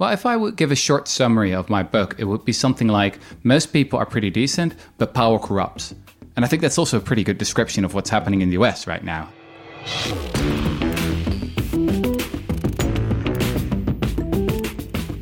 Well, 0.00 0.12
if 0.12 0.26
I 0.26 0.36
would 0.36 0.54
give 0.54 0.70
a 0.70 0.76
short 0.76 1.08
summary 1.08 1.52
of 1.52 1.68
my 1.68 1.82
book, 1.82 2.14
it 2.18 2.24
would 2.24 2.44
be 2.44 2.52
something 2.52 2.86
like 2.86 3.18
Most 3.42 3.72
people 3.72 3.98
are 3.98 4.06
pretty 4.06 4.30
decent, 4.30 4.76
but 4.96 5.12
power 5.12 5.40
corrupts. 5.40 5.92
And 6.36 6.44
I 6.44 6.48
think 6.48 6.62
that's 6.62 6.78
also 6.78 6.98
a 6.98 7.00
pretty 7.00 7.24
good 7.24 7.36
description 7.36 7.84
of 7.84 7.94
what's 7.94 8.08
happening 8.08 8.40
in 8.40 8.48
the 8.48 8.56
US 8.58 8.86
right 8.86 9.02
now. 9.02 9.28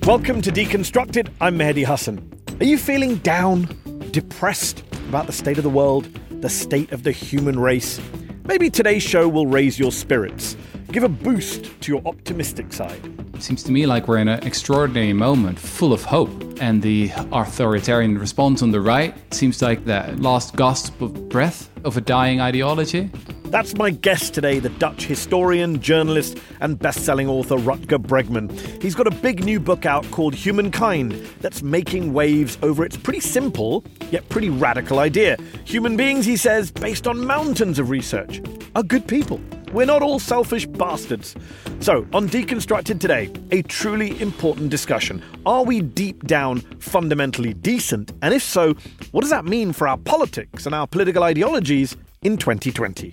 Welcome 0.03 0.43
to 0.43 0.53
Deconstructed. 0.53 1.31
I'm 1.41 1.57
Mehdi 1.59 1.87
Hasan. 1.87 2.31
Are 2.61 2.67
you 2.67 2.77
feeling 2.77 3.17
down, 3.17 3.71
depressed 4.11 4.83
about 5.09 5.27
the 5.27 5.33
state 5.33 5.57
of 5.57 5.65
the 5.65 5.71
world, 5.71 6.07
the 6.43 6.51
state 6.51 6.93
of 6.93 7.03
the 7.03 7.13
human 7.13 7.59
race? 7.59 7.99
Maybe 8.45 8.69
today's 8.69 9.03
show 9.03 9.27
will 9.27 9.47
raise 9.47 9.79
your 9.79 9.91
spirits, 9.91 10.55
give 10.93 11.03
a 11.03 11.09
boost 11.09 11.81
to 11.83 11.93
your 11.93 12.03
optimistic 12.07 12.73
side. 12.73 13.01
It 13.35 13.43
seems 13.43 13.63
to 13.65 13.73
me 13.73 13.87
like 13.87 14.09
we're 14.09 14.19
in 14.19 14.29
an 14.29 14.43
extraordinary 14.47 15.13
moment 15.13 15.59
full 15.59 15.93
of 15.93 16.03
hope. 16.03 16.31
And 16.59 16.81
the 16.81 17.11
authoritarian 17.33 18.17
response 18.17 18.63
on 18.63 18.71
the 18.71 18.81
right 18.81 19.15
seems 19.35 19.61
like 19.61 19.85
the 19.85 20.15
last 20.19 20.57
gasp 20.57 21.01
of 21.03 21.29
breath 21.29 21.69
of 21.85 21.97
a 21.99 22.01
dying 22.01 22.41
ideology. 22.41 23.11
That's 23.45 23.77
my 23.77 23.91
guest 23.91 24.35
today, 24.35 24.59
the 24.59 24.71
Dutch 24.71 25.05
historian, 25.05 25.81
journalist, 25.81 26.39
and 26.61 26.79
best 26.79 27.05
selling 27.05 27.29
author 27.29 27.57
Rutger 27.57 27.99
Bregman. 27.99 28.83
He's 28.83 28.95
got 28.95 29.07
a 29.07 29.11
big 29.11 29.45
new 29.45 29.61
book 29.61 29.87
out 29.87 30.11
called 30.11 30.35
Humankind 30.35 31.13
that's 31.41 31.63
making 31.63 32.13
waves 32.13 32.59
over 32.63 32.85
its 32.85 32.97
pretty 32.97 33.21
simple, 33.21 33.85
yet 34.11 34.29
pretty 34.31 34.51
radical 34.51 34.99
idea. 34.99 35.37
Human 35.65 35.97
beings, 35.97 36.27
he 36.27 36.37
says, 36.37 36.71
based 36.71 37.07
on 37.07 37.25
mountains 37.25 37.79
of 37.79 37.91
research, 37.91 38.41
are 38.75 38.83
good 38.83 39.07
people. 39.07 39.41
We're 39.77 39.85
not 39.85 40.01
all 40.01 40.19
selfish 40.19 40.65
bastards. 40.65 41.37
So, 41.81 42.07
on 42.15 42.31
Deconstructed 42.31 42.99
today, 42.99 43.31
a 43.51 43.61
truly 43.61 44.19
important 44.23 44.71
discussion. 44.71 45.23
Are 45.45 45.65
we 45.65 45.83
deep 45.83 46.27
down 46.27 46.61
fundamentally 46.81 47.53
decent? 47.53 48.11
And 48.23 48.33
if 48.33 48.43
so, 48.43 48.73
what 49.11 49.21
does 49.21 49.29
that 49.29 49.45
mean 49.45 49.75
for 49.75 49.87
our 49.87 49.99
politics 49.99 50.65
and 50.65 50.75
our 50.75 50.87
political 50.87 51.23
ideologies 51.23 51.95
in 52.23 52.39
2020? 52.39 53.13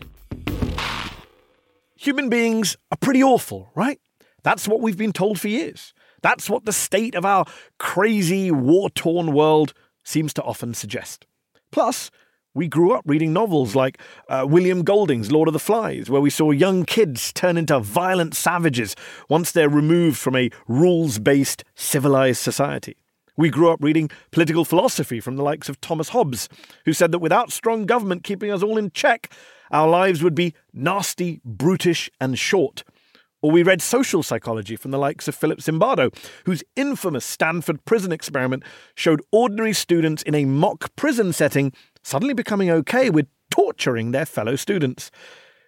Human 1.97 2.29
beings 2.29 2.77
are 2.93 2.97
pretty 2.97 3.21
awful, 3.21 3.69
right? 3.75 3.99
That's 4.43 4.65
what 4.65 4.79
we've 4.79 4.97
been 4.97 5.11
told 5.11 5.41
for 5.41 5.49
years. 5.49 5.93
That's 6.21 6.49
what 6.49 6.63
the 6.63 6.71
state 6.71 7.13
of 7.13 7.25
our 7.25 7.43
crazy, 7.77 8.51
war 8.51 8.89
torn 8.89 9.33
world 9.33 9.73
seems 10.05 10.33
to 10.35 10.43
often 10.43 10.75
suggest. 10.75 11.27
Plus, 11.73 12.09
we 12.55 12.67
grew 12.67 12.93
up 12.93 13.03
reading 13.05 13.33
novels 13.33 13.75
like 13.75 13.99
uh, 14.29 14.45
William 14.47 14.83
Golding's 14.83 15.31
Lord 15.31 15.47
of 15.47 15.53
the 15.53 15.59
Flies, 15.59 16.09
where 16.09 16.21
we 16.21 16.29
saw 16.29 16.51
young 16.51 16.85
kids 16.85 17.33
turn 17.33 17.57
into 17.57 17.79
violent 17.79 18.35
savages 18.35 18.95
once 19.27 19.51
they're 19.51 19.69
removed 19.69 20.17
from 20.17 20.35
a 20.35 20.51
rules 20.67 21.19
based, 21.19 21.63
civilized 21.73 22.41
society. 22.41 22.95
We 23.35 23.49
grew 23.49 23.71
up 23.71 23.79
reading 23.81 24.11
political 24.31 24.63
philosophy 24.63 25.19
from 25.19 25.35
the 25.35 25.43
likes 25.43 25.67
of 25.67 25.81
Thomas 25.81 26.09
Hobbes, 26.09 26.47
who 26.85 26.93
said 26.93 27.11
that 27.11 27.19
without 27.19 27.51
strong 27.51 27.87
government 27.87 28.23
keeping 28.23 28.51
us 28.51 28.61
all 28.61 28.77
in 28.77 28.91
check, 28.91 29.31
our 29.71 29.87
lives 29.87 30.21
would 30.21 30.35
be 30.35 30.53
nasty, 30.71 31.41
brutish, 31.43 32.11
and 32.21 32.37
short. 32.37 32.83
Or 33.41 33.51
we 33.51 33.63
read 33.63 33.81
social 33.81 34.21
psychology 34.23 34.75
from 34.75 34.91
the 34.91 34.99
likes 34.99 35.27
of 35.27 35.35
Philip 35.35 35.59
Zimbardo, 35.59 36.15
whose 36.45 36.63
infamous 36.75 37.25
Stanford 37.25 37.83
prison 37.83 38.11
experiment 38.11 38.63
showed 38.95 39.21
ordinary 39.31 39.73
students 39.73 40.21
in 40.23 40.35
a 40.35 40.45
mock 40.45 40.95
prison 40.95 41.33
setting 41.33 41.73
suddenly 42.03 42.33
becoming 42.33 42.69
okay 42.69 43.09
with 43.09 43.27
torturing 43.49 44.11
their 44.11 44.25
fellow 44.25 44.55
students. 44.55 45.09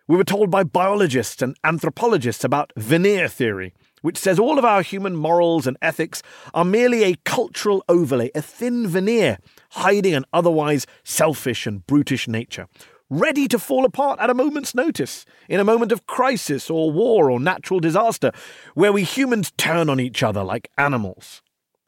We 0.07 0.17
were 0.17 0.23
told 0.23 0.51
by 0.51 0.63
biologists 0.63 1.41
and 1.41 1.57
anthropologists 1.63 2.43
about 2.43 2.71
veneer 2.75 3.27
theory, 3.27 3.73
which 4.01 4.17
says 4.17 4.37
all 4.37 4.59
of 4.59 4.65
our 4.65 4.83
human 4.83 5.15
morals 5.15 5.65
and 5.65 5.77
ethics 5.81 6.21
are 6.53 6.65
merely 6.65 7.03
a 7.03 7.15
cultural 7.25 7.83
overlay, 7.89 8.29
a 8.35 8.41
thin 8.41 8.87
veneer 8.87 9.39
hiding 9.71 10.13
an 10.13 10.25
otherwise 10.31 10.85
selfish 11.03 11.65
and 11.65 11.87
brutish 11.87 12.27
nature 12.27 12.67
ready 13.09 13.47
to 13.47 13.59
fall 13.59 13.85
apart 13.85 14.19
at 14.19 14.29
a 14.29 14.33
moment's 14.33 14.73
notice, 14.73 15.25
in 15.47 15.59
a 15.59 15.63
moment 15.63 15.91
of 15.91 16.07
crisis 16.07 16.69
or 16.69 16.91
war 16.91 17.29
or 17.29 17.39
natural 17.39 17.79
disaster, 17.79 18.31
where 18.73 18.91
we 18.91 19.03
humans 19.03 19.51
turn 19.57 19.89
on 19.89 19.99
each 19.99 20.23
other 20.23 20.43
like 20.43 20.71
animals. 20.77 21.41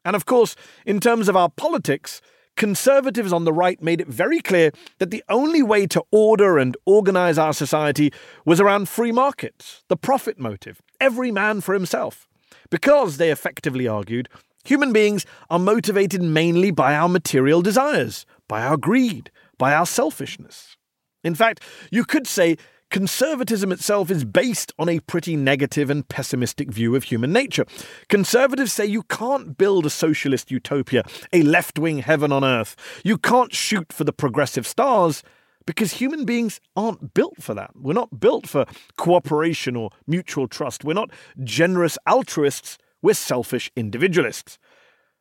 And 0.04 0.14
of 0.14 0.26
course, 0.26 0.54
in 0.86 1.00
terms 1.00 1.28
of 1.28 1.36
our 1.36 1.48
politics, 1.50 2.20
conservatives 2.58 3.32
on 3.32 3.44
the 3.44 3.52
right 3.52 3.80
made 3.80 4.00
it 4.02 4.08
very 4.08 4.40
clear 4.40 4.72
that 4.98 5.10
the 5.10 5.24
only 5.30 5.62
way 5.62 5.86
to 5.86 6.02
order 6.10 6.58
and 6.58 6.76
organize 6.84 7.38
our 7.38 7.54
society 7.54 8.12
was 8.44 8.60
around 8.60 8.88
free 8.88 9.12
markets, 9.12 9.84
the 9.88 9.96
profit 9.96 10.38
motive, 10.38 10.82
every 11.00 11.30
man 11.30 11.62
for 11.62 11.72
himself. 11.72 12.28
Because, 12.68 13.16
they 13.16 13.30
effectively 13.30 13.88
argued, 13.88 14.28
human 14.64 14.92
beings 14.92 15.24
are 15.48 15.58
motivated 15.58 16.20
mainly 16.20 16.70
by 16.70 16.94
our 16.94 17.08
material 17.08 17.62
desires, 17.62 18.26
by 18.48 18.62
our 18.62 18.76
greed, 18.76 19.30
by 19.56 19.72
our 19.72 19.86
selfishness. 19.86 20.76
In 21.24 21.34
fact, 21.34 21.62
you 21.90 22.04
could 22.04 22.26
say 22.26 22.56
conservatism 22.90 23.72
itself 23.72 24.10
is 24.10 24.24
based 24.24 24.72
on 24.78 24.88
a 24.88 25.00
pretty 25.00 25.36
negative 25.36 25.90
and 25.90 26.08
pessimistic 26.08 26.70
view 26.70 26.96
of 26.96 27.04
human 27.04 27.32
nature. 27.32 27.64
Conservatives 28.08 28.72
say 28.72 28.86
you 28.86 29.02
can't 29.04 29.56
build 29.56 29.86
a 29.86 29.90
socialist 29.90 30.50
utopia, 30.50 31.02
a 31.32 31.42
left 31.42 31.78
wing 31.78 31.98
heaven 31.98 32.32
on 32.32 32.44
earth. 32.44 32.76
You 33.04 33.18
can't 33.18 33.54
shoot 33.54 33.92
for 33.92 34.04
the 34.04 34.12
progressive 34.12 34.66
stars 34.66 35.22
because 35.66 35.92
human 35.92 36.24
beings 36.24 36.60
aren't 36.76 37.12
built 37.12 37.42
for 37.42 37.52
that. 37.54 37.72
We're 37.74 37.92
not 37.92 38.20
built 38.20 38.46
for 38.46 38.64
cooperation 38.96 39.76
or 39.76 39.90
mutual 40.06 40.48
trust. 40.48 40.82
We're 40.82 40.94
not 40.94 41.10
generous 41.44 41.98
altruists, 42.06 42.78
we're 43.02 43.14
selfish 43.14 43.70
individualists. 43.76 44.58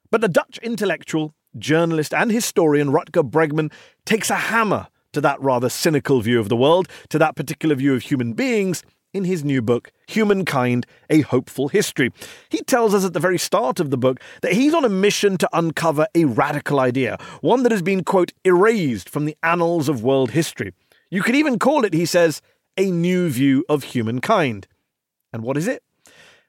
But 0.09 0.21
the 0.21 0.29
Dutch 0.29 0.57
intellectual, 0.63 1.35
journalist, 1.57 2.13
and 2.13 2.31
historian 2.31 2.91
Rutger 2.91 3.29
Bregman 3.29 3.73
takes 4.05 4.29
a 4.29 4.35
hammer 4.35 4.87
to 5.13 5.21
that 5.21 5.41
rather 5.41 5.69
cynical 5.69 6.21
view 6.21 6.39
of 6.39 6.49
the 6.49 6.55
world, 6.55 6.87
to 7.09 7.19
that 7.19 7.35
particular 7.35 7.75
view 7.75 7.93
of 7.93 8.03
human 8.03 8.33
beings, 8.33 8.83
in 9.13 9.23
his 9.23 9.43
new 9.43 9.61
book, 9.61 9.91
Humankind 10.07 10.85
A 11.09 11.21
Hopeful 11.21 11.69
History. 11.69 12.11
He 12.49 12.59
tells 12.59 12.93
us 12.93 13.05
at 13.05 13.13
the 13.13 13.19
very 13.19 13.37
start 13.37 13.79
of 13.79 13.89
the 13.89 13.97
book 13.97 14.19
that 14.41 14.53
he's 14.53 14.73
on 14.73 14.85
a 14.85 14.89
mission 14.89 15.37
to 15.37 15.49
uncover 15.53 16.07
a 16.13 16.25
radical 16.25 16.79
idea, 16.79 17.17
one 17.41 17.63
that 17.63 17.71
has 17.71 17.81
been, 17.81 18.03
quote, 18.03 18.31
erased 18.43 19.09
from 19.09 19.25
the 19.25 19.37
annals 19.43 19.89
of 19.89 20.03
world 20.03 20.31
history. 20.31 20.73
You 21.09 21.23
could 21.23 21.35
even 21.35 21.57
call 21.57 21.85
it, 21.85 21.93
he 21.93 22.05
says, 22.05 22.41
a 22.77 22.91
new 22.91 23.29
view 23.29 23.65
of 23.67 23.83
humankind. 23.83 24.67
And 25.33 25.41
what 25.41 25.57
is 25.57 25.67
it? 25.67 25.83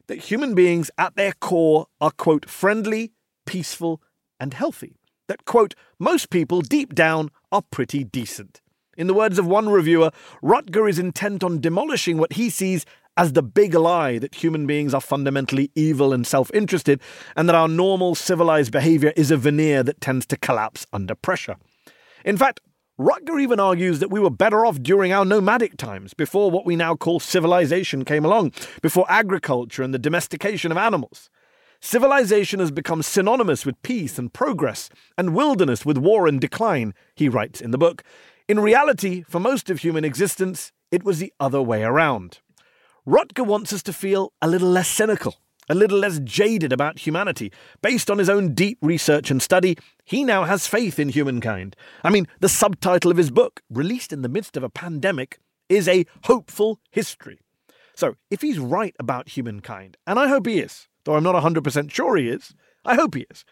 That 0.08 0.18
human 0.18 0.54
beings 0.54 0.90
at 0.98 1.16
their 1.16 1.32
core 1.32 1.86
are, 2.00 2.10
quote, 2.10 2.48
friendly, 2.48 3.12
peaceful, 3.46 4.02
and 4.40 4.52
healthy 4.54 4.97
that, 5.28 5.44
quote, 5.44 5.74
most 5.98 6.30
people 6.30 6.60
deep 6.60 6.94
down 6.94 7.30
are 7.52 7.62
pretty 7.70 8.04
decent. 8.04 8.60
In 8.96 9.06
the 9.06 9.14
words 9.14 9.38
of 9.38 9.46
one 9.46 9.68
reviewer, 9.68 10.10
Rutger 10.42 10.90
is 10.90 10.98
intent 10.98 11.44
on 11.44 11.60
demolishing 11.60 12.18
what 12.18 12.32
he 12.32 12.50
sees 12.50 12.84
as 13.16 13.32
the 13.32 13.42
big 13.42 13.74
lie 13.74 14.18
that 14.18 14.34
human 14.34 14.66
beings 14.66 14.94
are 14.94 15.00
fundamentally 15.00 15.70
evil 15.74 16.12
and 16.12 16.26
self 16.26 16.50
interested, 16.52 17.00
and 17.36 17.48
that 17.48 17.54
our 17.54 17.68
normal 17.68 18.14
civilized 18.14 18.72
behavior 18.72 19.12
is 19.16 19.30
a 19.30 19.36
veneer 19.36 19.82
that 19.82 20.00
tends 20.00 20.26
to 20.26 20.36
collapse 20.36 20.86
under 20.92 21.14
pressure. 21.14 21.56
In 22.24 22.36
fact, 22.36 22.60
Rutger 22.98 23.40
even 23.40 23.60
argues 23.60 24.00
that 24.00 24.10
we 24.10 24.18
were 24.18 24.30
better 24.30 24.66
off 24.66 24.82
during 24.82 25.12
our 25.12 25.24
nomadic 25.24 25.76
times, 25.76 26.14
before 26.14 26.50
what 26.50 26.66
we 26.66 26.74
now 26.74 26.96
call 26.96 27.20
civilization 27.20 28.04
came 28.04 28.24
along, 28.24 28.52
before 28.82 29.06
agriculture 29.08 29.84
and 29.84 29.94
the 29.94 29.98
domestication 30.00 30.72
of 30.72 30.78
animals. 30.78 31.30
Civilization 31.80 32.58
has 32.58 32.70
become 32.70 33.02
synonymous 33.02 33.64
with 33.64 33.80
peace 33.82 34.18
and 34.18 34.32
progress, 34.32 34.90
and 35.16 35.34
wilderness 35.34 35.86
with 35.86 35.96
war 35.96 36.26
and 36.26 36.40
decline, 36.40 36.92
he 37.14 37.28
writes 37.28 37.60
in 37.60 37.70
the 37.70 37.78
book. 37.78 38.02
In 38.48 38.58
reality, 38.58 39.22
for 39.22 39.38
most 39.38 39.70
of 39.70 39.80
human 39.80 40.04
existence, 40.04 40.72
it 40.90 41.04
was 41.04 41.18
the 41.18 41.32
other 41.38 41.62
way 41.62 41.84
around. 41.84 42.40
Rutger 43.06 43.46
wants 43.46 43.72
us 43.72 43.82
to 43.84 43.92
feel 43.92 44.32
a 44.42 44.48
little 44.48 44.68
less 44.68 44.88
cynical, 44.88 45.36
a 45.68 45.74
little 45.74 45.98
less 45.98 46.18
jaded 46.18 46.72
about 46.72 46.98
humanity. 46.98 47.52
Based 47.80 48.10
on 48.10 48.18
his 48.18 48.28
own 48.28 48.54
deep 48.54 48.78
research 48.82 49.30
and 49.30 49.40
study, 49.40 49.78
he 50.04 50.24
now 50.24 50.44
has 50.44 50.66
faith 50.66 50.98
in 50.98 51.10
humankind. 51.10 51.76
I 52.02 52.10
mean, 52.10 52.26
the 52.40 52.48
subtitle 52.48 53.10
of 53.10 53.16
his 53.16 53.30
book, 53.30 53.62
released 53.70 54.12
in 54.12 54.22
the 54.22 54.28
midst 54.28 54.56
of 54.56 54.62
a 54.62 54.70
pandemic, 54.70 55.38
is 55.68 55.86
A 55.86 56.06
Hopeful 56.24 56.80
History. 56.90 57.38
So, 57.94 58.16
if 58.30 58.40
he's 58.40 58.58
right 58.58 58.94
about 58.98 59.30
humankind, 59.30 59.96
and 60.06 60.18
I 60.18 60.28
hope 60.28 60.46
he 60.46 60.60
is, 60.60 60.87
though 61.04 61.16
I'm 61.16 61.24
not 61.24 61.42
100% 61.42 61.90
sure 61.90 62.16
he 62.16 62.28
is, 62.28 62.54
I 62.84 62.94
hope 62.94 63.14
he 63.14 63.26
is, 63.30 63.44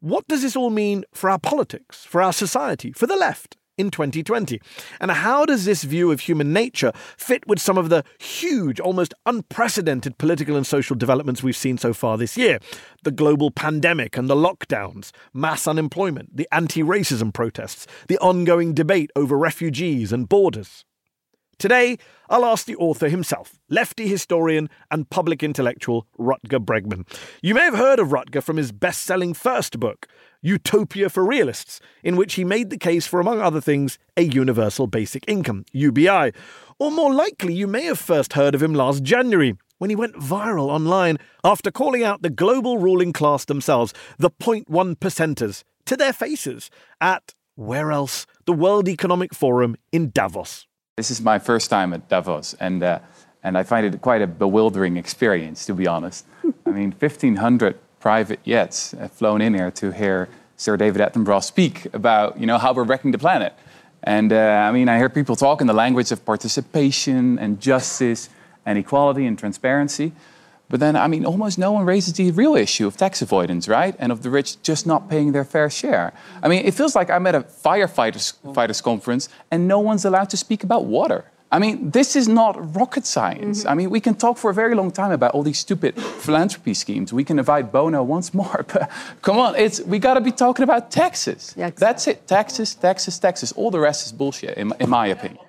what 0.00 0.26
does 0.28 0.42
this 0.42 0.56
all 0.56 0.70
mean 0.70 1.04
for 1.12 1.30
our 1.30 1.38
politics, 1.38 2.04
for 2.04 2.20
our 2.22 2.32
society, 2.32 2.92
for 2.92 3.06
the 3.06 3.16
left? 3.16 3.56
in 3.78 3.90
2020? 3.90 4.58
And 5.02 5.10
how 5.10 5.44
does 5.44 5.66
this 5.66 5.82
view 5.82 6.10
of 6.10 6.20
human 6.20 6.50
nature 6.50 6.92
fit 7.18 7.46
with 7.46 7.60
some 7.60 7.76
of 7.76 7.90
the 7.90 8.04
huge, 8.18 8.80
almost 8.80 9.12
unprecedented 9.26 10.16
political 10.16 10.56
and 10.56 10.66
social 10.66 10.96
developments 10.96 11.42
we've 11.42 11.54
seen 11.54 11.76
so 11.76 11.92
far 11.92 12.16
this 12.16 12.38
year? 12.38 12.58
The 13.02 13.10
global 13.10 13.50
pandemic 13.50 14.16
and 14.16 14.30
the 14.30 14.34
lockdowns, 14.34 15.10
mass 15.34 15.66
unemployment, 15.66 16.34
the 16.34 16.48
anti 16.50 16.82
racism 16.82 17.34
protests, 17.34 17.86
the 18.08 18.18
ongoing 18.18 18.72
debate 18.72 19.10
over 19.14 19.36
refugees 19.36 20.10
and 20.10 20.26
borders. 20.26 20.85
Today, 21.58 21.96
I'll 22.28 22.44
ask 22.44 22.66
the 22.66 22.76
author 22.76 23.08
himself, 23.08 23.58
lefty 23.70 24.06
historian 24.06 24.68
and 24.90 25.08
public 25.08 25.42
intellectual 25.42 26.06
Rutger 26.18 26.62
Bregman. 26.62 27.08
You 27.40 27.54
may 27.54 27.62
have 27.62 27.76
heard 27.76 27.98
of 27.98 28.08
Rutger 28.08 28.42
from 28.42 28.58
his 28.58 28.72
best 28.72 29.04
selling 29.04 29.32
first 29.32 29.80
book, 29.80 30.06
Utopia 30.42 31.08
for 31.08 31.24
Realists, 31.24 31.80
in 32.04 32.16
which 32.16 32.34
he 32.34 32.44
made 32.44 32.68
the 32.68 32.76
case 32.76 33.06
for, 33.06 33.20
among 33.20 33.40
other 33.40 33.62
things, 33.62 33.98
a 34.18 34.22
universal 34.22 34.86
basic 34.86 35.24
income, 35.26 35.64
UBI. 35.72 36.32
Or 36.78 36.90
more 36.90 37.14
likely, 37.14 37.54
you 37.54 37.66
may 37.66 37.84
have 37.84 37.98
first 37.98 38.34
heard 38.34 38.54
of 38.54 38.62
him 38.62 38.74
last 38.74 39.02
January 39.02 39.54
when 39.78 39.88
he 39.88 39.96
went 39.96 40.16
viral 40.16 40.68
online 40.68 41.16
after 41.42 41.70
calling 41.70 42.04
out 42.04 42.20
the 42.20 42.28
global 42.28 42.76
ruling 42.76 43.14
class 43.14 43.46
themselves, 43.46 43.94
the 44.18 44.30
0.1 44.30 44.96
percenters, 44.96 45.64
to 45.86 45.96
their 45.96 46.12
faces 46.12 46.70
at, 47.00 47.34
where 47.54 47.92
else, 47.92 48.26
the 48.44 48.52
World 48.52 48.88
Economic 48.88 49.32
Forum 49.32 49.74
in 49.90 50.10
Davos. 50.10 50.66
This 50.96 51.10
is 51.10 51.20
my 51.20 51.38
first 51.38 51.68
time 51.68 51.92
at 51.92 52.08
Davos, 52.08 52.54
and 52.58 52.82
uh, 52.82 53.00
and 53.42 53.58
I 53.58 53.64
find 53.64 53.84
it 53.84 54.00
quite 54.00 54.22
a 54.22 54.26
bewildering 54.26 54.96
experience, 54.96 55.66
to 55.66 55.74
be 55.74 55.86
honest. 55.86 56.24
I 56.64 56.70
mean, 56.70 56.94
1,500 56.98 57.78
private 58.00 58.42
jets 58.44 58.92
have 58.92 59.12
flown 59.12 59.42
in 59.42 59.52
here 59.52 59.70
to 59.72 59.90
hear 59.90 60.30
Sir 60.56 60.78
David 60.78 61.02
Attenborough 61.02 61.44
speak 61.44 61.94
about, 61.94 62.40
you 62.40 62.46
know, 62.46 62.56
how 62.56 62.72
we're 62.72 62.84
wrecking 62.84 63.10
the 63.10 63.18
planet. 63.18 63.52
And 64.04 64.32
uh, 64.32 64.38
I 64.38 64.72
mean, 64.72 64.88
I 64.88 64.96
hear 64.96 65.10
people 65.10 65.36
talk 65.36 65.60
in 65.60 65.66
the 65.66 65.74
language 65.74 66.12
of 66.12 66.24
participation 66.24 67.38
and 67.38 67.60
justice 67.60 68.30
and 68.64 68.78
equality 68.78 69.26
and 69.26 69.38
transparency. 69.38 70.12
But 70.68 70.80
then, 70.80 70.96
I 70.96 71.06
mean, 71.06 71.24
almost 71.24 71.58
no 71.58 71.70
one 71.72 71.84
raises 71.84 72.14
the 72.14 72.30
real 72.32 72.56
issue 72.56 72.86
of 72.86 72.96
tax 72.96 73.22
avoidance, 73.22 73.68
right? 73.68 73.94
And 73.98 74.10
of 74.10 74.22
the 74.22 74.30
rich 74.30 74.60
just 74.62 74.86
not 74.86 75.08
paying 75.08 75.32
their 75.32 75.44
fair 75.44 75.70
share. 75.70 76.12
I 76.42 76.48
mean, 76.48 76.64
it 76.64 76.74
feels 76.74 76.96
like 76.96 77.08
I'm 77.08 77.26
at 77.26 77.34
a 77.34 77.42
firefighters 77.42 78.34
fighters 78.54 78.80
conference 78.80 79.28
and 79.50 79.68
no 79.68 79.78
one's 79.78 80.04
allowed 80.04 80.30
to 80.30 80.36
speak 80.36 80.64
about 80.64 80.86
water. 80.86 81.24
I 81.52 81.60
mean, 81.60 81.90
this 81.90 82.16
is 82.16 82.26
not 82.26 82.74
rocket 82.74 83.06
science. 83.06 83.60
Mm-hmm. 83.60 83.68
I 83.68 83.74
mean, 83.74 83.90
we 83.90 84.00
can 84.00 84.14
talk 84.16 84.36
for 84.36 84.50
a 84.50 84.54
very 84.54 84.74
long 84.74 84.90
time 84.90 85.12
about 85.12 85.32
all 85.32 85.44
these 85.44 85.60
stupid 85.60 85.94
philanthropy 85.94 86.74
schemes. 86.74 87.12
We 87.12 87.22
can 87.22 87.38
invite 87.38 87.70
Bono 87.70 88.02
once 88.02 88.34
more, 88.34 88.64
but 88.72 88.90
come 89.22 89.38
on, 89.38 89.54
it's 89.54 89.80
we 89.82 90.00
got 90.00 90.14
to 90.14 90.20
be 90.20 90.32
talking 90.32 90.64
about 90.64 90.90
taxes. 90.90 91.54
Yeah, 91.56 91.68
exactly. 91.68 91.86
That's 91.86 92.06
it. 92.08 92.26
Taxes, 92.26 92.74
taxes, 92.74 93.18
taxes. 93.20 93.52
All 93.52 93.70
the 93.70 93.78
rest 93.78 94.06
is 94.06 94.12
bullshit, 94.12 94.58
in, 94.58 94.72
in 94.80 94.90
my 94.90 95.06
opinion. 95.06 95.45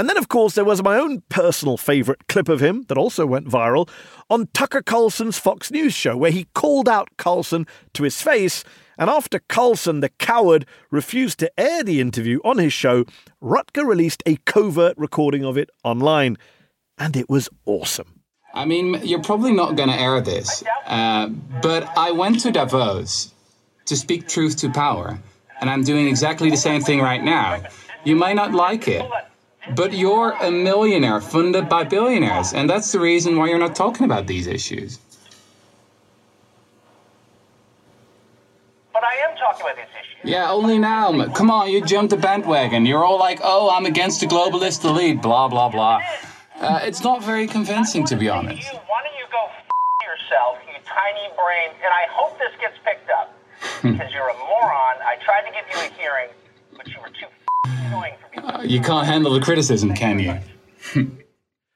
And 0.00 0.08
then, 0.08 0.16
of 0.16 0.28
course, 0.28 0.54
there 0.54 0.64
was 0.64 0.82
my 0.82 0.96
own 0.96 1.22
personal 1.28 1.76
favourite 1.76 2.26
clip 2.26 2.48
of 2.48 2.62
him 2.62 2.84
that 2.88 2.96
also 2.96 3.26
went 3.26 3.46
viral 3.46 3.86
on 4.30 4.48
Tucker 4.54 4.80
Carlson's 4.80 5.38
Fox 5.38 5.70
News 5.70 5.92
show, 5.92 6.16
where 6.16 6.30
he 6.30 6.46
called 6.54 6.88
out 6.88 7.10
Carlson 7.18 7.66
to 7.92 8.04
his 8.04 8.22
face. 8.22 8.64
And 8.96 9.10
after 9.10 9.40
Carlson, 9.40 10.00
the 10.00 10.08
coward, 10.08 10.64
refused 10.90 11.38
to 11.40 11.52
air 11.60 11.84
the 11.84 12.00
interview 12.00 12.40
on 12.44 12.56
his 12.56 12.72
show, 12.72 13.04
Rutger 13.42 13.86
released 13.86 14.22
a 14.24 14.36
covert 14.46 14.96
recording 14.96 15.44
of 15.44 15.58
it 15.58 15.68
online. 15.84 16.38
And 16.96 17.14
it 17.14 17.28
was 17.28 17.50
awesome. 17.66 18.22
I 18.54 18.64
mean, 18.64 19.02
you're 19.04 19.22
probably 19.22 19.52
not 19.52 19.76
going 19.76 19.90
to 19.90 20.00
air 20.00 20.18
this, 20.22 20.64
uh, 20.86 21.26
but 21.60 21.86
I 21.98 22.12
went 22.12 22.40
to 22.40 22.50
Davos 22.50 23.34
to 23.84 23.96
speak 23.96 24.28
truth 24.28 24.56
to 24.60 24.70
power. 24.70 25.20
And 25.60 25.68
I'm 25.68 25.84
doing 25.84 26.08
exactly 26.08 26.48
the 26.48 26.56
same 26.56 26.80
thing 26.80 27.02
right 27.02 27.22
now. 27.22 27.60
You 28.02 28.16
might 28.16 28.34
not 28.34 28.52
like 28.52 28.88
it, 28.88 29.04
but 29.76 29.92
you're 29.92 30.32
a 30.32 30.50
millionaire 30.50 31.20
funded 31.20 31.68
by 31.68 31.84
billionaires, 31.84 32.52
and 32.52 32.68
that's 32.68 32.92
the 32.92 33.00
reason 33.00 33.36
why 33.36 33.48
you're 33.48 33.58
not 33.58 33.74
talking 33.76 34.04
about 34.04 34.26
these 34.26 34.46
issues. 34.46 34.98
But 38.92 39.04
I 39.04 39.14
am 39.30 39.36
talking 39.36 39.62
about 39.62 39.76
these 39.76 39.84
issues. 39.84 40.30
Yeah, 40.30 40.50
only 40.50 40.78
now. 40.78 41.26
Come 41.28 41.50
on, 41.50 41.70
you 41.70 41.84
jumped 41.84 42.10
the 42.10 42.16
bandwagon. 42.16 42.84
You're 42.86 43.04
all 43.04 43.18
like, 43.18 43.40
oh, 43.42 43.70
I'm 43.70 43.86
against 43.86 44.20
the 44.20 44.26
globalist 44.26 44.84
elite, 44.84 45.22
blah, 45.22 45.48
blah, 45.48 45.68
blah. 45.68 46.00
Uh, 46.60 46.80
it's 46.82 47.02
not 47.02 47.22
very 47.24 47.46
convincing, 47.46 48.04
to 48.06 48.16
be 48.16 48.28
honest. 48.28 48.60
You, 48.70 48.78
why 48.86 49.02
don't 49.02 49.16
you 49.18 49.24
go 49.32 49.46
f- 49.48 49.64
yourself, 50.04 50.58
you 50.68 50.74
tiny 50.84 51.28
brain, 51.36 51.70
and 51.82 51.88
I 51.92 52.04
hope 52.10 52.38
this 52.38 52.52
gets 52.60 52.76
picked 52.84 53.08
up. 53.10 53.34
because 53.82 54.12
you're 54.12 54.28
a 54.28 54.38
moron. 54.38 54.96
I 55.04 55.16
tried 55.24 55.42
to 55.42 55.52
give 55.52 55.64
you 55.72 55.78
a 55.80 55.88
hearing, 56.00 56.28
uh, 58.36 58.62
you 58.62 58.80
can't 58.80 59.06
handle 59.06 59.32
the 59.32 59.40
criticism, 59.40 59.94
can 59.94 60.18
you? 60.18 60.38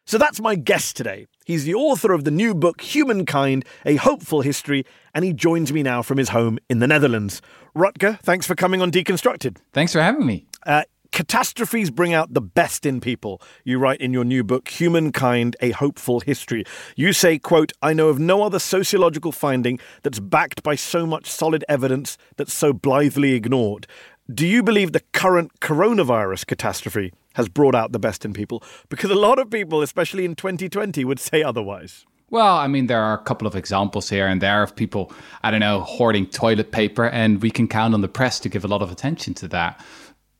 so 0.07 0.19
that's 0.19 0.41
my 0.41 0.55
guest 0.55 0.97
today. 0.97 1.27
He's 1.45 1.65
the 1.65 1.75
author 1.75 2.13
of 2.13 2.25
the 2.25 2.31
new 2.31 2.55
book, 2.55 2.81
Humankind 2.81 3.65
A 3.85 3.97
Hopeful 3.97 4.41
History, 4.41 4.85
and 5.15 5.25
he 5.25 5.33
joins 5.33 5.73
me 5.73 5.83
now 5.83 6.03
from 6.03 6.19
his 6.19 6.31
home 6.31 6.59
in 6.71 6.79
the 6.79 6.87
Netherlands. 6.87 7.43
Rutger, 7.77 8.19
thanks 8.21 8.47
for 8.47 8.55
coming 8.55 8.81
on 8.81 8.91
Deconstructed. 8.91 9.59
Thanks 9.73 9.93
for 9.93 10.01
having 10.01 10.25
me. 10.25 10.47
Uh, 10.65 10.85
catastrophes 11.15 11.91
bring 11.91 12.13
out 12.13 12.35
the 12.35 12.41
best 12.41 12.85
in 12.85 13.01
people 13.01 13.41
you 13.63 13.79
write 13.79 14.01
in 14.01 14.13
your 14.13 14.25
new 14.25 14.43
book 14.43 14.69
humankind 14.69 15.55
a 15.61 15.71
hopeful 15.71 16.19
history 16.19 16.65
you 16.97 17.13
say 17.13 17.39
quote 17.39 17.71
i 17.81 17.93
know 17.93 18.09
of 18.09 18.19
no 18.19 18.43
other 18.43 18.59
sociological 18.59 19.31
finding 19.31 19.79
that's 20.03 20.19
backed 20.19 20.65
by 20.65 20.75
so 20.75 21.07
much 21.07 21.31
solid 21.31 21.65
evidence 21.69 22.19
that's 22.37 22.53
so 22.53 22.73
blithely 22.73 23.35
ignored 23.35 23.87
do 24.33 24.47
you 24.47 24.63
believe 24.63 24.93
the 24.93 25.03
current 25.13 25.61
coronavirus 25.61 26.47
catastrophe 26.47 27.13
has 27.35 27.49
brought 27.49 27.75
out 27.75 27.93
the 27.93 27.99
best 27.99 28.25
in 28.25 28.33
people? 28.33 28.63
Because 28.89 29.11
a 29.11 29.15
lot 29.15 29.39
of 29.39 29.51
people, 29.51 29.83
especially 29.83 30.25
in 30.25 30.35
2020, 30.35 31.05
would 31.05 31.21
say 31.21 31.43
otherwise. 31.43 32.07
Well, 32.31 32.57
I 32.57 32.67
mean, 32.67 32.87
there 32.87 33.03
are 33.03 33.15
a 33.15 33.23
couple 33.23 33.47
of 33.47 33.55
examples 33.55 34.09
here 34.09 34.27
and 34.27 34.41
there 34.41 34.63
of 34.63 34.75
people, 34.75 35.13
I 35.43 35.51
don't 35.51 35.61
know, 35.61 35.81
hoarding 35.81 36.27
toilet 36.27 36.73
paper, 36.73 37.05
and 37.05 37.43
we 37.43 37.51
can 37.51 37.69
count 37.69 37.93
on 37.93 38.01
the 38.01 38.09
press 38.09 38.41
to 38.41 38.49
give 38.49 38.65
a 38.65 38.69
lot 38.69 38.81
of 38.81 38.91
attention 38.91 39.35
to 39.35 39.49
that. 39.49 39.85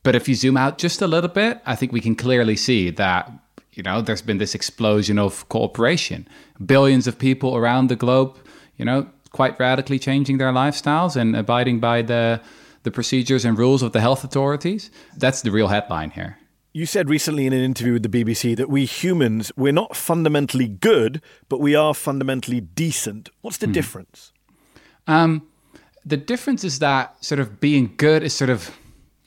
But 0.03 0.15
if 0.15 0.29
you 0.29 0.35
zoom 0.35 0.57
out 0.57 0.79
just 0.79 1.03
a 1.03 1.07
little 1.07 1.29
bit, 1.29 1.61
I 1.67 1.77
think 1.77 1.93
we 1.93 2.01
can 2.01 2.17
clearly 2.17 2.57
see 2.57 2.91
that, 2.91 3.31
you 3.75 3.83
know, 3.83 4.01
there's 4.01 4.23
been 4.23 4.39
this 4.39 4.55
explosion 4.55 5.19
of 5.19 5.47
cooperation. 5.51 6.27
Billions 6.65 7.07
of 7.07 7.19
people 7.19 7.55
around 7.55 7.89
the 7.89 7.97
globe, 7.97 8.39
you 8.77 8.85
know, 8.87 9.09
quite 9.33 9.61
radically 9.61 9.99
changing 9.99 10.39
their 10.39 10.53
lifestyles 10.53 11.17
and 11.17 11.37
abiding 11.37 11.81
by 11.81 12.01
the 12.01 12.41
the 12.85 12.91
procedures 12.91 13.45
and 13.45 13.59
rules 13.59 13.83
of 13.83 13.93
the 13.93 14.01
health 14.01 14.23
authorities. 14.23 14.91
That's 15.17 15.43
the 15.43 15.51
real 15.51 15.69
headline 15.69 16.11
here. 16.11 16.39
You 16.73 16.87
said 16.87 17.09
recently 17.09 17.47
in 17.47 17.53
an 17.53 17.61
interview 17.61 17.93
with 17.95 18.03
the 18.03 18.25
BBC 18.25 18.57
that 18.57 18.69
we 18.69 18.85
humans, 18.85 19.53
we're 19.57 19.73
not 19.73 19.97
fundamentally 19.97 20.69
good, 20.69 21.23
but 21.49 21.61
we 21.61 21.75
are 21.75 21.95
fundamentally 21.95 22.61
decent. 22.61 23.31
What's 23.43 23.59
the 23.59 23.67
hmm. 23.67 23.73
difference? 23.73 24.33
Um, 25.07 25.47
the 26.05 26.17
difference 26.17 26.65
is 26.65 26.81
that 26.81 27.25
sort 27.25 27.41
of 27.41 27.61
being 27.61 27.95
good 27.97 28.23
is 28.23 28.35
sort 28.35 28.51
of, 28.51 28.77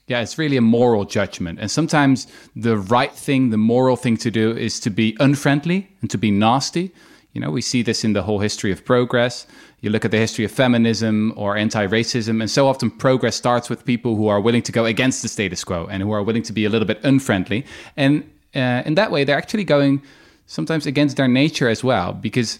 yeah, 0.07 0.21
it's 0.21 0.37
really 0.37 0.57
a 0.57 0.61
moral 0.61 1.05
judgment. 1.05 1.59
And 1.59 1.71
sometimes 1.71 2.27
the 2.55 2.77
right 2.77 3.13
thing, 3.13 3.49
the 3.49 3.57
moral 3.57 3.95
thing 3.95 4.17
to 4.17 4.29
do 4.29 4.55
is 4.55 4.79
to 4.81 4.89
be 4.89 5.15
unfriendly 5.19 5.89
and 6.01 6.09
to 6.11 6.17
be 6.17 6.31
nasty. 6.31 6.91
You 7.33 7.41
know, 7.41 7.49
we 7.49 7.61
see 7.61 7.81
this 7.81 8.03
in 8.03 8.13
the 8.13 8.23
whole 8.23 8.39
history 8.39 8.71
of 8.71 8.83
progress. 8.83 9.47
You 9.81 9.91
look 9.91 10.05
at 10.05 10.11
the 10.11 10.17
history 10.17 10.43
of 10.43 10.51
feminism 10.51 11.33
or 11.35 11.55
anti 11.55 11.85
racism, 11.85 12.41
and 12.41 12.49
so 12.49 12.67
often 12.67 12.89
progress 12.89 13.35
starts 13.35 13.69
with 13.69 13.85
people 13.85 14.15
who 14.15 14.27
are 14.27 14.41
willing 14.41 14.63
to 14.63 14.71
go 14.71 14.85
against 14.85 15.21
the 15.21 15.27
status 15.27 15.63
quo 15.63 15.87
and 15.87 16.01
who 16.01 16.11
are 16.11 16.23
willing 16.23 16.43
to 16.43 16.53
be 16.53 16.65
a 16.65 16.69
little 16.69 16.87
bit 16.87 16.99
unfriendly. 17.03 17.63
And 17.95 18.23
uh, 18.55 18.81
in 18.85 18.95
that 18.95 19.11
way, 19.11 19.23
they're 19.23 19.37
actually 19.37 19.65
going 19.65 20.01
sometimes 20.47 20.87
against 20.87 21.17
their 21.17 21.27
nature 21.27 21.69
as 21.69 21.83
well, 21.83 22.13
because 22.13 22.59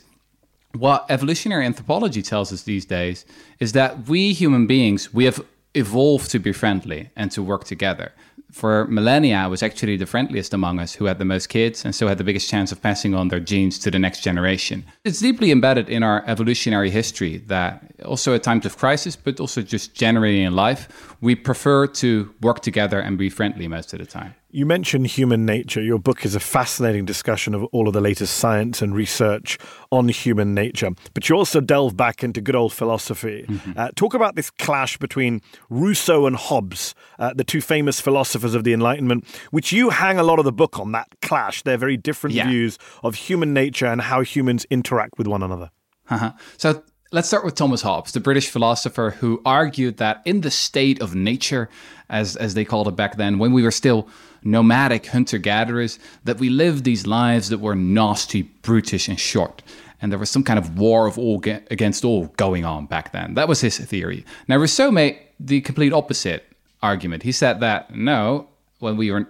what 0.74 1.06
evolutionary 1.10 1.66
anthropology 1.66 2.22
tells 2.22 2.54
us 2.54 2.64
these 2.64 2.86
days 2.86 3.26
is 3.60 3.72
that 3.72 4.08
we 4.08 4.34
human 4.34 4.68
beings, 4.68 5.12
we 5.14 5.26
have 5.26 5.44
evolved 5.74 6.30
to 6.32 6.40
be 6.40 6.52
friendly 6.52 7.10
and 7.16 7.32
to 7.32 7.42
work 7.42 7.64
together 7.64 8.12
for 8.58 8.88
millennia 8.88 9.48
was 9.48 9.62
actually 9.62 9.98
the 9.98 10.06
friendliest 10.06 10.54
among 10.54 10.80
us 10.80 10.96
who 10.96 11.06
had 11.06 11.20
the 11.20 11.26
most 11.26 11.48
kids 11.48 11.86
and 11.86 11.94
so 11.94 12.08
had 12.08 12.18
the 12.18 12.24
biggest 12.24 12.50
chance 12.50 12.72
of 12.72 12.82
passing 12.82 13.14
on 13.14 13.28
their 13.28 13.40
genes 13.40 13.78
to 13.80 13.92
the 13.92 14.00
next 14.00 14.22
generation. 14.22 14.84
It's 15.06 15.20
deeply 15.20 15.52
embedded 15.52 15.88
in 15.90 16.02
our 16.04 16.24
evolutionary 16.26 16.90
history 16.90 17.38
that 17.48 17.84
also 18.04 18.34
at 18.34 18.44
times 18.44 18.66
of 18.66 18.78
crisis, 18.78 19.16
but 19.16 19.40
also 19.40 19.62
just 19.62 19.94
generally 19.94 20.42
in 20.42 20.56
life, 20.56 21.16
we 21.22 21.36
prefer 21.36 21.88
to 21.88 22.34
work 22.42 22.62
together 22.62 23.00
and 23.00 23.18
be 23.18 23.30
friendly 23.30 23.68
most 23.68 23.94
of 23.94 24.00
the 24.00 24.06
time. 24.06 24.34
You 24.58 24.66
mentioned 24.66 25.06
human 25.06 25.46
nature. 25.46 25.84
Your 25.84 26.00
book 26.00 26.26
is 26.26 26.34
a 26.34 26.40
fascinating 26.40 27.06
discussion 27.06 27.54
of 27.54 27.64
all 27.66 27.88
of 27.88 27.94
the 27.94 28.02
latest 28.02 28.40
science 28.40 28.82
and 28.82 28.96
research 28.96 29.60
on 29.92 30.08
human 30.08 30.56
nature. 30.56 30.90
But 31.14 31.30
you 31.30 31.36
also 31.36 31.62
delve 31.62 31.96
back 31.96 32.24
into 32.24 32.42
good 32.42 32.56
old 32.56 32.74
philosophy. 32.74 33.46
Mm-hmm. 33.48 33.74
Uh, 33.76 33.90
talk 33.96 34.16
about 34.16 34.34
this 34.34 34.50
clash 34.50 34.98
between 34.98 35.44
Rousseau 35.70 36.26
and 36.26 36.36
Hobbes, 36.36 36.96
uh, 37.20 37.36
the 37.36 37.44
two 37.44 37.62
famous 37.62 38.02
philosophers 38.02 38.56
of 38.56 38.64
the 38.64 38.74
Enlightenment, 38.74 39.28
which 39.52 39.72
you 39.72 39.92
hang 39.92 40.18
a 40.18 40.24
lot 40.24 40.40
of 40.40 40.46
the 40.46 40.52
book 40.52 40.80
on 40.80 40.92
that 40.92 41.08
clash, 41.22 41.62
their 41.62 41.78
very 41.78 41.96
different 41.96 42.36
yeah. 42.36 42.48
views 42.48 42.80
of 43.04 43.14
human 43.14 43.54
nature 43.54 43.86
and 43.86 44.02
how 44.02 44.22
humans 44.22 44.66
interact 44.72 45.20
with 45.20 45.28
one 45.28 45.44
another. 45.44 45.70
Uh-huh. 46.10 46.32
So 46.58 46.82
Let's 47.14 47.30
start 47.30 47.46
with 47.46 47.56
Thomas 47.56 47.82
Hobbes, 47.84 48.12
the 48.12 48.20
British 48.20 48.50
philosopher 48.50 49.12
who 49.12 49.42
argued 49.46 49.96
that 49.96 50.22
in 50.26 50.42
the 50.42 50.52
state 50.52 51.02
of 51.02 51.16
nature, 51.16 51.70
as, 52.10 52.36
as 52.36 52.54
they 52.54 52.66
called 52.66 52.90
it 52.90 52.98
back 52.98 53.16
then, 53.16 53.40
when 53.40 53.54
we 53.54 53.64
were 53.64 53.72
still 53.72 54.10
nomadic 54.44 55.08
hunter 55.08 55.38
gatherers, 55.38 56.00
that 56.24 56.40
we 56.40 56.50
lived 56.50 56.84
these 56.84 57.08
lives 57.08 57.50
that 57.50 57.60
were 57.60 57.76
nasty, 57.76 58.42
brutish, 58.42 59.08
and 59.08 59.20
short. 59.20 59.62
And 60.02 60.12
there 60.12 60.20
was 60.20 60.30
some 60.30 60.44
kind 60.44 60.60
of 60.60 60.78
war 60.78 61.08
of 61.08 61.18
all 61.18 61.42
against 61.72 62.06
all 62.06 62.28
going 62.38 62.66
on 62.66 62.86
back 62.86 63.12
then. 63.12 63.34
That 63.34 63.48
was 63.48 63.62
his 63.62 63.78
theory. 63.80 64.26
Now, 64.48 64.58
Rousseau 64.58 64.92
made 64.92 65.20
the 65.40 65.62
complete 65.62 65.94
opposite 65.94 66.46
argument. 66.82 67.24
He 67.24 67.32
said 67.32 67.60
that 67.62 67.96
no, 67.96 68.48
when 68.80 68.98
we 68.98 69.12
were 69.12 69.22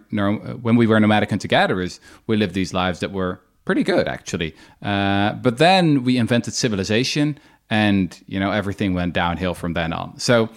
when 0.62 0.76
we 0.76 0.88
were 0.88 1.00
nomadic 1.00 1.30
hunter 1.30 1.48
gatherers, 1.48 2.00
we 2.28 2.36
lived 2.36 2.54
these 2.54 2.74
lives 2.74 3.00
that 3.00 3.12
were 3.12 3.40
pretty 3.66 3.84
good 3.84 4.08
actually. 4.08 4.56
Uh, 4.82 5.34
but 5.34 5.58
then 5.58 6.04
we 6.04 6.18
invented 6.18 6.54
civilization 6.54 7.38
and 7.70 8.24
you 8.28 8.40
know 8.40 8.52
everything 8.52 8.94
went 8.94 9.14
downhill 9.14 9.54
from 9.54 9.74
then 9.74 9.94
on. 9.94 10.18
So 10.20 10.50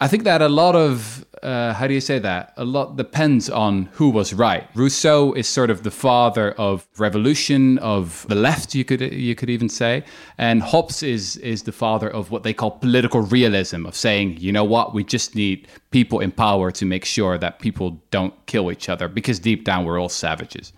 I 0.00 0.08
think 0.08 0.24
that 0.24 0.40
a 0.42 0.48
lot 0.48 0.74
of 0.74 1.24
uh, 1.42 1.72
how 1.74 1.86
do 1.86 1.94
you 1.94 2.00
say 2.00 2.18
that? 2.18 2.52
A 2.56 2.64
lot 2.64 2.96
depends 2.96 3.48
on 3.48 3.88
who 3.92 4.10
was 4.10 4.32
right. 4.34 4.68
Rousseau 4.74 5.32
is 5.32 5.48
sort 5.48 5.70
of 5.70 5.82
the 5.82 5.90
father 5.90 6.52
of 6.52 6.86
revolution 6.98 7.78
of 7.78 8.26
the 8.28 8.34
left, 8.34 8.74
you 8.74 8.84
could 8.84 9.00
you 9.00 9.34
could 9.34 9.50
even 9.50 9.68
say, 9.68 10.04
and 10.38 10.62
Hobbes 10.62 11.02
is 11.02 11.36
is 11.38 11.62
the 11.62 11.72
father 11.72 12.10
of 12.10 12.30
what 12.30 12.42
they 12.42 12.52
call 12.52 12.72
political 12.72 13.20
realism, 13.22 13.86
of 13.86 13.94
saying, 13.94 14.36
you 14.38 14.52
know 14.52 14.64
what, 14.64 14.94
we 14.94 15.04
just 15.04 15.34
need 15.34 15.68
people 15.90 16.20
in 16.20 16.30
power 16.30 16.70
to 16.70 16.84
make 16.84 17.04
sure 17.04 17.38
that 17.38 17.58
people 17.58 18.02
don't 18.10 18.34
kill 18.46 18.70
each 18.70 18.88
other 18.88 19.08
because 19.08 19.38
deep 19.38 19.64
down 19.64 19.84
we're 19.84 20.00
all 20.00 20.08
savages 20.08 20.72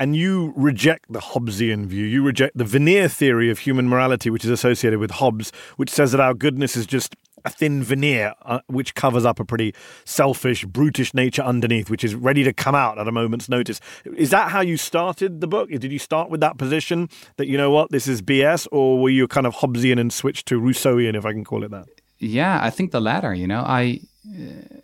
and 0.00 0.16
you 0.16 0.54
reject 0.56 1.12
the 1.12 1.20
Hobbesian 1.20 1.84
view. 1.84 2.06
You 2.06 2.24
reject 2.24 2.56
the 2.56 2.64
veneer 2.64 3.06
theory 3.06 3.50
of 3.50 3.58
human 3.58 3.86
morality, 3.86 4.30
which 4.30 4.46
is 4.46 4.50
associated 4.50 4.98
with 4.98 5.10
Hobbes, 5.10 5.52
which 5.76 5.90
says 5.90 6.10
that 6.12 6.20
our 6.22 6.32
goodness 6.32 6.74
is 6.74 6.86
just 6.86 7.14
a 7.44 7.50
thin 7.50 7.82
veneer 7.82 8.34
uh, 8.42 8.60
which 8.66 8.94
covers 8.94 9.24
up 9.24 9.40
a 9.40 9.44
pretty 9.44 9.74
selfish, 10.04 10.64
brutish 10.64 11.14
nature 11.14 11.42
underneath, 11.42 11.90
which 11.90 12.04
is 12.04 12.14
ready 12.14 12.44
to 12.44 12.52
come 12.52 12.74
out 12.74 12.98
at 12.98 13.08
a 13.08 13.12
moment's 13.12 13.48
notice. 13.48 13.80
Is 14.16 14.30
that 14.30 14.50
how 14.50 14.60
you 14.60 14.76
started 14.76 15.40
the 15.40 15.46
book? 15.46 15.70
Did 15.70 15.92
you 15.92 15.98
start 15.98 16.30
with 16.30 16.40
that 16.40 16.58
position 16.58 17.08
that, 17.36 17.46
you 17.46 17.56
know 17.56 17.70
what, 17.70 17.90
this 17.90 18.06
is 18.08 18.22
BS, 18.22 18.66
or 18.70 19.00
were 19.00 19.10
you 19.10 19.26
kind 19.28 19.46
of 19.46 19.56
Hobbesian 19.56 20.00
and 20.00 20.12
switched 20.12 20.46
to 20.46 20.60
Rousseauian, 20.60 21.16
if 21.16 21.24
I 21.24 21.32
can 21.32 21.44
call 21.44 21.64
it 21.64 21.70
that? 21.70 21.86
Yeah, 22.18 22.58
I 22.62 22.70
think 22.70 22.90
the 22.90 23.00
latter. 23.00 23.32
You 23.32 23.46
know, 23.46 23.60
I 23.60 24.00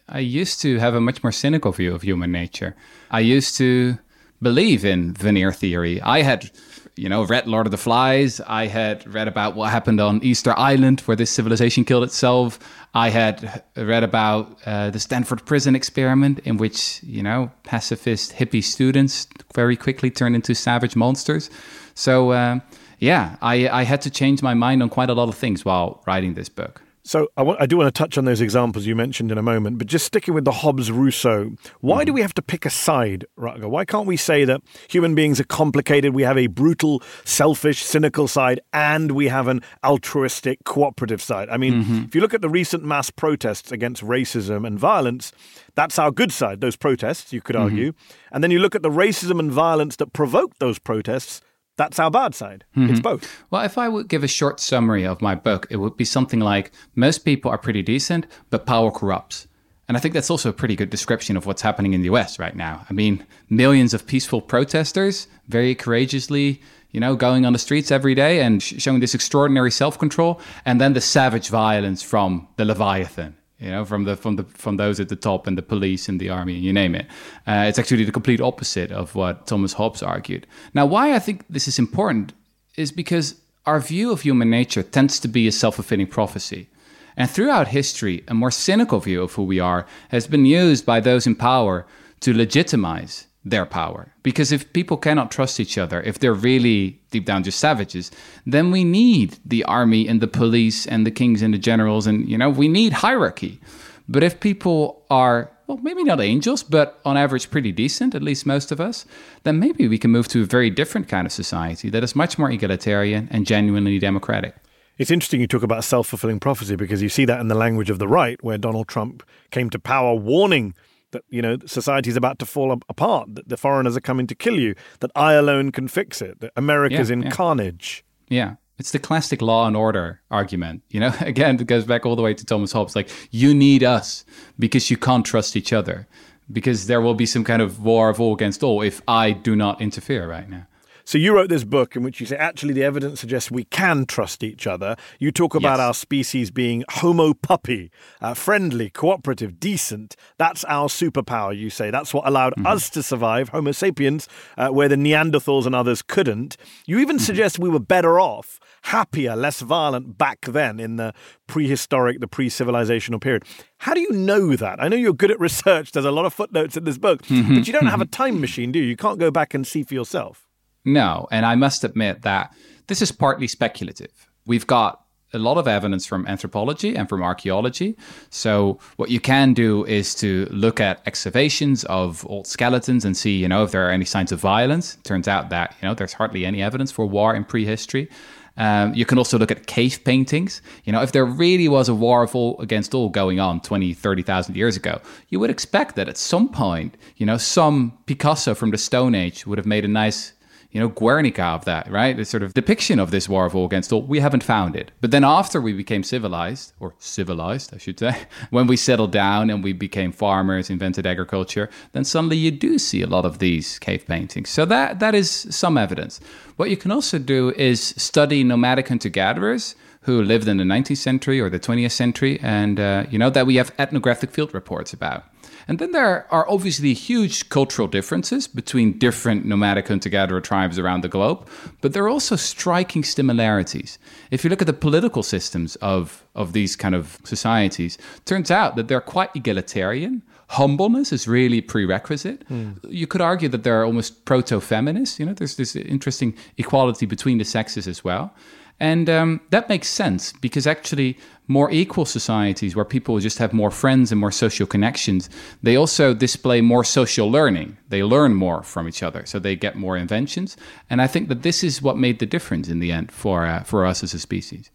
I 0.08 0.20
used 0.20 0.60
to 0.62 0.78
have 0.78 0.94
a 0.94 1.00
much 1.00 1.22
more 1.22 1.32
cynical 1.32 1.72
view 1.72 1.94
of 1.94 2.02
human 2.02 2.32
nature. 2.32 2.74
I 3.10 3.20
used 3.20 3.56
to 3.58 3.98
believe 4.40 4.84
in 4.84 5.12
veneer 5.12 5.52
theory. 5.52 6.00
I 6.00 6.22
had, 6.22 6.50
you 6.96 7.08
know, 7.10 7.24
read 7.24 7.46
Lord 7.46 7.66
of 7.66 7.70
the 7.70 7.76
Flies. 7.76 8.40
I 8.46 8.66
had 8.66 9.06
read 9.12 9.28
about 9.28 9.54
what 9.54 9.70
happened 9.70 10.00
on 10.00 10.22
Easter 10.22 10.58
Island, 10.58 11.00
where 11.00 11.16
this 11.16 11.30
civilization 11.30 11.84
killed 11.84 12.04
itself. 12.04 12.58
I 12.94 13.10
had 13.10 13.62
read 13.76 14.02
about 14.02 14.58
uh, 14.64 14.88
the 14.90 14.98
Stanford 14.98 15.44
prison 15.44 15.76
experiment, 15.76 16.38
in 16.40 16.56
which, 16.56 17.02
you 17.02 17.22
know, 17.22 17.50
pacifist 17.64 18.32
hippie 18.32 18.64
students 18.64 19.28
very 19.54 19.76
quickly 19.76 20.10
turned 20.10 20.34
into 20.34 20.54
savage 20.54 20.96
monsters. 20.96 21.50
So, 21.94 22.30
uh, 22.30 22.60
yeah, 22.98 23.36
I, 23.42 23.68
I 23.68 23.82
had 23.84 24.00
to 24.02 24.10
change 24.10 24.42
my 24.42 24.54
mind 24.54 24.82
on 24.82 24.88
quite 24.88 25.10
a 25.10 25.14
lot 25.14 25.28
of 25.28 25.34
things 25.34 25.64
while 25.64 26.02
writing 26.06 26.32
this 26.32 26.48
book. 26.48 26.82
So 27.06 27.28
I, 27.36 27.42
want, 27.42 27.60
I, 27.60 27.66
do 27.66 27.76
want 27.76 27.86
to 27.86 27.96
touch 27.96 28.18
on 28.18 28.24
those 28.24 28.40
examples 28.40 28.84
you 28.84 28.96
mentioned 28.96 29.30
in 29.30 29.38
a 29.38 29.42
moment, 29.42 29.78
but 29.78 29.86
just 29.86 30.06
sticking 30.06 30.34
with 30.34 30.44
the 30.44 30.50
Hobbes 30.50 30.90
Rousseau, 30.90 31.52
why 31.80 32.02
mm. 32.02 32.06
do 32.06 32.12
we 32.12 32.20
have 32.20 32.34
to 32.34 32.42
pick 32.42 32.66
a 32.66 32.70
side, 32.70 33.24
Rutger? 33.38 33.70
Why 33.70 33.84
can't 33.84 34.08
we 34.08 34.16
say 34.16 34.44
that 34.44 34.60
human 34.88 35.14
beings 35.14 35.38
are 35.38 35.44
complicated? 35.44 36.14
We 36.14 36.24
have 36.24 36.36
a 36.36 36.48
brutal, 36.48 37.00
selfish, 37.24 37.84
cynical 37.84 38.26
side, 38.26 38.60
and 38.72 39.12
we 39.12 39.28
have 39.28 39.46
an 39.46 39.62
altruistic, 39.84 40.64
cooperative 40.64 41.22
side. 41.22 41.48
I 41.48 41.58
mean, 41.58 41.84
mm-hmm. 41.84 42.04
if 42.06 42.14
you 42.16 42.20
look 42.20 42.34
at 42.34 42.40
the 42.40 42.50
recent 42.50 42.82
mass 42.82 43.08
protests 43.10 43.70
against 43.70 44.02
racism 44.02 44.66
and 44.66 44.76
violence, 44.76 45.30
that's 45.76 46.00
our 46.00 46.10
good 46.10 46.32
side, 46.32 46.60
those 46.60 46.74
protests, 46.74 47.32
you 47.32 47.40
could 47.40 47.54
mm-hmm. 47.54 47.64
argue. 47.66 47.92
And 48.32 48.42
then 48.42 48.50
you 48.50 48.58
look 48.58 48.74
at 48.74 48.82
the 48.82 48.90
racism 48.90 49.38
and 49.38 49.52
violence 49.52 49.94
that 49.96 50.12
provoked 50.12 50.58
those 50.58 50.80
protests, 50.80 51.40
that's 51.76 51.98
our 51.98 52.10
bad 52.10 52.34
side. 52.34 52.64
Mm-hmm. 52.76 52.90
It's 52.90 53.00
both. 53.00 53.44
Well, 53.50 53.62
if 53.62 53.78
I 53.78 53.88
would 53.88 54.08
give 54.08 54.24
a 54.24 54.28
short 54.28 54.60
summary 54.60 55.04
of 55.06 55.22
my 55.22 55.34
book, 55.34 55.66
it 55.70 55.76
would 55.76 55.96
be 55.96 56.04
something 56.04 56.40
like 56.40 56.72
most 56.94 57.18
people 57.18 57.50
are 57.50 57.58
pretty 57.58 57.82
decent, 57.82 58.26
but 58.50 58.66
power 58.66 58.90
corrupts. 58.90 59.46
And 59.88 59.96
I 59.96 60.00
think 60.00 60.14
that's 60.14 60.30
also 60.30 60.48
a 60.48 60.54
pretty 60.54 60.74
good 60.74 60.90
description 60.90 61.36
of 61.36 61.46
what's 61.46 61.62
happening 61.62 61.92
in 61.92 62.00
the 62.02 62.10
US 62.10 62.38
right 62.38 62.56
now. 62.56 62.84
I 62.90 62.92
mean, 62.92 63.24
millions 63.48 63.94
of 63.94 64.06
peaceful 64.06 64.40
protesters 64.40 65.28
very 65.48 65.74
courageously, 65.74 66.60
you 66.90 66.98
know, 66.98 67.14
going 67.14 67.46
on 67.46 67.52
the 67.52 67.58
streets 67.58 67.90
every 67.90 68.14
day 68.14 68.40
and 68.40 68.62
sh- 68.62 68.74
showing 68.78 69.00
this 69.00 69.14
extraordinary 69.14 69.70
self 69.70 69.98
control, 69.98 70.40
and 70.64 70.80
then 70.80 70.94
the 70.94 71.00
savage 71.00 71.50
violence 71.50 72.02
from 72.02 72.48
the 72.56 72.64
Leviathan 72.64 73.36
you 73.58 73.70
know, 73.70 73.84
from 73.84 74.04
the 74.04 74.16
from 74.16 74.36
the 74.36 74.44
from 74.44 74.76
those 74.76 75.00
at 75.00 75.08
the 75.08 75.16
top 75.16 75.46
and 75.46 75.56
the 75.56 75.62
police 75.62 76.08
and 76.08 76.20
the 76.20 76.28
army, 76.28 76.54
and 76.54 76.64
you 76.64 76.72
name 76.72 76.94
it. 76.94 77.06
Uh, 77.46 77.64
it's 77.68 77.78
actually 77.78 78.04
the 78.04 78.12
complete 78.12 78.40
opposite 78.40 78.92
of 78.92 79.14
what 79.14 79.46
Thomas 79.46 79.74
Hobbes 79.74 80.02
argued. 80.02 80.46
Now, 80.74 80.86
why 80.86 81.14
I 81.14 81.18
think 81.18 81.44
this 81.48 81.66
is 81.66 81.78
important 81.78 82.32
is 82.76 82.92
because 82.92 83.36
our 83.64 83.80
view 83.80 84.12
of 84.12 84.20
human 84.20 84.50
nature 84.50 84.82
tends 84.82 85.18
to 85.20 85.28
be 85.28 85.48
a 85.48 85.52
self-fulfilling 85.52 86.08
prophecy. 86.08 86.68
And 87.16 87.30
throughout 87.30 87.68
history, 87.68 88.22
a 88.28 88.34
more 88.34 88.50
cynical 88.50 89.00
view 89.00 89.22
of 89.22 89.32
who 89.32 89.44
we 89.44 89.58
are 89.58 89.86
has 90.10 90.26
been 90.26 90.44
used 90.44 90.84
by 90.84 91.00
those 91.00 91.26
in 91.26 91.34
power 91.34 91.86
to 92.20 92.34
legitimize 92.34 93.25
their 93.46 93.64
power. 93.64 94.12
Because 94.24 94.50
if 94.50 94.70
people 94.72 94.96
cannot 94.96 95.30
trust 95.30 95.60
each 95.60 95.78
other, 95.78 96.02
if 96.02 96.18
they're 96.18 96.34
really 96.34 97.00
deep 97.12 97.24
down 97.24 97.44
just 97.44 97.60
savages, 97.60 98.10
then 98.44 98.72
we 98.72 98.82
need 98.82 99.38
the 99.44 99.62
army 99.64 100.08
and 100.08 100.20
the 100.20 100.26
police 100.26 100.84
and 100.84 101.06
the 101.06 101.12
kings 101.12 101.42
and 101.42 101.54
the 101.54 101.58
generals 101.58 102.08
and 102.08 102.28
you 102.28 102.36
know, 102.36 102.50
we 102.50 102.66
need 102.66 102.92
hierarchy. 102.92 103.60
But 104.08 104.24
if 104.24 104.40
people 104.40 105.04
are 105.10 105.50
well, 105.68 105.78
maybe 105.78 106.04
not 106.04 106.20
angels, 106.20 106.62
but 106.62 107.00
on 107.04 107.16
average 107.16 107.50
pretty 107.50 107.72
decent, 107.72 108.14
at 108.14 108.22
least 108.22 108.46
most 108.46 108.70
of 108.70 108.80
us, 108.80 109.04
then 109.42 109.58
maybe 109.58 109.88
we 109.88 109.98
can 109.98 110.12
move 110.12 110.28
to 110.28 110.42
a 110.42 110.44
very 110.44 110.70
different 110.70 111.08
kind 111.08 111.26
of 111.26 111.32
society 111.32 111.90
that 111.90 112.04
is 112.04 112.14
much 112.14 112.38
more 112.38 112.48
egalitarian 112.48 113.26
and 113.32 113.46
genuinely 113.48 113.98
democratic. 113.98 114.54
It's 114.96 115.10
interesting 115.10 115.40
you 115.40 115.48
talk 115.48 115.64
about 115.64 115.84
self 115.84 116.06
fulfilling 116.06 116.40
prophecy 116.40 116.76
because 116.76 117.02
you 117.02 117.08
see 117.08 117.24
that 117.24 117.40
in 117.40 117.48
the 117.48 117.54
language 117.56 117.90
of 117.90 117.98
the 117.98 118.08
right, 118.08 118.42
where 118.44 118.58
Donald 118.58 118.86
Trump 118.88 119.24
came 119.50 119.68
to 119.70 119.78
power 119.78 120.14
warning 120.14 120.74
that 121.16 121.24
you 121.30 121.42
know 121.42 121.56
society 121.66 122.10
is 122.10 122.16
about 122.16 122.38
to 122.40 122.46
fall 122.46 122.72
apart, 122.88 123.34
that 123.34 123.48
the 123.48 123.56
foreigners 123.56 123.96
are 123.96 124.00
coming 124.00 124.26
to 124.26 124.34
kill 124.34 124.58
you, 124.58 124.74
that 125.00 125.10
I 125.16 125.32
alone 125.32 125.72
can 125.72 125.88
fix 125.88 126.20
it, 126.20 126.40
that 126.40 126.52
America's 126.56 127.08
yeah, 127.08 127.14
in 127.14 127.22
yeah. 127.22 127.30
carnage. 127.30 128.04
Yeah. 128.28 128.54
It's 128.78 128.92
the 128.92 128.98
classic 128.98 129.40
law 129.40 129.66
and 129.66 129.74
order 129.74 130.20
argument. 130.30 130.82
You 130.90 131.00
know, 131.00 131.14
again, 131.20 131.58
it 131.58 131.66
goes 131.66 131.84
back 131.84 132.04
all 132.04 132.16
the 132.16 132.22
way 132.22 132.34
to 132.34 132.44
Thomas 132.44 132.72
Hobbes. 132.72 132.94
Like, 132.94 133.08
you 133.30 133.54
need 133.54 133.82
us 133.82 134.24
because 134.58 134.90
you 134.90 134.98
can't 134.98 135.24
trust 135.24 135.56
each 135.56 135.72
other, 135.72 136.06
because 136.52 136.86
there 136.86 137.00
will 137.00 137.14
be 137.14 137.24
some 137.24 137.44
kind 137.44 137.62
of 137.62 137.82
war 137.82 138.10
of 138.10 138.20
all 138.20 138.34
against 138.34 138.62
all 138.62 138.82
if 138.82 139.00
I 139.08 139.30
do 139.30 139.56
not 139.56 139.80
interfere 139.80 140.28
right 140.28 140.48
now. 140.48 140.66
So 141.06 141.18
you 141.18 141.36
wrote 141.36 141.48
this 141.48 141.62
book 141.62 141.94
in 141.94 142.02
which 142.02 142.18
you 142.18 142.26
say 142.26 142.36
actually 142.36 142.74
the 142.74 142.82
evidence 142.82 143.20
suggests 143.20 143.48
we 143.48 143.62
can 143.62 144.06
trust 144.06 144.42
each 144.42 144.66
other. 144.66 144.96
You 145.20 145.30
talk 145.30 145.54
about 145.54 145.78
yes. 145.78 145.86
our 145.86 145.94
species 145.94 146.50
being 146.50 146.82
homo 146.88 147.32
puppy, 147.32 147.92
uh, 148.20 148.34
friendly, 148.34 148.90
cooperative, 148.90 149.60
decent. 149.60 150.16
That's 150.36 150.64
our 150.64 150.88
superpower. 150.88 151.56
You 151.56 151.70
say 151.70 151.92
that's 151.92 152.12
what 152.12 152.26
allowed 152.26 152.54
mm-hmm. 152.54 152.66
us 152.66 152.90
to 152.90 153.04
survive, 153.04 153.50
Homo 153.50 153.70
sapiens, 153.70 154.26
uh, 154.58 154.70
where 154.70 154.88
the 154.88 154.96
Neanderthals 154.96 155.64
and 155.64 155.76
others 155.76 156.02
couldn't. 156.02 156.56
You 156.86 156.98
even 156.98 157.18
mm-hmm. 157.18 157.24
suggest 157.24 157.60
we 157.60 157.68
were 157.68 157.78
better 157.78 158.18
off 158.18 158.58
happier, 158.82 159.36
less 159.36 159.60
violent 159.60 160.18
back 160.18 160.40
then 160.40 160.80
in 160.80 160.96
the 160.96 161.14
prehistoric, 161.46 162.18
the 162.18 162.26
pre 162.26 162.48
civilizational 162.48 163.20
period. 163.20 163.44
How 163.78 163.94
do 163.94 164.00
you 164.00 164.10
know 164.10 164.56
that? 164.56 164.82
I 164.82 164.88
know 164.88 164.96
you're 164.96 165.12
good 165.12 165.30
at 165.30 165.38
research. 165.38 165.92
There's 165.92 166.04
a 166.04 166.10
lot 166.10 166.26
of 166.26 166.34
footnotes 166.34 166.76
in 166.76 166.82
this 166.82 166.98
book, 166.98 167.22
mm-hmm. 167.22 167.54
but 167.54 167.68
you 167.68 167.72
don't 167.72 167.86
have 167.86 168.00
a 168.00 168.06
time 168.06 168.40
machine, 168.40 168.72
do 168.72 168.80
you? 168.80 168.86
You 168.86 168.96
can't 168.96 169.20
go 169.20 169.30
back 169.30 169.54
and 169.54 169.64
see 169.64 169.84
for 169.84 169.94
yourself. 169.94 170.45
No, 170.86 171.28
and 171.30 171.44
I 171.44 171.56
must 171.56 171.84
admit 171.84 172.22
that 172.22 172.54
this 172.86 173.02
is 173.02 173.12
partly 173.12 173.48
speculative. 173.48 174.30
We've 174.46 174.66
got 174.66 175.02
a 175.32 175.38
lot 175.38 175.58
of 175.58 175.66
evidence 175.66 176.06
from 176.06 176.24
anthropology 176.26 176.94
and 176.94 177.08
from 177.08 177.22
archaeology. 177.22 177.96
So 178.30 178.78
what 178.94 179.10
you 179.10 179.18
can 179.18 179.52
do 179.52 179.84
is 179.84 180.14
to 180.16 180.46
look 180.50 180.80
at 180.80 181.02
excavations 181.04 181.84
of 181.84 182.24
old 182.28 182.46
skeletons 182.46 183.04
and 183.04 183.16
see, 183.16 183.36
you 183.36 183.48
know, 183.48 183.64
if 183.64 183.72
there 183.72 183.86
are 183.86 183.90
any 183.90 184.04
signs 184.04 184.30
of 184.30 184.40
violence. 184.40 184.96
Turns 185.02 185.26
out 185.26 185.50
that, 185.50 185.74
you 185.82 185.88
know, 185.88 185.94
there's 185.94 186.12
hardly 186.12 186.46
any 186.46 186.62
evidence 186.62 186.92
for 186.92 187.04
war 187.04 187.34
in 187.34 187.44
prehistory. 187.44 188.08
Um, 188.56 188.94
you 188.94 189.04
can 189.04 189.18
also 189.18 189.38
look 189.38 189.50
at 189.50 189.66
cave 189.66 190.00
paintings. 190.04 190.62
You 190.84 190.92
know, 190.92 191.02
if 191.02 191.12
there 191.12 191.26
really 191.26 191.68
was 191.68 191.88
a 191.88 191.94
war 191.94 192.22
of 192.22 192.34
all 192.34 192.58
against 192.60 192.94
all 192.94 193.10
going 193.10 193.38
on 193.38 193.60
20, 193.60 193.92
30,000 193.92 194.56
years 194.56 194.76
ago, 194.76 195.00
you 195.28 195.40
would 195.40 195.50
expect 195.50 195.96
that 195.96 196.08
at 196.08 196.16
some 196.16 196.48
point, 196.48 196.96
you 197.16 197.26
know, 197.26 197.36
some 197.36 197.98
Picasso 198.06 198.54
from 198.54 198.70
the 198.70 198.78
Stone 198.78 199.14
Age 199.14 199.46
would 199.46 199.58
have 199.58 199.66
made 199.66 199.84
a 199.84 199.88
nice 199.88 200.32
you 200.70 200.80
know, 200.80 200.88
Guernica 200.88 201.42
of 201.42 201.64
that, 201.64 201.90
right? 201.90 202.16
The 202.16 202.24
sort 202.24 202.42
of 202.42 202.54
depiction 202.54 202.98
of 202.98 203.10
this 203.10 203.28
war 203.28 203.46
of 203.46 203.54
all 203.54 203.64
against 203.64 203.92
all. 203.92 204.02
We 204.02 204.20
haven't 204.20 204.42
found 204.42 204.76
it. 204.76 204.90
But 205.00 205.10
then 205.10 205.24
after 205.24 205.60
we 205.60 205.72
became 205.72 206.02
civilized, 206.02 206.72
or 206.80 206.94
civilized, 206.98 207.74
I 207.74 207.78
should 207.78 207.98
say, 207.98 208.26
when 208.50 208.66
we 208.66 208.76
settled 208.76 209.12
down 209.12 209.50
and 209.50 209.64
we 209.64 209.72
became 209.72 210.12
farmers, 210.12 210.70
invented 210.70 211.06
agriculture, 211.06 211.70
then 211.92 212.04
suddenly 212.04 212.36
you 212.36 212.50
do 212.50 212.78
see 212.78 213.02
a 213.02 213.06
lot 213.06 213.24
of 213.24 213.38
these 213.38 213.78
cave 213.78 214.06
paintings. 214.06 214.50
So 214.50 214.64
that 214.66 214.98
that 215.00 215.14
is 215.14 215.30
some 215.30 215.78
evidence. 215.78 216.20
What 216.56 216.70
you 216.70 216.76
can 216.76 216.90
also 216.90 217.18
do 217.18 217.52
is 217.56 217.94
study 217.96 218.42
nomadic 218.44 218.88
hunter-gatherers 218.88 219.74
who 220.02 220.22
lived 220.22 220.46
in 220.46 220.56
the 220.56 220.64
19th 220.64 220.98
century 220.98 221.40
or 221.40 221.50
the 221.50 221.58
20th 221.58 221.90
century, 221.90 222.38
and 222.40 222.78
uh, 222.78 223.04
you 223.10 223.18
know 223.18 223.30
that 223.30 223.46
we 223.46 223.56
have 223.56 223.72
ethnographic 223.78 224.30
field 224.30 224.54
reports 224.54 224.92
about. 224.92 225.24
And 225.68 225.78
then 225.78 225.92
there 225.92 226.32
are 226.32 226.48
obviously 226.48 226.94
huge 226.94 227.48
cultural 227.48 227.88
differences 227.88 228.46
between 228.46 228.98
different 228.98 229.44
nomadic 229.44 229.88
hunter 229.88 230.08
gatherer 230.08 230.40
tribes 230.40 230.78
around 230.78 231.02
the 231.02 231.08
globe, 231.08 231.48
but 231.80 231.92
there 231.92 232.04
are 232.04 232.08
also 232.08 232.36
striking 232.36 233.02
similarities. 233.02 233.98
If 234.30 234.44
you 234.44 234.50
look 234.50 234.60
at 234.60 234.66
the 234.66 234.72
political 234.72 235.22
systems 235.22 235.76
of, 235.76 236.24
of 236.34 236.52
these 236.52 236.76
kind 236.76 236.94
of 236.94 237.18
societies, 237.24 237.98
turns 238.24 238.50
out 238.50 238.76
that 238.76 238.88
they're 238.88 239.00
quite 239.00 239.30
egalitarian. 239.34 240.22
Humbleness 240.50 241.12
is 241.12 241.26
really 241.26 241.60
prerequisite. 241.60 242.48
Mm. 242.48 242.78
You 242.88 243.08
could 243.08 243.20
argue 243.20 243.48
that 243.48 243.64
they're 243.64 243.84
almost 243.84 244.24
proto 244.24 244.60
feminist. 244.60 245.18
You 245.18 245.26
know, 245.26 245.34
there's 245.34 245.56
this 245.56 245.74
interesting 245.74 246.36
equality 246.56 247.06
between 247.06 247.38
the 247.38 247.44
sexes 247.44 247.88
as 247.88 248.04
well. 248.04 248.32
And 248.78 249.08
um, 249.08 249.40
that 249.50 249.68
makes 249.68 249.88
sense 249.88 250.32
because 250.34 250.66
actually, 250.66 251.18
more 251.48 251.70
equal 251.70 252.04
societies 252.04 252.74
where 252.74 252.84
people 252.84 253.18
just 253.20 253.38
have 253.38 253.52
more 253.52 253.70
friends 253.70 254.10
and 254.12 254.20
more 254.20 254.32
social 254.32 254.66
connections, 254.66 255.30
they 255.62 255.76
also 255.76 256.12
display 256.12 256.60
more 256.60 256.84
social 256.84 257.30
learning. 257.30 257.78
They 257.88 258.02
learn 258.02 258.34
more 258.34 258.62
from 258.62 258.88
each 258.88 259.02
other, 259.02 259.24
so 259.24 259.38
they 259.38 259.56
get 259.56 259.76
more 259.76 259.96
inventions. 259.96 260.56
And 260.90 261.00
I 261.00 261.06
think 261.06 261.28
that 261.28 261.42
this 261.42 261.62
is 261.64 261.80
what 261.80 261.96
made 261.96 262.18
the 262.18 262.26
difference 262.26 262.68
in 262.68 262.80
the 262.80 262.92
end 262.92 263.12
for 263.12 263.46
uh, 263.46 263.62
for 263.62 263.86
us 263.86 264.02
as 264.02 264.12
a 264.12 264.18
species. 264.18 264.70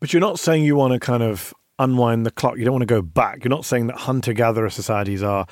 But 0.00 0.12
you're 0.12 0.20
not 0.20 0.38
saying 0.38 0.64
you 0.64 0.76
want 0.76 0.92
to 0.92 1.00
kind 1.00 1.22
of 1.22 1.54
unwind 1.78 2.26
the 2.26 2.30
clock. 2.30 2.58
You 2.58 2.64
don't 2.64 2.74
want 2.74 2.82
to 2.82 2.86
go 2.86 3.02
back. 3.02 3.44
You're 3.44 3.50
not 3.50 3.64
saying 3.64 3.86
that 3.86 3.98
hunter 3.98 4.32
gatherer 4.32 4.70
societies 4.70 5.22
are 5.22 5.46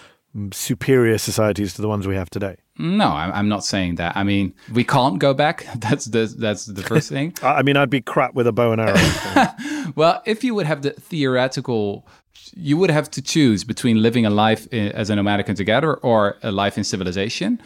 superior 0.53 1.19
societies 1.19 1.75
to 1.75 1.83
the 1.83 1.89
ones 1.89 2.07
we 2.07 2.17
have 2.17 2.31
today. 2.31 2.57
No, 2.77 3.07
I'm 3.07 3.49
not 3.49 3.65
saying 3.65 3.97
that. 3.97 4.17
I 4.17 4.25
mean, 4.25 4.53
we 4.73 4.83
can't 4.83 5.21
go 5.21 5.33
back. 5.33 5.67
That's 5.77 6.07
the 6.07 6.35
that's 6.37 6.67
the 6.67 6.83
first 6.83 7.09
thing. 7.09 7.35
I 7.43 7.63
mean, 7.63 7.77
I'd 7.77 7.91
be 7.91 8.01
crap 8.01 8.35
with 8.35 8.49
a 8.49 8.53
bow 8.53 8.73
and 8.73 8.81
arrow. 8.81 9.93
well, 9.97 10.23
if 10.27 10.43
you 10.43 10.55
would 10.55 10.67
have 10.67 10.83
the 10.83 10.91
theoretical, 10.91 12.07
you 12.57 12.77
would 12.77 12.91
have 12.91 13.09
to 13.13 13.23
choose 13.23 13.63
between 13.63 14.03
living 14.03 14.27
a 14.27 14.31
life 14.31 14.67
as 14.73 15.09
a 15.09 15.15
nomadic 15.15 15.47
hunter-gatherer 15.47 16.01
or 16.03 16.37
a 16.43 16.51
life 16.51 16.77
in 16.77 16.83
civilization. 16.85 17.61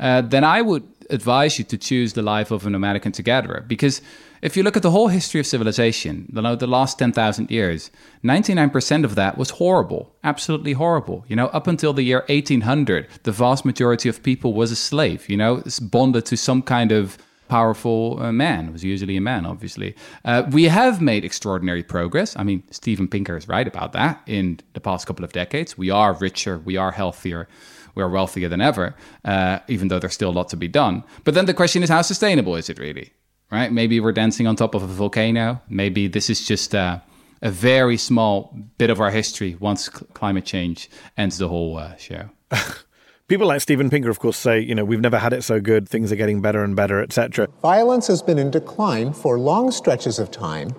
Uh, 0.00 0.22
then 0.22 0.44
I 0.44 0.62
would 0.62 0.86
advise 1.10 1.58
you 1.58 1.64
to 1.66 1.76
choose 1.76 2.14
the 2.14 2.22
life 2.22 2.50
of 2.50 2.66
a 2.66 2.70
nomadic 2.70 3.02
hunter-gatherer 3.02 3.64
because 3.68 4.00
if 4.44 4.58
you 4.58 4.62
look 4.62 4.76
at 4.76 4.82
the 4.82 4.90
whole 4.90 5.08
history 5.08 5.40
of 5.40 5.46
civilization, 5.46 6.26
the, 6.30 6.54
the 6.54 6.66
last 6.66 6.98
10,000 6.98 7.50
years, 7.50 7.90
99% 8.22 9.04
of 9.04 9.14
that 9.14 9.38
was 9.38 9.48
horrible, 9.48 10.14
absolutely 10.22 10.74
horrible. 10.74 11.24
You 11.28 11.34
know, 11.34 11.46
up 11.46 11.66
until 11.66 11.94
the 11.94 12.02
year 12.02 12.24
1800, 12.28 13.08
the 13.22 13.32
vast 13.32 13.64
majority 13.64 14.10
of 14.10 14.22
people 14.22 14.52
was 14.52 14.70
a 14.70 14.76
slave, 14.76 15.30
you 15.30 15.38
know, 15.38 15.62
bonded 15.80 16.26
to 16.26 16.36
some 16.36 16.60
kind 16.60 16.92
of 16.92 17.16
powerful 17.48 18.18
uh, 18.20 18.32
man. 18.32 18.68
It 18.68 18.72
was 18.72 18.84
usually 18.84 19.16
a 19.16 19.20
man, 19.22 19.46
obviously. 19.46 19.96
Uh, 20.26 20.42
we 20.50 20.64
have 20.64 21.00
made 21.00 21.24
extraordinary 21.24 21.82
progress. 21.82 22.36
I 22.36 22.42
mean, 22.42 22.64
Steven 22.70 23.08
Pinker 23.08 23.38
is 23.38 23.48
right 23.48 23.66
about 23.66 23.94
that 23.94 24.20
in 24.26 24.60
the 24.74 24.80
past 24.80 25.06
couple 25.06 25.24
of 25.24 25.32
decades. 25.32 25.78
We 25.78 25.88
are 25.88 26.12
richer, 26.12 26.58
we 26.58 26.76
are 26.76 26.92
healthier, 26.92 27.48
we 27.94 28.02
are 28.02 28.10
wealthier 28.10 28.50
than 28.50 28.60
ever, 28.60 28.94
uh, 29.24 29.60
even 29.68 29.88
though 29.88 29.98
there's 29.98 30.12
still 30.12 30.30
a 30.30 30.38
lot 30.38 30.50
to 30.50 30.56
be 30.58 30.68
done. 30.68 31.02
But 31.24 31.32
then 31.32 31.46
the 31.46 31.54
question 31.54 31.82
is, 31.82 31.88
how 31.88 32.02
sustainable 32.02 32.56
is 32.56 32.68
it 32.68 32.78
really? 32.78 33.12
Right? 33.54 33.72
Maybe 33.72 34.00
we're 34.00 34.12
dancing 34.12 34.46
on 34.46 34.56
top 34.56 34.74
of 34.74 34.82
a 34.82 34.86
volcano. 34.86 35.62
Maybe 35.68 36.08
this 36.08 36.28
is 36.28 36.44
just 36.44 36.74
a, 36.74 37.00
a 37.40 37.50
very 37.50 37.96
small 37.96 38.56
bit 38.78 38.90
of 38.90 39.00
our 39.00 39.10
history 39.10 39.56
once 39.60 39.86
cl- 39.86 40.08
climate 40.12 40.44
change 40.44 40.90
ends 41.16 41.38
the 41.38 41.48
whole 41.48 41.78
uh, 41.78 41.96
show. 41.96 42.30
People 43.28 43.46
like 43.46 43.60
Steven 43.60 43.88
Pinker, 43.88 44.10
of 44.10 44.18
course, 44.18 44.36
say, 44.36 44.60
you 44.60 44.74
know, 44.74 44.84
we've 44.84 45.00
never 45.00 45.18
had 45.18 45.32
it 45.32 45.42
so 45.42 45.60
good, 45.60 45.88
things 45.88 46.12
are 46.12 46.16
getting 46.16 46.42
better 46.42 46.62
and 46.62 46.74
better, 46.76 47.00
etc. 47.00 47.48
Violence 47.62 48.06
has 48.08 48.20
been 48.20 48.38
in 48.38 48.50
decline 48.50 49.12
for 49.14 49.38
long 49.38 49.70
stretches 49.70 50.18
of 50.18 50.30
time, 50.30 50.74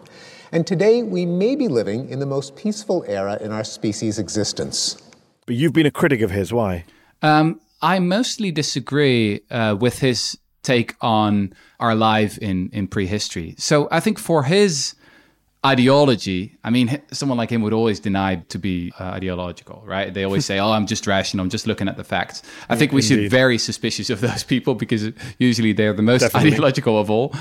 and 0.51 0.67
today 0.67 1.01
we 1.01 1.25
may 1.25 1.55
be 1.55 1.67
living 1.67 2.07
in 2.09 2.19
the 2.19 2.25
most 2.25 2.55
peaceful 2.55 3.03
era 3.07 3.37
in 3.41 3.51
our 3.51 3.63
species' 3.63 4.19
existence. 4.19 5.01
But 5.47 5.55
you've 5.55 5.73
been 5.73 5.87
a 5.87 5.91
critic 5.91 6.21
of 6.21 6.29
his. 6.29 6.53
Why? 6.53 6.85
Um, 7.23 7.61
I 7.81 7.97
mostly 7.99 8.51
disagree 8.51 9.41
uh, 9.49 9.75
with 9.79 9.99
his 9.99 10.37
take 10.65 10.95
on 11.01 11.53
our 11.79 11.95
life 11.95 12.37
in 12.39 12.69
in 12.73 12.87
prehistory. 12.87 13.55
So 13.57 13.87
I 13.91 13.99
think 13.99 14.19
for 14.19 14.43
his 14.43 14.95
ideology, 15.65 16.55
I 16.63 16.69
mean, 16.69 17.01
someone 17.11 17.37
like 17.39 17.49
him 17.49 17.61
would 17.63 17.73
always 17.73 17.99
deny 17.99 18.35
to 18.49 18.59
be 18.59 18.93
uh, 18.99 19.03
ideological, 19.19 19.81
right? 19.85 20.13
They 20.13 20.23
always 20.23 20.45
say, 20.45 20.59
"Oh, 20.63 20.71
I'm 20.71 20.85
just 20.85 21.07
rational. 21.07 21.43
I'm 21.43 21.49
just 21.49 21.67
looking 21.67 21.87
at 21.87 21.97
the 21.97 22.03
facts." 22.03 22.43
I 22.69 22.75
think 22.75 22.91
we 22.91 22.97
Indeed. 22.97 23.07
should 23.07 23.17
be 23.17 23.27
very 23.27 23.57
suspicious 23.57 24.09
of 24.09 24.21
those 24.21 24.43
people 24.53 24.75
because 24.75 25.11
usually 25.39 25.73
they're 25.73 25.93
the 25.93 26.01
most 26.13 26.21
Definitely. 26.21 26.51
ideological 26.53 26.99
of 26.99 27.09
all. 27.09 27.33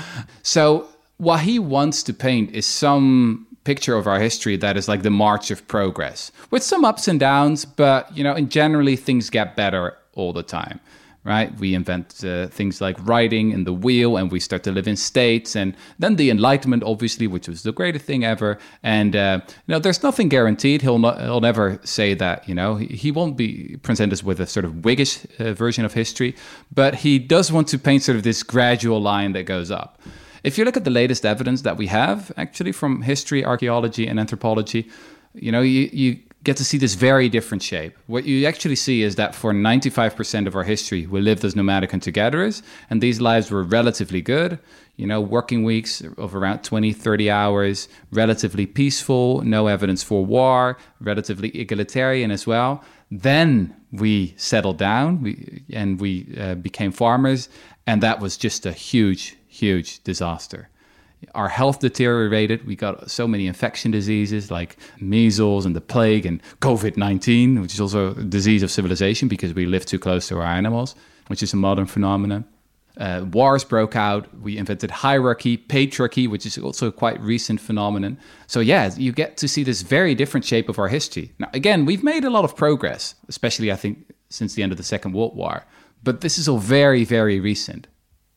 So 0.43 0.87
what 1.17 1.41
he 1.41 1.59
wants 1.59 2.03
to 2.03 2.13
paint 2.13 2.51
is 2.51 2.65
some 2.65 3.47
picture 3.63 3.95
of 3.95 4.05
our 4.07 4.19
history 4.19 4.57
that 4.57 4.77
is 4.77 4.87
like 4.87 5.01
the 5.01 5.09
march 5.09 5.49
of 5.49 5.67
progress 5.67 6.31
with 6.51 6.61
some 6.61 6.85
ups 6.85 7.07
and 7.07 7.19
downs 7.19 7.65
but 7.65 8.15
you 8.15 8.23
know 8.23 8.33
and 8.33 8.51
generally 8.51 8.95
things 8.95 9.31
get 9.31 9.55
better 9.55 9.97
all 10.13 10.31
the 10.33 10.43
time 10.43 10.79
right? 11.25 11.53
We 11.59 11.73
invent 11.73 12.23
uh, 12.23 12.47
things 12.47 12.79
like 12.79 12.95
writing 13.05 13.51
and 13.51 13.65
the 13.65 13.73
wheel, 13.73 14.15
and 14.15 14.31
we 14.31 14.39
start 14.39 14.63
to 14.63 14.71
live 14.71 14.87
in 14.87 14.95
states. 14.95 15.55
And 15.55 15.75
then 15.99 16.15
the 16.15 16.29
Enlightenment, 16.29 16.83
obviously, 16.83 17.27
which 17.27 17.47
was 17.47 17.63
the 17.63 17.71
greatest 17.71 18.05
thing 18.05 18.23
ever. 18.23 18.59
And 18.83 19.15
uh, 19.15 19.41
you 19.47 19.73
know, 19.73 19.79
there's 19.79 20.03
nothing 20.03 20.29
guaranteed. 20.29 20.83
He'll 20.83 20.99
not, 20.99 21.19
he'll 21.19 21.41
never 21.41 21.79
say 21.83 22.13
that. 22.13 22.47
You 22.47 22.53
know, 22.55 22.75
he, 22.75 22.85
he 22.85 23.11
won't 23.11 23.35
be 23.35 23.77
present 23.81 24.13
us 24.13 24.23
with 24.23 24.39
a 24.39 24.45
sort 24.45 24.65
of 24.65 24.73
Whiggish 24.83 25.25
uh, 25.39 25.53
version 25.53 25.83
of 25.83 25.93
history, 25.93 26.35
but 26.73 26.95
he 26.95 27.17
does 27.17 27.51
want 27.51 27.67
to 27.69 27.79
paint 27.79 28.03
sort 28.03 28.17
of 28.17 28.23
this 28.23 28.43
gradual 28.43 29.01
line 29.01 29.33
that 29.33 29.43
goes 29.43 29.71
up. 29.71 29.99
If 30.43 30.59
you 30.59 30.63
look 30.63 30.77
at 30.77 30.83
the 30.83 30.91
latest 30.91 31.25
evidence 31.25 31.63
that 31.63 31.75
we 31.75 31.87
have, 31.87 32.31
actually, 32.37 32.71
from 32.71 33.01
history, 33.01 33.43
archaeology, 33.43 34.05
and 34.05 34.19
anthropology, 34.19 34.87
you 35.33 35.51
know, 35.51 35.61
you, 35.61 35.89
you 35.91 36.19
get 36.45 36.55
to 36.57 36.63
see 36.63 36.77
this 36.77 36.93
very 36.93 37.27
different 37.27 37.63
shape. 37.63 37.97
What 38.05 38.23
you 38.25 38.45
actually 38.45 38.75
see 38.75 39.01
is 39.01 39.15
that 39.15 39.35
for 39.35 39.51
95% 39.51 40.47
of 40.47 40.55
our 40.55 40.63
history, 40.63 41.07
we 41.07 41.19
lived 41.19 41.43
as 41.43 41.55
nomadic 41.55 41.91
hunter 41.91 42.11
gatherers, 42.11 42.61
and 42.89 43.01
these 43.01 43.19
lives 43.19 43.51
were 43.51 43.63
relatively 43.63 44.21
good. 44.21 44.59
You 44.95 45.07
know, 45.07 45.19
working 45.19 45.63
weeks 45.65 46.01
of 46.17 46.35
around 46.35 46.63
20, 46.63 46.93
30 46.93 47.29
hours, 47.29 47.89
relatively 48.11 48.65
peaceful, 48.65 49.41
no 49.41 49.67
evidence 49.67 50.03
for 50.03 50.25
war, 50.25 50.77
relatively 51.01 51.49
egalitarian 51.49 52.31
as 52.31 52.47
well. 52.47 52.81
Then 53.11 53.75
we 53.91 54.33
settled 54.37 54.77
down 54.77 55.21
we, 55.21 55.63
and 55.73 55.99
we 55.99 56.33
uh, 56.39 56.55
became 56.55 56.91
farmers, 56.91 57.49
and 57.85 58.01
that 58.03 58.19
was 58.21 58.37
just 58.37 58.65
a 58.65 58.71
huge, 58.71 59.35
huge 59.47 60.01
disaster 60.03 60.69
our 61.33 61.49
health 61.49 61.79
deteriorated. 61.79 62.65
We 62.65 62.75
got 62.75 63.09
so 63.09 63.27
many 63.27 63.47
infection 63.47 63.91
diseases 63.91 64.51
like 64.51 64.77
measles 64.99 65.65
and 65.65 65.75
the 65.75 65.81
plague 65.81 66.25
and 66.25 66.41
COVID 66.61 66.97
19, 66.97 67.61
which 67.61 67.73
is 67.73 67.81
also 67.81 68.11
a 68.11 68.23
disease 68.23 68.63
of 68.63 68.71
civilization 68.71 69.27
because 69.27 69.53
we 69.53 69.65
live 69.65 69.85
too 69.85 69.99
close 69.99 70.27
to 70.29 70.37
our 70.37 70.45
animals, 70.45 70.95
which 71.27 71.43
is 71.43 71.53
a 71.53 71.57
modern 71.57 71.85
phenomenon. 71.85 72.45
Uh, 72.97 73.25
wars 73.31 73.63
broke 73.63 73.95
out. 73.95 74.27
We 74.39 74.57
invented 74.57 74.89
hierarchy, 74.89 75.57
patriarchy, 75.57 76.29
which 76.29 76.45
is 76.45 76.57
also 76.57 76.87
a 76.87 76.91
quite 76.91 77.19
recent 77.19 77.59
phenomenon. 77.59 78.17
So, 78.47 78.61
yeah, 78.61 78.91
you 78.95 79.11
get 79.11 79.35
to 79.37 79.47
see 79.47 79.63
this 79.63 79.81
very 79.81 80.15
different 80.15 80.45
shape 80.45 80.69
of 80.69 80.79
our 80.79 80.87
history. 80.87 81.33
Now, 81.37 81.49
again, 81.53 81.85
we've 81.85 82.03
made 82.03 82.23
a 82.23 82.29
lot 82.29 82.45
of 82.45 82.55
progress, 82.55 83.15
especially, 83.27 83.71
I 83.71 83.75
think, 83.75 84.13
since 84.29 84.53
the 84.53 84.63
end 84.63 84.71
of 84.71 84.77
the 84.77 84.83
Second 84.83 85.13
World 85.13 85.35
War. 85.35 85.65
But 86.03 86.21
this 86.21 86.37
is 86.37 86.47
all 86.47 86.59
very, 86.59 87.03
very 87.03 87.39
recent. 87.39 87.87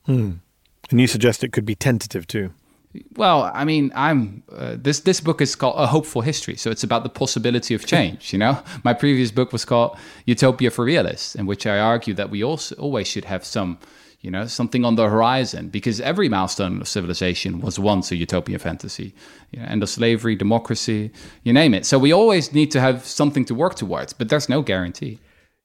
Hmm. 0.07 0.33
And 0.91 1.01
you 1.01 1.07
suggest 1.07 1.45
it 1.45 1.53
could 1.53 1.67
be 1.67 1.75
tentative 1.75 2.27
too. 2.27 2.53
Well, 3.17 3.51
I 3.55 3.65
mean, 3.65 3.93
I'm 3.95 4.43
uh, 4.53 4.77
this 4.77 5.01
this 5.01 5.21
book 5.21 5.41
is 5.41 5.55
called 5.55 5.75
A 5.79 5.87
Hopeful 5.87 6.23
History, 6.23 6.57
so 6.57 6.71
it's 6.71 6.85
about 6.85 7.03
the 7.03 7.09
possibility 7.09 7.75
of 7.75 7.87
change. 7.87 8.33
You 8.33 8.39
know, 8.39 8.63
my 8.85 8.95
previous 8.95 9.31
book 9.31 9.53
was 9.53 9.65
called 9.65 9.97
Utopia 10.27 10.71
for 10.71 10.85
Realists, 10.85 11.35
in 11.35 11.47
which 11.47 11.67
I 11.67 11.79
argue 11.79 12.15
that 12.15 12.31
we 12.31 12.43
also 12.43 12.75
always 12.77 13.07
should 13.07 13.25
have 13.25 13.45
some, 13.45 13.79
you 14.21 14.31
know, 14.31 14.47
something 14.47 14.85
on 14.85 14.97
the 14.97 15.09
horizon 15.09 15.69
because 15.69 16.01
every 16.01 16.29
milestone 16.29 16.81
of 16.81 16.89
civilization 16.89 17.61
was 17.61 17.79
once 17.79 18.11
a 18.13 18.17
utopian 18.17 18.59
fantasy. 18.59 19.15
You 19.51 19.61
know, 19.61 19.67
end 19.67 19.83
of 19.83 19.89
slavery, 19.89 20.37
democracy, 20.37 21.11
you 21.45 21.53
name 21.53 21.75
it. 21.75 21.87
So 21.87 21.99
we 21.99 22.13
always 22.13 22.53
need 22.53 22.71
to 22.73 22.81
have 22.81 23.05
something 23.05 23.45
to 23.47 23.55
work 23.55 23.75
towards, 23.75 24.13
but 24.13 24.29
there's 24.29 24.49
no 24.49 24.63
guarantee. 24.63 25.19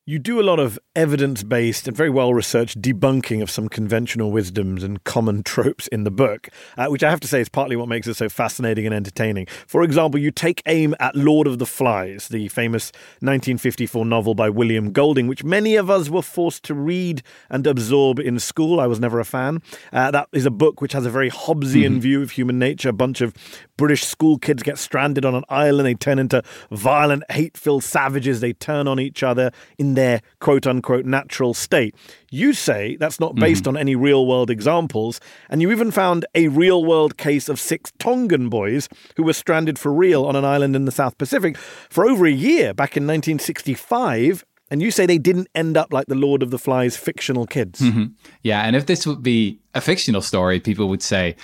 You 0.05 0.19
do 0.19 0.41
a 0.41 0.43
lot 0.43 0.59
of 0.59 0.77
evidence 0.97 1.43
based 1.43 1.87
and 1.87 1.95
very 1.95 2.09
well 2.09 2.33
researched 2.33 2.81
debunking 2.81 3.41
of 3.41 3.49
some 3.49 3.69
conventional 3.69 4.33
wisdoms 4.33 4.83
and 4.83 5.01
common 5.05 5.43
tropes 5.45 5.87
in 5.87 6.03
the 6.03 6.11
book, 6.11 6.49
uh, 6.77 6.87
which 6.87 7.05
I 7.05 7.09
have 7.09 7.21
to 7.21 7.27
say 7.29 7.39
is 7.39 7.47
partly 7.47 7.77
what 7.77 7.87
makes 7.87 8.05
it 8.07 8.15
so 8.15 8.27
fascinating 8.27 8.85
and 8.85 8.93
entertaining. 8.93 9.45
For 9.65 9.81
example, 9.81 10.19
you 10.19 10.29
take 10.29 10.61
aim 10.65 10.93
at 10.99 11.15
Lord 11.15 11.47
of 11.47 11.57
the 11.57 11.65
Flies, 11.65 12.27
the 12.27 12.49
famous 12.49 12.91
1954 13.21 14.05
novel 14.05 14.35
by 14.35 14.49
William 14.49 14.91
Golding, 14.91 15.27
which 15.27 15.45
many 15.45 15.77
of 15.77 15.89
us 15.89 16.09
were 16.09 16.21
forced 16.21 16.63
to 16.63 16.73
read 16.73 17.23
and 17.49 17.65
absorb 17.65 18.19
in 18.19 18.39
school. 18.39 18.81
I 18.81 18.87
was 18.87 18.99
never 18.99 19.21
a 19.21 19.25
fan. 19.25 19.61
Uh, 19.93 20.11
that 20.11 20.27
is 20.33 20.45
a 20.45 20.51
book 20.51 20.81
which 20.81 20.91
has 20.91 21.05
a 21.05 21.09
very 21.09 21.31
Hobbesian 21.31 21.91
mm-hmm. 21.91 21.99
view 21.99 22.21
of 22.21 22.31
human 22.31 22.59
nature. 22.59 22.89
A 22.89 22.93
bunch 22.93 23.21
of 23.21 23.33
British 23.77 24.03
school 24.03 24.37
kids 24.37 24.63
get 24.63 24.77
stranded 24.77 25.25
on 25.25 25.35
an 25.35 25.43
island, 25.49 25.85
they 25.85 25.93
turn 25.93 26.19
into 26.19 26.43
violent, 26.71 27.23
hate 27.31 27.57
filled 27.57 27.83
savages, 27.83 28.39
they 28.39 28.53
turn 28.53 28.87
on 28.87 28.99
each 28.99 29.23
other 29.23 29.51
in 29.77 29.95
their 29.95 30.21
quote 30.39 30.67
unquote 30.67 31.05
natural 31.05 31.53
state. 31.53 31.95
You 32.29 32.53
say 32.53 32.95
that's 32.97 33.19
not 33.19 33.35
based 33.35 33.65
mm. 33.65 33.69
on 33.69 33.77
any 33.77 33.95
real 33.95 34.25
world 34.25 34.49
examples, 34.49 35.19
and 35.49 35.61
you 35.61 35.71
even 35.71 35.91
found 35.91 36.25
a 36.35 36.47
real 36.47 36.85
world 36.85 37.17
case 37.17 37.49
of 37.49 37.59
six 37.59 37.91
Tongan 37.99 38.49
boys 38.49 38.89
who 39.17 39.23
were 39.23 39.33
stranded 39.33 39.79
for 39.79 39.91
real 39.91 40.25
on 40.25 40.35
an 40.35 40.45
island 40.45 40.75
in 40.75 40.85
the 40.85 40.91
South 40.91 41.17
Pacific 41.17 41.57
for 41.57 42.05
over 42.05 42.25
a 42.25 42.31
year 42.31 42.73
back 42.73 42.97
in 42.97 43.03
1965 43.03 44.43
and 44.73 44.81
you 44.81 44.89
say 44.89 45.05
they 45.05 45.19
didn't 45.19 45.49
end 45.53 45.77
up 45.77 45.93
like 45.93 46.07
the 46.07 46.15
Lord 46.15 46.41
of 46.41 46.49
the 46.49 46.57
Flies 46.57 46.97
fictional 46.97 47.45
kids. 47.45 47.79
Mm-hmm. 47.79 48.05
Yeah, 48.41 48.63
and 48.63 48.75
if 48.75 48.87
this 48.87 49.05
would 49.05 49.21
be 49.21 49.59
a 49.75 49.81
fictional 49.81 50.21
story, 50.21 50.59
people 50.59 50.87
would 50.89 51.03
say, 51.03 51.35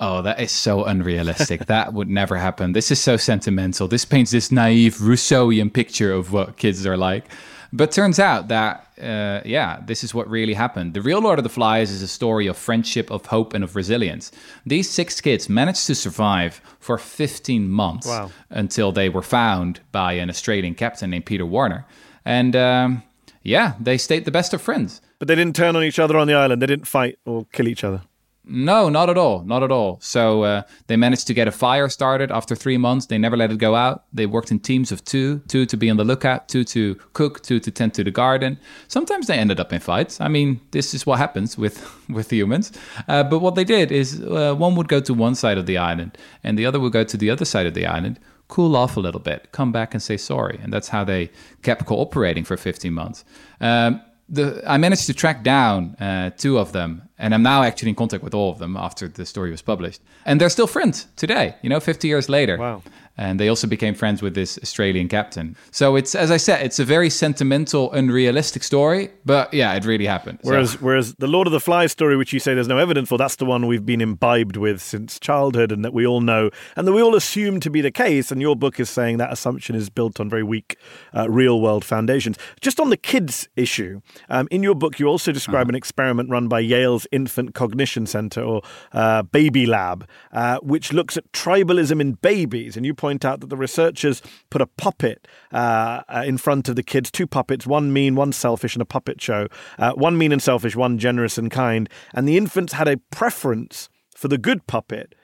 Oh, 0.00 0.22
that 0.22 0.40
is 0.40 0.50
so 0.50 0.84
unrealistic. 0.84 1.66
that 1.66 1.92
would 1.92 2.08
never 2.08 2.36
happen. 2.36 2.72
This 2.72 2.90
is 2.90 3.00
so 3.00 3.16
sentimental. 3.16 3.88
This 3.88 4.04
paints 4.04 4.30
this 4.30 4.50
naive 4.50 4.96
Rousseauian 4.96 5.72
picture 5.72 6.12
of 6.12 6.32
what 6.32 6.56
kids 6.56 6.86
are 6.86 6.96
like. 6.96 7.26
But 7.74 7.90
turns 7.90 8.18
out 8.18 8.48
that, 8.48 8.86
uh, 9.00 9.40
yeah, 9.46 9.80
this 9.86 10.04
is 10.04 10.14
what 10.14 10.28
really 10.28 10.52
happened. 10.52 10.92
The 10.92 11.00
real 11.00 11.20
Lord 11.20 11.38
of 11.38 11.42
the 11.42 11.48
Flies 11.48 11.90
is 11.90 12.02
a 12.02 12.08
story 12.08 12.46
of 12.46 12.58
friendship, 12.58 13.10
of 13.10 13.24
hope, 13.26 13.54
and 13.54 13.64
of 13.64 13.74
resilience. 13.74 14.30
These 14.66 14.90
six 14.90 15.22
kids 15.22 15.48
managed 15.48 15.86
to 15.86 15.94
survive 15.94 16.60
for 16.80 16.98
15 16.98 17.70
months 17.70 18.06
wow. 18.06 18.30
until 18.50 18.92
they 18.92 19.08
were 19.08 19.22
found 19.22 19.80
by 19.90 20.12
an 20.14 20.28
Australian 20.28 20.74
captain 20.74 21.10
named 21.10 21.24
Peter 21.24 21.46
Warner. 21.46 21.86
And 22.26 22.54
um, 22.54 23.02
yeah, 23.42 23.74
they 23.80 23.96
stayed 23.96 24.26
the 24.26 24.30
best 24.30 24.52
of 24.52 24.60
friends. 24.60 25.00
But 25.18 25.28
they 25.28 25.34
didn't 25.34 25.56
turn 25.56 25.74
on 25.74 25.82
each 25.82 25.98
other 25.98 26.18
on 26.18 26.26
the 26.26 26.34
island, 26.34 26.60
they 26.60 26.66
didn't 26.66 26.86
fight 26.86 27.18
or 27.24 27.46
kill 27.52 27.68
each 27.68 27.84
other. 27.84 28.02
No, 28.44 28.88
not 28.88 29.08
at 29.08 29.16
all. 29.16 29.44
Not 29.44 29.62
at 29.62 29.70
all. 29.70 29.98
So 30.00 30.42
uh, 30.42 30.62
they 30.88 30.96
managed 30.96 31.28
to 31.28 31.34
get 31.34 31.46
a 31.46 31.52
fire 31.52 31.88
started 31.88 32.32
after 32.32 32.56
three 32.56 32.76
months. 32.76 33.06
They 33.06 33.16
never 33.16 33.36
let 33.36 33.52
it 33.52 33.58
go 33.58 33.76
out. 33.76 34.04
They 34.12 34.26
worked 34.26 34.50
in 34.50 34.58
teams 34.58 34.90
of 34.90 35.04
two 35.04 35.38
two 35.46 35.64
to 35.66 35.76
be 35.76 35.88
on 35.88 35.96
the 35.96 36.04
lookout, 36.04 36.48
two 36.48 36.64
to 36.64 36.96
cook, 37.12 37.42
two 37.42 37.60
to 37.60 37.70
tend 37.70 37.94
to 37.94 38.04
the 38.04 38.10
garden. 38.10 38.58
Sometimes 38.88 39.28
they 39.28 39.38
ended 39.38 39.60
up 39.60 39.72
in 39.72 39.80
fights. 39.80 40.20
I 40.20 40.26
mean, 40.26 40.60
this 40.72 40.92
is 40.92 41.06
what 41.06 41.18
happens 41.18 41.56
with, 41.56 41.88
with 42.08 42.30
humans. 42.32 42.72
Uh, 43.06 43.22
but 43.22 43.38
what 43.38 43.54
they 43.54 43.64
did 43.64 43.92
is 43.92 44.20
uh, 44.20 44.54
one 44.54 44.74
would 44.74 44.88
go 44.88 45.00
to 45.00 45.14
one 45.14 45.36
side 45.36 45.56
of 45.58 45.66
the 45.66 45.78
island 45.78 46.18
and 46.42 46.58
the 46.58 46.66
other 46.66 46.80
would 46.80 46.92
go 46.92 47.04
to 47.04 47.16
the 47.16 47.30
other 47.30 47.44
side 47.44 47.66
of 47.66 47.74
the 47.74 47.86
island, 47.86 48.18
cool 48.48 48.74
off 48.76 48.96
a 48.96 49.00
little 49.00 49.20
bit, 49.20 49.52
come 49.52 49.70
back 49.70 49.94
and 49.94 50.02
say 50.02 50.16
sorry. 50.16 50.58
And 50.60 50.72
that's 50.72 50.88
how 50.88 51.04
they 51.04 51.30
kept 51.62 51.86
cooperating 51.86 52.42
for 52.44 52.56
15 52.56 52.92
months. 52.92 53.24
Um, 53.60 54.02
the, 54.32 54.62
I 54.66 54.78
managed 54.78 55.06
to 55.06 55.14
track 55.14 55.44
down 55.44 55.94
uh, 56.00 56.30
two 56.30 56.58
of 56.58 56.72
them, 56.72 57.08
and 57.18 57.34
I'm 57.34 57.42
now 57.42 57.62
actually 57.62 57.90
in 57.90 57.94
contact 57.94 58.24
with 58.24 58.34
all 58.34 58.50
of 58.50 58.58
them 58.58 58.76
after 58.76 59.06
the 59.06 59.26
story 59.26 59.50
was 59.50 59.62
published. 59.62 60.00
And 60.24 60.40
they're 60.40 60.48
still 60.48 60.66
friends 60.66 61.06
today, 61.16 61.54
you 61.62 61.68
know, 61.68 61.80
50 61.80 62.08
years 62.08 62.28
later. 62.28 62.56
Wow 62.56 62.82
and 63.16 63.38
they 63.38 63.48
also 63.48 63.66
became 63.66 63.94
friends 63.94 64.22
with 64.22 64.34
this 64.34 64.58
Australian 64.62 65.08
captain. 65.08 65.56
So 65.70 65.96
it's, 65.96 66.14
as 66.14 66.30
I 66.30 66.36
said, 66.36 66.64
it's 66.64 66.78
a 66.78 66.84
very 66.84 67.10
sentimental, 67.10 67.92
unrealistic 67.92 68.62
story, 68.62 69.10
but 69.24 69.52
yeah, 69.52 69.74
it 69.74 69.84
really 69.84 70.06
happened. 70.06 70.38
Whereas, 70.42 70.72
so. 70.72 70.78
whereas 70.78 71.14
the 71.16 71.26
Lord 71.26 71.46
of 71.46 71.52
the 71.52 71.60
Flies 71.60 71.92
story, 71.92 72.16
which 72.16 72.32
you 72.32 72.40
say 72.40 72.54
there's 72.54 72.68
no 72.68 72.78
evidence 72.78 73.08
for, 73.08 73.18
that's 73.18 73.36
the 73.36 73.44
one 73.44 73.66
we've 73.66 73.84
been 73.84 74.00
imbibed 74.00 74.56
with 74.56 74.80
since 74.80 75.18
childhood, 75.20 75.72
and 75.72 75.84
that 75.84 75.92
we 75.92 76.06
all 76.06 76.20
know, 76.20 76.50
and 76.76 76.86
that 76.86 76.92
we 76.92 77.02
all 77.02 77.14
assume 77.14 77.60
to 77.60 77.70
be 77.70 77.80
the 77.80 77.90
case. 77.90 78.32
And 78.32 78.40
your 78.40 78.56
book 78.56 78.80
is 78.80 78.88
saying 78.88 79.18
that 79.18 79.32
assumption 79.32 79.76
is 79.76 79.90
built 79.90 80.18
on 80.18 80.30
very 80.30 80.42
weak, 80.42 80.76
uh, 81.14 81.28
real 81.28 81.60
world 81.60 81.84
foundations. 81.84 82.38
Just 82.60 82.80
on 82.80 82.90
the 82.90 82.96
kids 82.96 83.48
issue, 83.56 84.00
um, 84.28 84.48
in 84.50 84.62
your 84.62 84.74
book, 84.74 84.98
you 84.98 85.06
also 85.06 85.32
describe 85.32 85.66
uh-huh. 85.66 85.70
an 85.70 85.74
experiment 85.74 86.30
run 86.30 86.48
by 86.48 86.60
Yale's 86.60 87.06
Infant 87.12 87.54
Cognition 87.54 88.06
Center 88.06 88.42
or 88.42 88.62
uh, 88.92 89.22
Baby 89.22 89.66
Lab, 89.66 90.08
uh, 90.32 90.58
which 90.60 90.92
looks 90.92 91.16
at 91.16 91.30
tribalism 91.32 92.00
in 92.00 92.12
babies, 92.14 92.76
and 92.76 92.86
you 92.86 92.94
point 93.02 93.24
out 93.24 93.40
that 93.40 93.48
the 93.48 93.56
researchers 93.56 94.22
put 94.48 94.62
a 94.62 94.66
puppet 94.66 95.26
uh, 95.52 96.02
uh, 96.08 96.22
in 96.24 96.38
front 96.38 96.68
of 96.68 96.76
the 96.76 96.84
kids, 96.84 97.10
two 97.10 97.26
puppets, 97.26 97.66
one 97.66 97.92
mean, 97.92 98.14
one 98.14 98.32
selfish, 98.32 98.76
and 98.76 98.82
a 98.82 98.84
puppet 98.84 99.20
show. 99.20 99.48
Uh, 99.76 99.92
one 99.94 100.16
mean 100.16 100.30
and 100.30 100.40
selfish, 100.40 100.76
one 100.76 100.98
generous 100.98 101.36
and 101.36 101.50
kind. 101.50 101.88
And 102.14 102.28
the 102.28 102.36
infants 102.36 102.74
had 102.74 102.86
a 102.86 102.98
preference 103.10 103.88
for 104.16 104.28
the 104.28 104.38
good 104.38 104.68
puppet. 104.68 105.16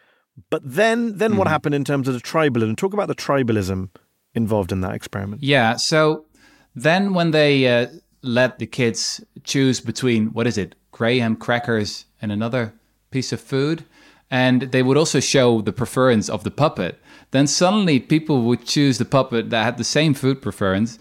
But 0.51 0.62
then, 0.64 1.19
then 1.19 1.35
mm. 1.35 1.37
what 1.37 1.45
mm-hmm. 1.45 1.53
happened 1.53 1.75
in 1.77 1.85
terms 1.85 2.09
of 2.09 2.14
the 2.14 2.21
tribalism? 2.21 2.77
Talk 2.77 2.93
about 2.95 3.07
the 3.07 3.14
tribalism 3.14 3.91
involved 4.35 4.73
in 4.73 4.81
that 4.81 4.95
experiment. 4.95 5.45
Yeah. 5.45 5.77
So 5.77 6.27
then, 6.75 7.14
when 7.14 7.31
they 7.31 7.69
uh, 7.69 7.87
let 8.23 8.59
the 8.59 8.67
kids 8.67 9.23
choose 9.45 9.81
between 9.81 10.33
what 10.33 10.49
is 10.49 10.59
it, 10.59 10.75
graham 10.91 11.37
crackers 11.37 12.07
and 12.21 12.33
another 12.33 12.75
piece 13.12 13.33
of 13.33 13.41
food, 13.41 13.85
and 14.31 14.62
they 14.62 14.83
would 14.83 14.97
also 14.97 15.21
show 15.21 15.61
the 15.61 15.73
preference 15.73 16.29
of 16.29 16.45
the 16.45 16.51
puppet 16.51 17.01
then 17.31 17.47
suddenly 17.47 18.01
people 18.01 18.43
would 18.43 18.64
choose 18.64 18.99
the 18.99 19.05
puppet 19.05 19.51
that 19.51 19.64
had 19.64 19.77
the 19.77 19.85
same 19.85 20.14
food 20.14 20.41
preference, 20.41 20.99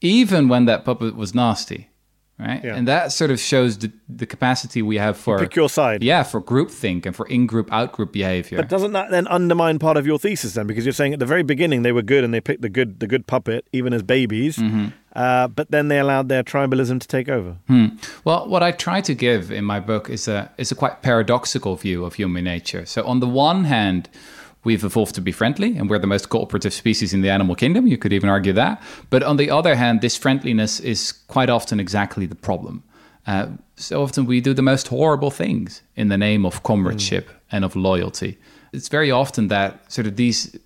even 0.00 0.48
when 0.48 0.66
that 0.66 0.84
puppet 0.84 1.16
was 1.16 1.34
nasty. 1.34 1.88
Right. 2.38 2.64
Yeah. 2.64 2.74
And 2.74 2.88
that 2.88 3.12
sort 3.12 3.30
of 3.30 3.38
shows 3.38 3.76
the, 3.76 3.92
the 4.08 4.24
capacity 4.24 4.80
we 4.80 4.96
have 4.96 5.18
for 5.18 5.36
you 5.36 5.46
pick 5.46 5.56
your 5.56 5.68
side. 5.68 6.02
Yeah, 6.02 6.22
for 6.22 6.40
groupthink 6.40 7.04
and 7.04 7.14
for 7.14 7.26
in 7.26 7.46
group, 7.46 7.70
out 7.70 7.92
group 7.92 8.12
behavior. 8.12 8.56
But 8.56 8.70
doesn't 8.70 8.92
that 8.92 9.10
then 9.10 9.28
undermine 9.28 9.78
part 9.78 9.98
of 9.98 10.06
your 10.06 10.18
thesis 10.18 10.54
then? 10.54 10.66
Because 10.66 10.86
you're 10.86 10.94
saying 10.94 11.12
at 11.12 11.18
the 11.18 11.26
very 11.26 11.42
beginning 11.42 11.82
they 11.82 11.92
were 11.92 12.00
good 12.00 12.24
and 12.24 12.32
they 12.32 12.40
picked 12.40 12.62
the 12.62 12.70
good 12.70 13.00
the 13.00 13.06
good 13.06 13.26
puppet, 13.26 13.66
even 13.72 13.92
as 13.92 14.02
babies. 14.02 14.56
Mm-hmm. 14.56 14.86
Uh, 15.14 15.48
but 15.48 15.70
then 15.70 15.88
they 15.88 15.98
allowed 15.98 16.28
their 16.28 16.42
tribalism 16.42 17.00
to 17.00 17.08
take 17.08 17.28
over. 17.28 17.56
Hmm. 17.66 17.86
Well, 18.24 18.48
what 18.48 18.62
I 18.62 18.70
try 18.70 19.00
to 19.00 19.14
give 19.14 19.50
in 19.50 19.64
my 19.64 19.80
book 19.80 20.08
is 20.08 20.28
a 20.28 20.50
is 20.56 20.70
a 20.70 20.74
quite 20.74 21.02
paradoxical 21.02 21.76
view 21.76 22.04
of 22.04 22.14
human 22.14 22.44
nature. 22.44 22.86
So 22.86 23.04
on 23.04 23.20
the 23.20 23.26
one 23.26 23.64
hand, 23.64 24.08
we've 24.64 24.84
evolved 24.84 25.14
to 25.16 25.20
be 25.20 25.32
friendly 25.32 25.76
and 25.76 25.90
we're 25.90 25.98
the 25.98 26.06
most 26.06 26.28
cooperative 26.28 26.72
species 26.72 27.12
in 27.12 27.22
the 27.22 27.30
animal 27.30 27.54
kingdom. 27.54 27.86
You 27.86 27.98
could 27.98 28.12
even 28.12 28.28
argue 28.28 28.52
that. 28.52 28.82
But 29.08 29.22
on 29.22 29.36
the 29.36 29.50
other 29.50 29.74
hand, 29.74 30.00
this 30.00 30.16
friendliness 30.16 30.80
is 30.80 31.12
quite 31.28 31.50
often 31.50 31.80
exactly 31.80 32.26
the 32.26 32.34
problem. 32.34 32.82
Uh, 33.26 33.48
so 33.76 34.02
often 34.02 34.26
we 34.26 34.40
do 34.40 34.54
the 34.54 34.62
most 34.62 34.88
horrible 34.88 35.30
things 35.30 35.82
in 35.96 36.08
the 36.08 36.18
name 36.18 36.44
of 36.46 36.62
comradeship 36.62 37.28
mm. 37.28 37.34
and 37.52 37.64
of 37.64 37.76
loyalty. 37.76 38.38
It's 38.72 38.88
very 38.88 39.10
often 39.10 39.48
that 39.48 39.90
sort 39.90 40.06
of 40.06 40.16
these 40.16 40.56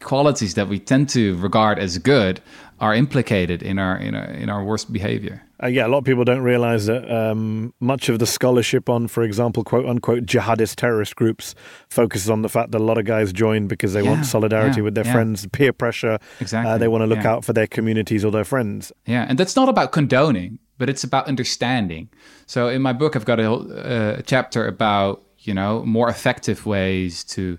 qualities 0.00 0.54
that 0.54 0.68
we 0.68 0.78
tend 0.78 1.08
to 1.10 1.36
regard 1.36 1.78
as 1.78 1.98
good 1.98 2.40
are 2.82 2.94
implicated 2.96 3.62
in 3.62 3.78
our 3.78 3.96
in 3.96 4.14
our, 4.16 4.24
in 4.24 4.50
our 4.50 4.64
worst 4.64 4.92
behavior. 4.92 5.40
Uh, 5.62 5.68
yeah, 5.68 5.86
a 5.86 5.88
lot 5.88 5.98
of 5.98 6.04
people 6.04 6.24
don't 6.24 6.42
realize 6.42 6.86
that 6.86 7.08
um, 7.08 7.72
much 7.78 8.08
of 8.08 8.18
the 8.18 8.26
scholarship 8.26 8.88
on, 8.88 9.06
for 9.06 9.22
example, 9.22 9.62
quote 9.62 9.86
unquote 9.86 10.26
jihadist 10.26 10.74
terrorist 10.74 11.14
groups 11.14 11.54
focuses 11.88 12.28
on 12.28 12.42
the 12.42 12.48
fact 12.48 12.72
that 12.72 12.80
a 12.80 12.84
lot 12.84 12.98
of 12.98 13.04
guys 13.04 13.32
join 13.32 13.68
because 13.68 13.92
they 13.92 14.02
yeah, 14.02 14.10
want 14.10 14.26
solidarity 14.26 14.78
yeah, 14.78 14.82
with 14.82 14.96
their 14.96 15.06
yeah. 15.06 15.12
friends, 15.12 15.46
peer 15.52 15.72
pressure. 15.72 16.18
Exactly. 16.40 16.72
Uh, 16.72 16.76
they 16.76 16.88
want 16.88 17.02
to 17.02 17.06
look 17.06 17.24
out 17.24 17.44
for 17.44 17.52
their 17.52 17.68
communities 17.68 18.24
or 18.24 18.32
their 18.32 18.44
friends. 18.44 18.90
Yeah, 19.06 19.26
and 19.28 19.38
that's 19.38 19.54
not 19.54 19.68
about 19.68 19.92
condoning, 19.92 20.58
but 20.76 20.90
it's 20.90 21.04
about 21.04 21.28
understanding. 21.28 22.08
So 22.46 22.66
in 22.68 22.82
my 22.82 22.92
book, 22.92 23.14
I've 23.14 23.24
got 23.24 23.38
a, 23.38 23.52
uh, 23.52 24.16
a 24.18 24.22
chapter 24.22 24.66
about 24.66 25.22
you 25.38 25.54
know 25.54 25.84
more 25.84 26.08
effective 26.08 26.66
ways 26.66 27.22
to 27.24 27.58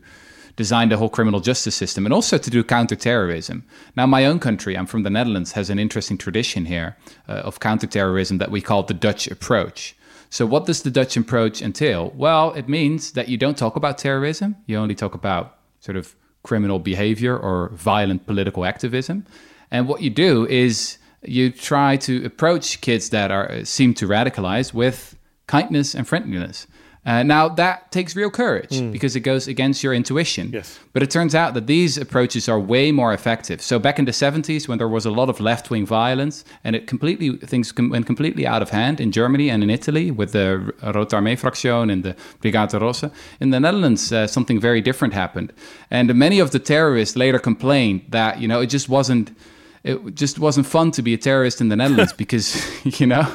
design 0.56 0.90
the 0.90 0.98
whole 0.98 1.10
criminal 1.10 1.40
justice 1.40 1.76
system 1.76 2.06
and 2.06 2.14
also 2.14 2.38
to 2.38 2.50
do 2.50 2.64
counterterrorism. 2.64 3.64
Now, 3.96 4.06
my 4.06 4.26
own 4.26 4.40
country, 4.40 4.78
I'm 4.78 4.86
from 4.86 5.04
the 5.04 5.10
Netherlands, 5.10 5.54
has 5.54 5.70
an 5.70 5.80
interesting 5.80 6.18
tradition 6.18 6.66
here 6.66 6.96
uh, 7.28 7.34
of 7.34 7.60
counterterrorism 7.60 8.38
that 8.38 8.52
we 8.52 8.62
call 8.62 8.84
the 8.84 8.94
Dutch 8.94 9.28
approach. 9.28 9.96
So, 10.30 10.46
what 10.46 10.66
does 10.66 10.82
the 10.82 10.92
Dutch 10.92 11.16
approach 11.18 11.62
entail? 11.62 12.12
Well, 12.16 12.54
it 12.54 12.68
means 12.68 13.12
that 13.14 13.30
you 13.30 13.38
don't 13.38 13.58
talk 13.58 13.76
about 13.76 13.98
terrorism, 13.98 14.56
you 14.66 14.78
only 14.78 14.96
talk 14.96 15.14
about 15.14 15.58
sort 15.80 15.98
of 15.98 16.16
criminal 16.44 16.80
behavior 16.80 17.38
or 17.38 17.70
violent 17.70 18.26
political 18.26 18.66
activism. 18.66 19.26
And 19.72 19.88
what 19.88 20.02
you 20.02 20.10
do 20.10 20.46
is 20.48 20.98
you 21.24 21.52
try 21.52 21.98
to 21.98 22.26
approach 22.26 22.82
kids 22.82 23.10
that 23.10 23.32
are 23.32 23.64
seem 23.66 23.94
to 23.96 24.08
radicalize 24.08 24.74
with 24.74 25.16
kindness 25.48 25.96
and 25.96 26.08
friendliness. 26.08 26.68
Uh, 27.06 27.22
now, 27.22 27.50
that 27.50 27.92
takes 27.92 28.16
real 28.16 28.30
courage 28.30 28.70
mm. 28.70 28.92
because 28.92 29.14
it 29.16 29.22
goes 29.22 29.48
against 29.48 29.84
your 29.84 29.94
intuition. 29.94 30.52
Yes. 30.54 30.80
But 30.94 31.04
it 31.04 31.12
turns 31.12 31.36
out 31.36 31.54
that 31.54 31.68
these 31.68 31.98
approaches 31.98 32.48
are 32.48 32.60
way 32.60 32.94
more 32.94 33.14
effective. 33.14 33.62
So, 33.62 33.78
back 33.78 34.00
in 34.00 34.06
the 34.06 34.12
70s, 34.12 34.70
when 34.70 34.78
there 34.78 34.88
was 34.88 35.06
a 35.06 35.12
lot 35.12 35.28
of 35.30 35.42
left 35.42 35.70
wing 35.70 35.86
violence 35.86 36.46
and 36.64 36.76
it 36.76 36.88
completely 36.88 37.36
things 37.38 37.74
went 37.76 38.06
completely 38.06 38.48
out 38.48 38.62
of 38.62 38.70
hand 38.70 39.02
in 39.02 39.12
Germany 39.12 39.50
and 39.50 39.64
in 39.64 39.70
Italy 39.70 40.12
with 40.12 40.32
the 40.32 40.74
Rote 40.82 41.10
Armee 41.10 41.38
Fraktion 41.38 41.92
and 41.92 42.04
the 42.04 42.16
Brigate 42.42 42.80
Rosse, 42.80 43.12
in 43.42 43.50
the 43.50 43.60
Netherlands, 43.60 44.14
uh, 44.14 44.26
something 44.26 44.60
very 44.60 44.80
different 44.80 45.14
happened. 45.14 45.52
And 45.92 46.16
many 46.16 46.40
of 46.40 46.52
the 46.52 46.60
terrorists 46.60 47.18
later 47.18 47.40
complained 47.40 48.06
that, 48.10 48.40
you 48.40 48.48
know, 48.48 48.62
it 48.62 48.68
just 48.68 48.88
wasn't 48.88 49.36
it 49.84 50.16
just 50.16 50.40
wasn't 50.40 50.66
fun 50.66 50.92
to 50.92 51.02
be 51.02 51.14
a 51.14 51.18
terrorist 51.18 51.60
in 51.60 51.68
the 51.68 51.76
Netherlands 51.76 52.14
because, 52.24 52.56
you 53.00 53.08
know, 53.08 53.28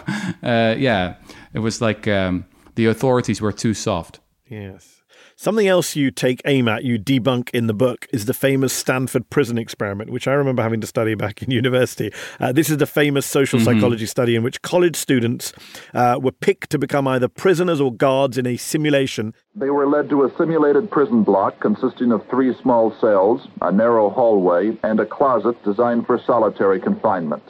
uh, 0.42 0.74
yeah, 0.78 1.16
it 1.52 1.59
was 1.59 1.81
like 1.83 2.09
um, 2.09 2.46
the 2.79 2.87
authorities 2.87 3.41
were 3.41 3.51
too 3.51 3.75
soft. 3.75 4.21
Yes. 4.47 5.03
Something 5.35 5.67
else 5.67 5.97
you 5.97 6.12
take 6.12 6.41
aim 6.45 6.69
at, 6.69 6.85
you 6.85 6.97
debunk 6.97 7.51
in 7.51 7.67
the 7.67 7.75
book, 7.75 8.07
is 8.12 8.27
the 8.27 8.33
famous 8.33 8.73
Stanford 8.73 9.29
prison 9.31 9.59
experiment, 9.59 10.11
which 10.11 10.29
I 10.29 10.33
remember 10.35 10.62
having 10.62 10.81
to 10.83 10.87
study 10.87 11.17
back 11.17 11.43
in 11.43 11.51
university. 11.62 12.12
Uh, 12.38 12.53
this 12.53 12.71
is 12.71 12.77
the 12.77 12.87
famous 12.87 13.27
social 13.27 13.59
mm-hmm. 13.59 13.81
psychology 13.81 14.07
study 14.07 14.37
in 14.37 14.45
which 14.45 14.62
college 14.62 14.95
students 14.95 15.53
uh, 15.93 16.21
were 16.23 16.31
picked 16.31 16.71
to 16.71 16.79
become 16.79 17.09
either 17.09 17.27
prisoners 17.27 17.81
or 17.81 17.93
guards 17.93 18.38
in 18.38 18.47
a 18.47 18.57
simulation. 18.57 19.35
They 19.57 19.71
were 19.71 19.88
led 19.88 20.09
to 20.11 20.23
a 20.23 20.33
simulated 20.38 20.88
prison 20.88 21.25
block 21.25 21.59
consisting 21.59 22.12
of 22.12 22.25
three 22.31 22.55
small 22.62 22.95
cells, 23.01 23.49
a 23.61 23.73
narrow 23.73 24.09
hallway, 24.09 24.79
and 24.85 25.01
a 25.01 25.07
closet 25.07 25.61
designed 25.64 26.07
for 26.07 26.21
solitary 26.25 26.79
confinement. 26.81 27.43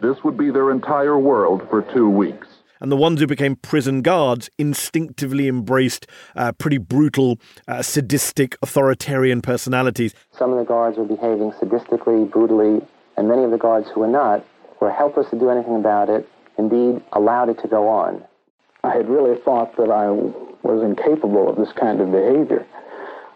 This 0.00 0.16
would 0.24 0.36
be 0.36 0.50
their 0.50 0.72
entire 0.72 1.16
world 1.16 1.62
for 1.70 1.82
two 1.94 2.10
weeks 2.10 2.48
and 2.84 2.92
the 2.92 2.96
ones 2.96 3.18
who 3.18 3.26
became 3.26 3.56
prison 3.56 4.02
guards 4.02 4.50
instinctively 4.58 5.48
embraced 5.48 6.06
uh, 6.36 6.52
pretty 6.52 6.76
brutal, 6.76 7.40
uh, 7.66 7.80
sadistic, 7.80 8.58
authoritarian 8.60 9.40
personalities. 9.40 10.14
Some 10.38 10.52
of 10.52 10.58
the 10.58 10.66
guards 10.66 10.98
were 10.98 11.06
behaving 11.06 11.52
sadistically, 11.52 12.30
brutally, 12.30 12.86
and 13.16 13.26
many 13.26 13.42
of 13.42 13.52
the 13.52 13.56
guards 13.56 13.88
who 13.88 14.00
were 14.00 14.06
not 14.06 14.44
were 14.82 14.92
helpless 14.92 15.30
to 15.30 15.38
do 15.38 15.48
anything 15.48 15.76
about 15.76 16.10
it, 16.10 16.28
indeed, 16.58 17.02
allowed 17.14 17.48
it 17.48 17.58
to 17.62 17.68
go 17.68 17.88
on. 17.88 18.22
I 18.82 18.94
had 18.94 19.08
really 19.08 19.40
thought 19.40 19.74
that 19.78 19.90
I 19.90 20.10
was 20.10 20.82
incapable 20.82 21.48
of 21.48 21.56
this 21.56 21.72
kind 21.72 22.02
of 22.02 22.12
behavior. 22.12 22.66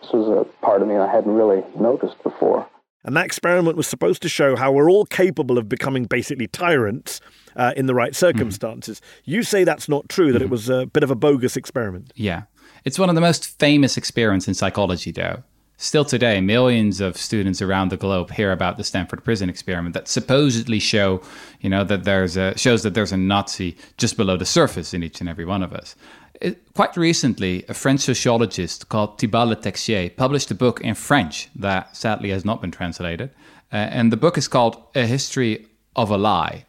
This 0.02 0.12
was 0.12 0.28
a 0.28 0.44
part 0.62 0.82
of 0.82 0.88
me 0.88 0.96
I 0.98 1.10
hadn't 1.10 1.32
really 1.32 1.64
noticed 1.80 2.22
before. 2.22 2.68
And 3.04 3.16
that 3.16 3.24
experiment 3.24 3.76
was 3.76 3.86
supposed 3.86 4.22
to 4.22 4.28
show 4.28 4.56
how 4.56 4.72
we're 4.72 4.90
all 4.90 5.06
capable 5.06 5.56
of 5.56 5.68
becoming 5.68 6.04
basically 6.04 6.48
tyrants 6.48 7.20
uh, 7.56 7.72
in 7.76 7.86
the 7.86 7.94
right 7.94 8.14
circumstances. 8.14 9.00
Mm. 9.00 9.20
You 9.24 9.42
say 9.42 9.64
that's 9.64 9.88
not 9.88 10.08
true, 10.08 10.32
that 10.32 10.40
mm. 10.40 10.46
it 10.46 10.50
was 10.50 10.68
a 10.68 10.86
bit 10.86 11.02
of 11.02 11.10
a 11.10 11.14
bogus 11.14 11.56
experiment. 11.56 12.12
Yeah. 12.16 12.42
It's 12.84 12.98
one 12.98 13.08
of 13.08 13.14
the 13.14 13.20
most 13.20 13.58
famous 13.58 13.96
experiments 13.96 14.48
in 14.48 14.54
psychology, 14.54 15.12
though. 15.12 15.42
Still 15.80 16.04
today, 16.04 16.40
millions 16.40 17.00
of 17.00 17.16
students 17.16 17.62
around 17.62 17.92
the 17.92 17.96
globe 17.96 18.32
hear 18.32 18.50
about 18.50 18.78
the 18.78 18.82
Stanford 18.82 19.22
Prison 19.22 19.48
experiment 19.48 19.94
that 19.94 20.08
supposedly 20.08 20.80
show, 20.80 21.22
you 21.60 21.70
know, 21.70 21.84
that 21.84 22.02
there's 22.02 22.36
a 22.36 22.58
shows 22.58 22.82
that 22.82 22.94
there's 22.94 23.12
a 23.12 23.16
Nazi 23.16 23.76
just 23.96 24.16
below 24.16 24.36
the 24.36 24.44
surface 24.44 24.92
in 24.92 25.04
each 25.04 25.20
and 25.20 25.28
every 25.28 25.44
one 25.44 25.62
of 25.62 25.72
us. 25.72 25.94
It, 26.40 26.74
quite 26.74 26.96
recently, 26.96 27.64
a 27.68 27.74
French 27.74 28.00
sociologist 28.00 28.88
called 28.88 29.20
Thibault 29.20 29.44
Le 29.44 29.56
Texier 29.56 30.16
published 30.16 30.50
a 30.50 30.54
book 30.56 30.80
in 30.80 30.96
French 30.96 31.48
that 31.54 31.96
sadly 31.96 32.30
has 32.30 32.44
not 32.44 32.60
been 32.60 32.72
translated. 32.72 33.30
Uh, 33.72 33.76
and 33.76 34.12
the 34.12 34.16
book 34.16 34.36
is 34.36 34.48
called 34.48 34.82
A 34.96 35.06
History 35.06 35.68
of 35.94 36.10
a 36.10 36.18
Lie. 36.18 36.64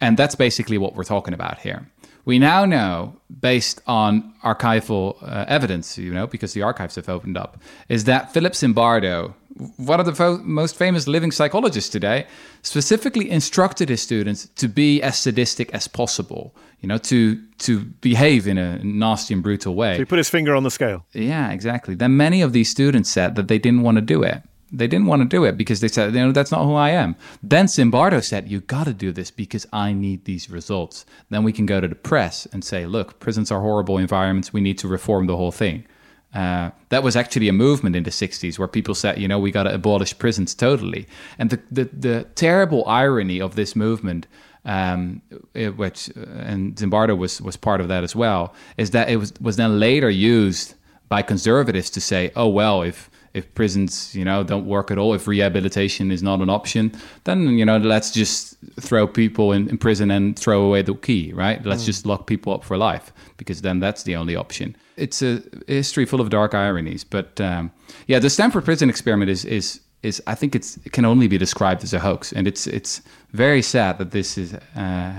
And 0.00 0.16
that's 0.16 0.36
basically 0.36 0.78
what 0.78 0.94
we're 0.94 1.02
talking 1.02 1.34
about 1.34 1.58
here. 1.58 1.88
We 2.26 2.38
now 2.38 2.66
know, 2.66 3.16
based 3.40 3.80
on 3.86 4.34
archival 4.44 5.16
uh, 5.22 5.46
evidence, 5.48 5.96
you 5.96 6.12
know, 6.12 6.26
because 6.26 6.52
the 6.52 6.62
archives 6.62 6.96
have 6.96 7.08
opened 7.08 7.38
up, 7.38 7.56
is 7.88 8.04
that 8.04 8.32
Philip 8.34 8.52
Zimbardo, 8.52 9.32
one 9.76 10.00
of 10.00 10.06
the 10.06 10.14
fo- 10.14 10.42
most 10.42 10.76
famous 10.76 11.06
living 11.06 11.30
psychologists 11.30 11.88
today, 11.88 12.26
specifically 12.62 13.30
instructed 13.30 13.88
his 13.88 14.02
students 14.02 14.48
to 14.56 14.68
be 14.68 15.00
as 15.02 15.16
sadistic 15.16 15.72
as 15.72 15.88
possible 15.88 16.54
you 16.80 16.88
know, 16.88 16.98
to 16.98 17.42
to 17.58 17.80
behave 18.00 18.46
in 18.46 18.58
a 18.58 18.78
nasty 18.84 19.34
and 19.34 19.42
brutal 19.42 19.74
way. 19.74 19.94
So 19.94 19.98
he 19.98 20.04
put 20.04 20.18
his 20.18 20.28
finger 20.28 20.54
on 20.54 20.62
the 20.62 20.70
scale. 20.70 21.06
Yeah, 21.12 21.50
exactly. 21.50 21.94
Then 21.94 22.16
many 22.16 22.42
of 22.42 22.52
these 22.52 22.70
students 22.70 23.10
said 23.10 23.34
that 23.36 23.48
they 23.48 23.58
didn't 23.58 23.82
want 23.82 23.96
to 23.96 24.02
do 24.02 24.22
it. 24.22 24.42
They 24.76 24.86
didn't 24.86 25.06
want 25.06 25.22
to 25.22 25.28
do 25.28 25.44
it 25.44 25.56
because 25.56 25.80
they 25.80 25.88
said, 25.88 26.14
you 26.14 26.20
know, 26.20 26.32
that's 26.32 26.50
not 26.50 26.64
who 26.64 26.74
I 26.74 26.90
am. 26.90 27.16
Then 27.42 27.66
Zimbardo 27.66 28.22
said, 28.22 28.48
you 28.48 28.60
got 28.60 28.84
to 28.84 28.92
do 28.92 29.12
this 29.12 29.30
because 29.30 29.66
I 29.72 29.92
need 29.92 30.24
these 30.24 30.50
results. 30.50 31.06
Then 31.30 31.44
we 31.44 31.52
can 31.52 31.66
go 31.66 31.80
to 31.80 31.88
the 31.88 31.94
press 31.94 32.46
and 32.52 32.64
say, 32.64 32.86
look, 32.86 33.18
prisons 33.18 33.50
are 33.50 33.60
horrible 33.60 33.98
environments. 33.98 34.52
We 34.52 34.60
need 34.60 34.78
to 34.78 34.88
reform 34.88 35.26
the 35.26 35.36
whole 35.36 35.52
thing. 35.52 35.86
Uh, 36.34 36.70
that 36.90 37.02
was 37.02 37.16
actually 37.16 37.48
a 37.48 37.52
movement 37.52 37.96
in 37.96 38.02
the 38.02 38.10
60s 38.10 38.58
where 38.58 38.68
people 38.68 38.94
said, 38.94 39.18
you 39.18 39.26
know, 39.26 39.38
we 39.38 39.50
got 39.50 39.62
to 39.62 39.74
abolish 39.74 40.18
prisons 40.18 40.54
totally. 40.54 41.06
And 41.38 41.50
the, 41.50 41.60
the, 41.70 41.84
the 41.84 42.24
terrible 42.34 42.86
irony 42.86 43.40
of 43.40 43.56
this 43.56 43.74
movement 43.74 44.26
um, 44.66 45.22
it, 45.54 45.76
which 45.76 46.10
uh, 46.16 46.20
and 46.40 46.74
Zimbardo 46.74 47.16
was 47.16 47.40
was 47.40 47.56
part 47.56 47.80
of 47.80 47.88
that 47.88 48.02
as 48.02 48.14
well, 48.14 48.52
is 48.76 48.90
that 48.90 49.08
it 49.08 49.16
was 49.16 49.32
was 49.40 49.56
then 49.56 49.78
later 49.78 50.10
used 50.10 50.74
by 51.08 51.22
conservatives 51.22 51.88
to 51.90 52.00
say, 52.00 52.32
oh 52.34 52.48
well, 52.48 52.82
if 52.82 53.08
if 53.36 53.54
prisons 53.54 54.14
you 54.14 54.24
know 54.24 54.42
don't 54.42 54.66
work 54.66 54.90
at 54.90 54.98
all, 54.98 55.14
if 55.14 55.28
rehabilitation 55.28 56.10
is 56.10 56.22
not 56.22 56.40
an 56.40 56.50
option, 56.50 56.92
then 57.24 57.58
you 57.58 57.64
know 57.64 57.76
let's 57.76 58.10
just 58.10 58.56
throw 58.80 59.06
people 59.06 59.52
in, 59.52 59.68
in 59.68 59.78
prison 59.78 60.10
and 60.10 60.38
throw 60.38 60.62
away 60.62 60.82
the 60.82 60.94
key, 60.94 61.32
right? 61.34 61.64
Let's 61.64 61.82
mm. 61.82 61.86
just 61.86 62.06
lock 62.06 62.26
people 62.26 62.52
up 62.52 62.64
for 62.64 62.76
life 62.76 63.12
because 63.36 63.62
then 63.62 63.78
that's 63.78 64.02
the 64.04 64.16
only 64.16 64.34
option. 64.34 64.74
It's 64.96 65.22
a 65.22 65.42
history 65.66 66.06
full 66.06 66.20
of 66.20 66.30
dark 66.30 66.54
ironies, 66.54 67.04
but 67.04 67.40
um, 67.40 67.70
yeah, 68.06 68.18
the 68.18 68.30
Stanford 68.30 68.64
prison 68.64 68.88
experiment 68.88 69.30
is 69.30 69.44
is 69.44 69.80
is 70.02 70.22
I 70.26 70.34
think 70.34 70.54
it's 70.54 70.78
it 70.86 70.92
can 70.92 71.04
only 71.04 71.28
be 71.28 71.38
described 71.38 71.84
as 71.84 71.92
a 71.92 71.98
hoax, 71.98 72.32
and 72.32 72.48
it's 72.48 72.66
it's 72.66 73.02
very 73.32 73.62
sad 73.62 73.98
that 73.98 74.10
this 74.10 74.38
is 74.38 74.54
uh, 74.54 74.60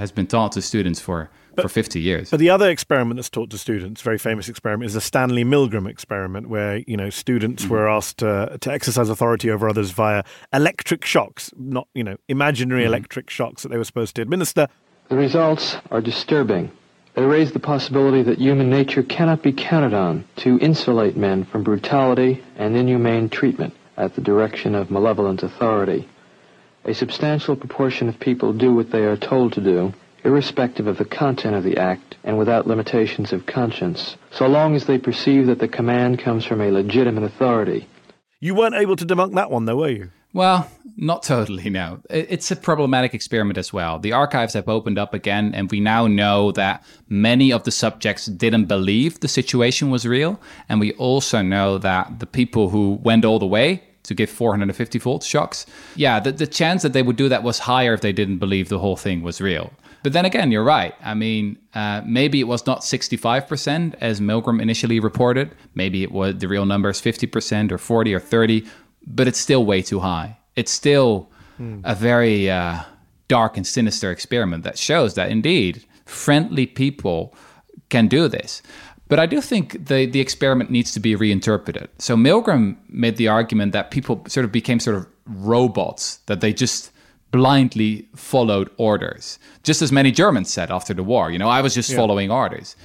has 0.01 0.11
been 0.11 0.27
taught 0.27 0.53
to 0.53 0.61
students 0.61 0.99
for 0.99 1.29
but, 1.57 1.63
for 1.63 1.69
50 1.69 1.99
years. 1.99 2.31
But 2.31 2.39
the 2.39 2.49
other 2.49 2.69
experiment 2.69 3.17
that's 3.17 3.29
taught 3.29 3.49
to 3.49 3.57
students, 3.57 4.01
very 4.01 4.17
famous 4.17 4.47
experiment, 4.47 4.87
is 4.87 4.93
the 4.93 5.01
Stanley 5.01 5.43
Milgram 5.43 5.89
experiment, 5.89 6.47
where 6.47 6.77
you 6.87 6.95
know 6.95 7.09
students 7.09 7.65
mm. 7.65 7.69
were 7.69 7.89
asked 7.89 8.23
uh, 8.23 8.57
to 8.61 8.71
exercise 8.71 9.09
authority 9.09 9.51
over 9.51 9.67
others 9.67 9.91
via 9.91 10.23
electric 10.53 11.03
shocks, 11.03 11.51
not 11.57 11.87
you 11.93 12.03
know 12.03 12.15
imaginary 12.29 12.83
mm. 12.83 12.87
electric 12.87 13.29
shocks 13.29 13.63
that 13.63 13.69
they 13.69 13.77
were 13.77 13.83
supposed 13.83 14.15
to 14.15 14.21
administer. 14.21 14.67
The 15.09 15.17
results 15.17 15.77
are 15.91 16.01
disturbing. 16.01 16.71
They 17.15 17.23
raise 17.23 17.51
the 17.51 17.59
possibility 17.59 18.21
that 18.23 18.37
human 18.37 18.69
nature 18.69 19.01
cannot 19.01 19.41
be 19.41 19.51
counted 19.51 19.93
on 19.93 20.25
to 20.37 20.59
insulate 20.59 21.17
men 21.17 21.45
from 21.45 21.63
brutality 21.63 22.43
and 22.57 22.77
inhumane 22.77 23.29
treatment 23.29 23.73
at 23.97 24.13
the 24.13 24.21
direction 24.21 24.75
of 24.75 24.91
malevolent 24.91 25.41
authority. 25.41 26.07
A 26.85 26.93
substantial 26.93 27.55
proportion 27.55 28.07
of 28.07 28.19
people 28.19 28.53
do 28.53 28.73
what 28.73 28.91
they 28.91 29.03
are 29.03 29.17
told 29.17 29.53
to 29.53 29.61
do, 29.61 29.93
irrespective 30.27 30.85
of 30.87 30.97
the 30.97 31.05
content 31.05 31.55
of 31.55 31.63
the 31.63 31.77
act 31.77 32.17
and 32.23 32.37
without 32.37 32.67
limitations 32.67 33.33
of 33.33 33.45
conscience, 33.45 34.17
so 34.29 34.45
long 34.45 34.75
as 34.75 34.85
they 34.85 34.97
perceive 34.97 35.47
that 35.47 35.59
the 35.59 35.67
command 35.67 36.19
comes 36.19 36.45
from 36.45 36.61
a 36.61 36.69
legitimate 36.69 37.23
authority. 37.23 37.87
You 38.39 38.53
weren't 38.53 38.75
able 38.75 38.97
to 38.97 39.05
debunk 39.05 39.33
that 39.35 39.49
one, 39.49 39.65
though, 39.65 39.77
were 39.77 39.89
you? 39.89 40.11
Well, 40.33 40.69
not 40.97 41.23
totally, 41.23 41.69
no. 41.69 42.01
It's 42.09 42.51
a 42.51 42.55
problematic 42.55 43.13
experiment 43.13 43.57
as 43.57 43.71
well. 43.71 43.97
The 43.97 44.11
archives 44.11 44.53
have 44.53 44.67
opened 44.67 44.99
up 44.99 45.13
again, 45.13 45.55
and 45.55 45.71
we 45.71 45.79
now 45.79 46.05
know 46.07 46.51
that 46.51 46.83
many 47.07 47.51
of 47.51 47.63
the 47.63 47.71
subjects 47.71 48.25
didn't 48.25 48.65
believe 48.65 49.21
the 49.21 49.27
situation 49.27 49.89
was 49.89 50.05
real. 50.05 50.39
And 50.67 50.79
we 50.79 50.91
also 50.93 51.41
know 51.41 51.77
that 51.77 52.19
the 52.19 52.27
people 52.27 52.69
who 52.69 52.99
went 53.01 53.25
all 53.25 53.39
the 53.39 53.47
way 53.47 53.81
to 54.03 54.13
give 54.13 54.29
450 54.29 54.99
volt 54.99 55.23
shocks. 55.23 55.65
Yeah, 55.95 56.19
the, 56.19 56.31
the 56.31 56.47
chance 56.47 56.83
that 56.83 56.93
they 56.93 57.03
would 57.03 57.15
do 57.15 57.29
that 57.29 57.43
was 57.43 57.59
higher 57.59 57.93
if 57.93 58.01
they 58.01 58.13
didn't 58.13 58.37
believe 58.37 58.69
the 58.69 58.79
whole 58.79 58.95
thing 58.95 59.21
was 59.21 59.41
real. 59.41 59.71
But 60.03 60.13
then 60.13 60.25
again, 60.25 60.51
you're 60.51 60.63
right. 60.63 60.93
I 61.03 61.13
mean, 61.13 61.57
uh, 61.73 62.01
maybe 62.05 62.39
it 62.39 62.45
was 62.45 62.65
not 62.65 62.81
65% 62.81 63.95
as 63.99 64.19
Milgram 64.19 64.61
initially 64.61 64.99
reported. 64.99 65.55
Maybe 65.75 66.03
it 66.03 66.11
was 66.11 66.37
the 66.37 66.47
real 66.47 66.65
number 66.65 66.89
is 66.89 67.01
50% 67.01 67.71
or 67.71 67.77
40 67.77 68.13
or 68.13 68.19
30, 68.19 68.65
but 69.05 69.27
it's 69.27 69.39
still 69.39 69.65
way 69.65 69.81
too 69.81 69.99
high. 69.99 70.37
It's 70.55 70.71
still 70.71 71.29
mm. 71.59 71.81
a 71.83 71.95
very 71.95 72.49
uh, 72.49 72.83
dark 73.27 73.57
and 73.57 73.65
sinister 73.65 74.11
experiment 74.11 74.63
that 74.63 74.77
shows 74.77 75.15
that 75.15 75.29
indeed 75.31 75.85
friendly 76.05 76.65
people 76.65 77.35
can 77.89 78.07
do 78.07 78.27
this. 78.27 78.61
But 79.09 79.19
I 79.19 79.25
do 79.25 79.39
think 79.39 79.87
the, 79.87 80.05
the 80.05 80.19
experiment 80.19 80.69
needs 80.69 80.91
to 80.91 80.99
be 80.99 81.15
reinterpreted. 81.15 81.89
So 81.97 82.15
Milgram 82.15 82.77
made 82.89 83.17
the 83.17 83.29
argument 83.29 83.71
that 83.71 83.91
people 83.91 84.23
sort 84.27 84.43
of 84.43 84.51
became 84.51 84.79
sort 84.79 84.97
of 84.97 85.07
robots, 85.25 86.17
that 86.25 86.41
they 86.41 86.51
just 86.51 86.91
blindly 87.31 88.07
followed 88.15 88.69
orders. 88.77 89.39
Just 89.63 89.81
as 89.81 89.91
many 89.91 90.11
Germans 90.11 90.51
said 90.51 90.71
after 90.71 90.93
the 90.93 91.03
war, 91.03 91.31
you 91.31 91.37
know, 91.37 91.49
I 91.49 91.61
was 91.61 91.73
just 91.73 91.89
yeah. 91.89 91.97
following 91.97 92.31
orders. 92.31 92.75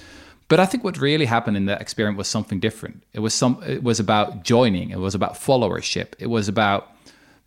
But 0.48 0.60
I 0.60 0.66
think 0.66 0.84
what 0.84 0.98
really 0.98 1.24
happened 1.24 1.56
in 1.56 1.66
that 1.66 1.80
experiment 1.80 2.18
was 2.18 2.28
something 2.28 2.60
different. 2.60 3.02
It 3.14 3.20
was 3.20 3.32
some 3.32 3.62
it 3.66 3.82
was 3.82 3.98
about 3.98 4.44
joining, 4.44 4.90
it 4.90 4.98
was 4.98 5.14
about 5.14 5.34
followership, 5.34 6.08
it 6.18 6.26
was 6.26 6.48
about 6.48 6.88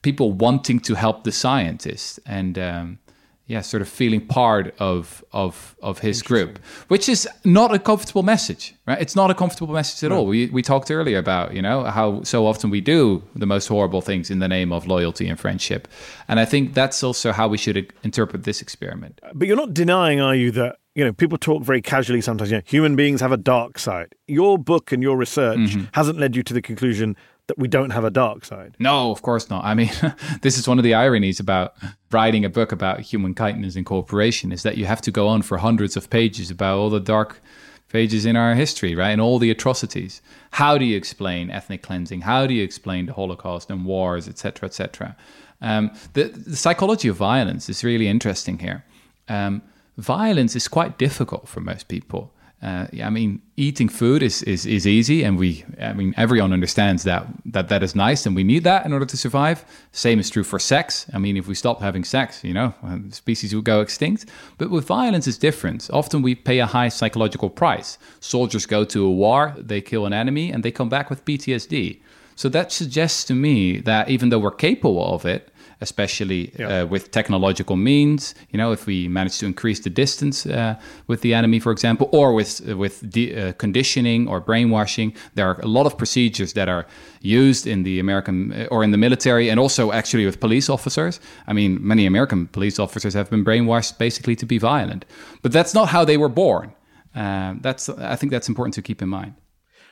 people 0.01 0.31
wanting 0.31 0.79
to 0.79 0.95
help 0.95 1.23
the 1.23 1.31
scientists 1.31 2.19
and 2.25 2.57
um, 2.57 2.99
yeah, 3.47 3.61
sort 3.61 3.81
of 3.81 3.87
feeling 3.87 4.25
part 4.25 4.73
of 4.79 5.23
of 5.31 5.75
of 5.81 5.99
his 5.99 6.23
group, 6.23 6.57
which 6.87 7.07
is 7.07 7.27
not 7.43 7.73
a 7.73 7.77
comfortable 7.77 8.23
message, 8.23 8.73
right? 8.87 8.99
It's 8.99 9.15
not 9.15 9.29
a 9.29 9.35
comfortable 9.35 9.73
message 9.73 10.03
at 10.03 10.11
all. 10.11 10.25
We 10.25 10.47
we 10.47 10.63
talked 10.63 10.89
earlier 10.89 11.19
about 11.19 11.53
you 11.53 11.61
know 11.61 11.83
how 11.83 12.23
so 12.23 12.47
often 12.47 12.71
we 12.71 12.81
do 12.81 13.21
the 13.35 13.45
most 13.45 13.67
horrible 13.67 14.01
things 14.01 14.31
in 14.31 14.39
the 14.39 14.47
name 14.47 14.73
of 14.73 14.87
loyalty 14.87 15.27
and 15.27 15.39
friendship, 15.39 15.87
and 16.27 16.39
I 16.39 16.45
think 16.45 16.73
that's 16.73 17.03
also 17.03 17.31
how 17.31 17.47
we 17.47 17.57
should 17.57 17.93
interpret 18.03 18.45
this 18.45 18.61
experiment. 18.61 19.21
But 19.33 19.47
you're 19.47 19.57
not 19.57 19.75
denying, 19.75 20.19
are 20.19 20.35
you, 20.35 20.49
that 20.51 20.77
you 20.95 21.05
know 21.05 21.13
people 21.13 21.37
talk 21.37 21.61
very 21.61 21.83
casually 21.83 22.21
sometimes. 22.21 22.49
You 22.49 22.57
know, 22.57 22.63
human 22.65 22.95
beings 22.95 23.21
have 23.21 23.31
a 23.31 23.37
dark 23.37 23.77
side. 23.77 24.15
Your 24.27 24.57
book 24.57 24.91
and 24.91 25.03
your 25.03 25.17
research 25.17 25.59
mm-hmm. 25.59 25.85
hasn't 25.91 26.17
led 26.17 26.35
you 26.35 26.41
to 26.41 26.53
the 26.53 26.63
conclusion 26.63 27.15
that 27.47 27.59
we 27.59 27.67
don't 27.67 27.91
have 27.91 28.03
a 28.03 28.09
dark 28.09 28.43
side. 28.43 28.75
No, 28.79 29.11
of 29.11 29.21
course 29.21 29.49
not. 29.49 29.63
I 29.63 29.73
mean, 29.73 29.91
this 30.41 30.57
is 30.57 30.67
one 30.67 30.79
of 30.79 30.83
the 30.83 30.93
ironies 30.93 31.39
about 31.39 31.75
writing 32.11 32.43
a 32.43 32.49
book 32.49 32.71
about 32.71 33.01
human 33.01 33.33
kindness 33.33 33.75
and 33.75 33.85
cooperation 33.85 34.51
is 34.51 34.63
that 34.63 34.77
you 34.77 34.85
have 34.85 35.01
to 35.01 35.11
go 35.11 35.27
on 35.27 35.41
for 35.41 35.57
hundreds 35.57 35.95
of 35.95 36.09
pages 36.09 36.49
about 36.49 36.77
all 36.77 36.89
the 36.89 36.99
dark 36.99 37.41
pages 37.89 38.25
in 38.25 38.35
our 38.35 38.55
history, 38.55 38.95
right? 38.95 39.11
And 39.11 39.21
all 39.21 39.39
the 39.39 39.51
atrocities. 39.51 40.21
How 40.51 40.77
do 40.77 40.85
you 40.85 40.97
explain 40.97 41.51
ethnic 41.51 41.81
cleansing? 41.83 42.21
How 42.21 42.47
do 42.47 42.53
you 42.53 42.63
explain 42.63 43.05
the 43.05 43.13
Holocaust 43.13 43.69
and 43.69 43.85
wars, 43.85 44.27
etc., 44.27 44.67
etc.? 44.67 45.15
Um, 45.61 45.91
the, 46.13 46.25
the, 46.25 46.55
psychology 46.55 47.07
of 47.07 47.15
violence 47.15 47.69
is 47.69 47.83
really 47.83 48.07
interesting 48.07 48.59
here. 48.59 48.83
Um, 49.29 49.61
violence 49.97 50.55
is 50.55 50.67
quite 50.67 50.97
difficult 50.97 51.47
for 51.47 51.61
most 51.61 51.87
people. 51.87 52.33
Uh, 52.61 52.87
I 53.03 53.09
mean, 53.09 53.41
eating 53.57 53.89
food 53.89 54.23
is, 54.23 54.41
is, 54.43 54.65
is 54.65 54.87
easy, 54.87 55.23
and 55.23 55.37
we, 55.37 55.63
I 55.79 55.93
mean, 55.93 56.13
everyone 56.17 56.51
understands 56.51 57.03
that, 57.03 57.27
that 57.45 57.67
that 57.67 57.83
is 57.83 57.95
nice, 57.95 58.25
and 58.25 58.35
we 58.35 58.43
need 58.43 58.63
that 58.63 58.85
in 58.85 58.93
order 58.93 59.05
to 59.05 59.17
survive. 59.17 59.63
Same 59.91 60.19
is 60.19 60.29
true 60.29 60.43
for 60.43 60.57
sex. 60.57 61.05
I 61.13 61.19
mean, 61.19 61.37
if 61.37 61.47
we 61.47 61.53
stop 61.53 61.81
having 61.81 62.03
sex, 62.03 62.43
you 62.43 62.53
know, 62.53 62.73
species 63.11 63.53
will 63.53 63.61
go 63.61 63.81
extinct. 63.81 64.25
But 64.57 64.71
with 64.71 64.87
violence, 64.87 65.27
it's 65.27 65.37
different. 65.37 65.89
Often 65.91 66.21
we 66.21 66.33
pay 66.33 66.59
a 66.59 66.65
high 66.65 66.89
psychological 66.89 67.49
price. 67.49 67.97
Soldiers 68.19 68.65
go 68.65 68.83
to 68.85 69.05
a 69.05 69.11
war, 69.11 69.53
they 69.57 69.81
kill 69.81 70.05
an 70.05 70.13
enemy, 70.13 70.51
and 70.51 70.63
they 70.63 70.71
come 70.71 70.89
back 70.89 71.09
with 71.09 71.25
PTSD. 71.25 71.99
So 72.35 72.49
that 72.49 72.71
suggests 72.71 73.23
to 73.25 73.33
me 73.33 73.79
that 73.81 74.09
even 74.09 74.29
though 74.29 74.39
we're 74.39 74.51
capable 74.51 75.13
of 75.13 75.25
it, 75.25 75.51
especially 75.81 76.51
yeah. 76.59 76.81
uh, 76.81 76.85
with 76.85 77.11
technological 77.11 77.75
means. 77.75 78.35
You 78.51 78.57
know, 78.57 78.71
if 78.71 78.85
we 78.85 79.07
manage 79.07 79.39
to 79.39 79.45
increase 79.45 79.79
the 79.79 79.89
distance 79.89 80.45
uh, 80.45 80.75
with 81.07 81.21
the 81.21 81.33
enemy, 81.33 81.59
for 81.59 81.71
example, 81.71 82.09
or 82.11 82.33
with 82.33 82.61
with 82.75 83.09
de- 83.09 83.35
uh, 83.35 83.53
conditioning 83.53 84.27
or 84.27 84.39
brainwashing, 84.39 85.13
there 85.35 85.47
are 85.47 85.59
a 85.61 85.67
lot 85.67 85.85
of 85.85 85.97
procedures 85.97 86.53
that 86.53 86.69
are 86.69 86.85
used 87.21 87.67
in 87.67 87.83
the 87.83 87.99
American 87.99 88.53
uh, 88.53 88.67
or 88.71 88.83
in 88.83 88.91
the 88.91 88.97
military, 88.97 89.49
and 89.49 89.59
also 89.59 89.91
actually 89.91 90.25
with 90.25 90.39
police 90.39 90.69
officers. 90.69 91.19
I 91.47 91.53
mean, 91.53 91.79
many 91.81 92.05
American 92.05 92.47
police 92.47 92.79
officers 92.79 93.13
have 93.13 93.29
been 93.29 93.43
brainwashed 93.43 93.97
basically 93.97 94.35
to 94.37 94.45
be 94.45 94.57
violent, 94.57 95.05
but 95.41 95.51
that's 95.51 95.73
not 95.73 95.89
how 95.89 96.05
they 96.05 96.17
were 96.17 96.29
born. 96.29 96.73
Uh, 97.15 97.55
that's 97.61 97.89
I 97.89 98.15
think 98.15 98.31
that's 98.31 98.49
important 98.49 98.73
to 98.75 98.81
keep 98.81 99.01
in 99.01 99.09
mind. 99.09 99.33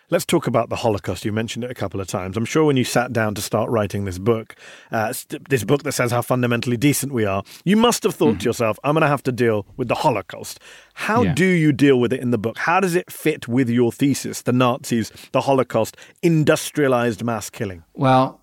Let's 0.10 0.26
talk 0.26 0.48
about 0.48 0.70
the 0.70 0.76
Holocaust. 0.76 1.26
You 1.26 1.32
mentioned 1.32 1.64
it 1.64 1.72
a 1.72 1.74
couple 1.74 2.00
of 2.00 2.08
times. 2.08 2.38
I'm 2.38 2.46
sure 2.46 2.66
when 2.66 2.78
you 2.78 2.84
sat 2.84 3.14
down 3.14 3.36
to 3.36 3.42
start 3.42 3.70
writing 3.70 4.06
this 4.06 4.20
book, 4.20 4.56
uh, 4.92 5.14
this 5.50 5.64
book 5.64 5.84
that 5.84 5.94
says 5.94 6.12
how 6.12 6.22
fundamentally 6.22 6.78
decent 6.78 7.14
we 7.14 7.26
are, 7.26 7.44
you 7.64 7.78
must 7.78 8.04
have 8.04 8.14
thought 8.14 8.32
mm-hmm. 8.32 8.40
to 8.40 8.46
yourself, 8.46 8.78
I'm 8.84 8.94
going 8.94 9.02
to 9.02 9.08
have 9.08 9.24
to 9.24 9.32
deal 9.32 9.66
with 9.78 9.88
the 9.88 9.96
Holocaust. 9.96 10.60
How 10.94 11.24
yeah. 11.24 11.34
do 11.34 11.46
you 11.46 11.72
deal 11.72 12.00
with 12.00 12.14
it 12.14 12.20
in 12.20 12.32
the 12.32 12.38
book? 12.38 12.58
How 12.58 12.80
does 12.80 12.96
it 12.96 13.12
fit 13.12 13.48
with 13.48 13.70
your 13.70 13.92
thesis, 13.92 14.42
the 14.42 14.54
Nazis, 14.54 15.12
the 15.32 15.42
Holocaust, 15.42 15.98
industrialized 16.22 17.24
mass 17.24 17.50
killing? 17.50 17.84
Well, 17.94 18.42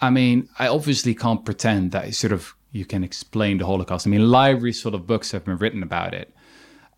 I 0.00 0.10
mean, 0.10 0.48
I 0.58 0.68
obviously 0.68 1.14
can't 1.14 1.44
pretend 1.44 1.92
that 1.92 2.14
sort 2.14 2.32
of 2.32 2.54
you 2.72 2.84
can 2.84 3.04
explain 3.04 3.58
the 3.58 3.66
Holocaust. 3.66 4.06
I 4.06 4.10
mean, 4.10 4.28
libraries 4.30 4.82
full 4.82 4.94
of 4.94 5.06
books 5.06 5.30
have 5.30 5.44
been 5.44 5.58
written 5.58 5.82
about 5.82 6.12
it. 6.12 6.34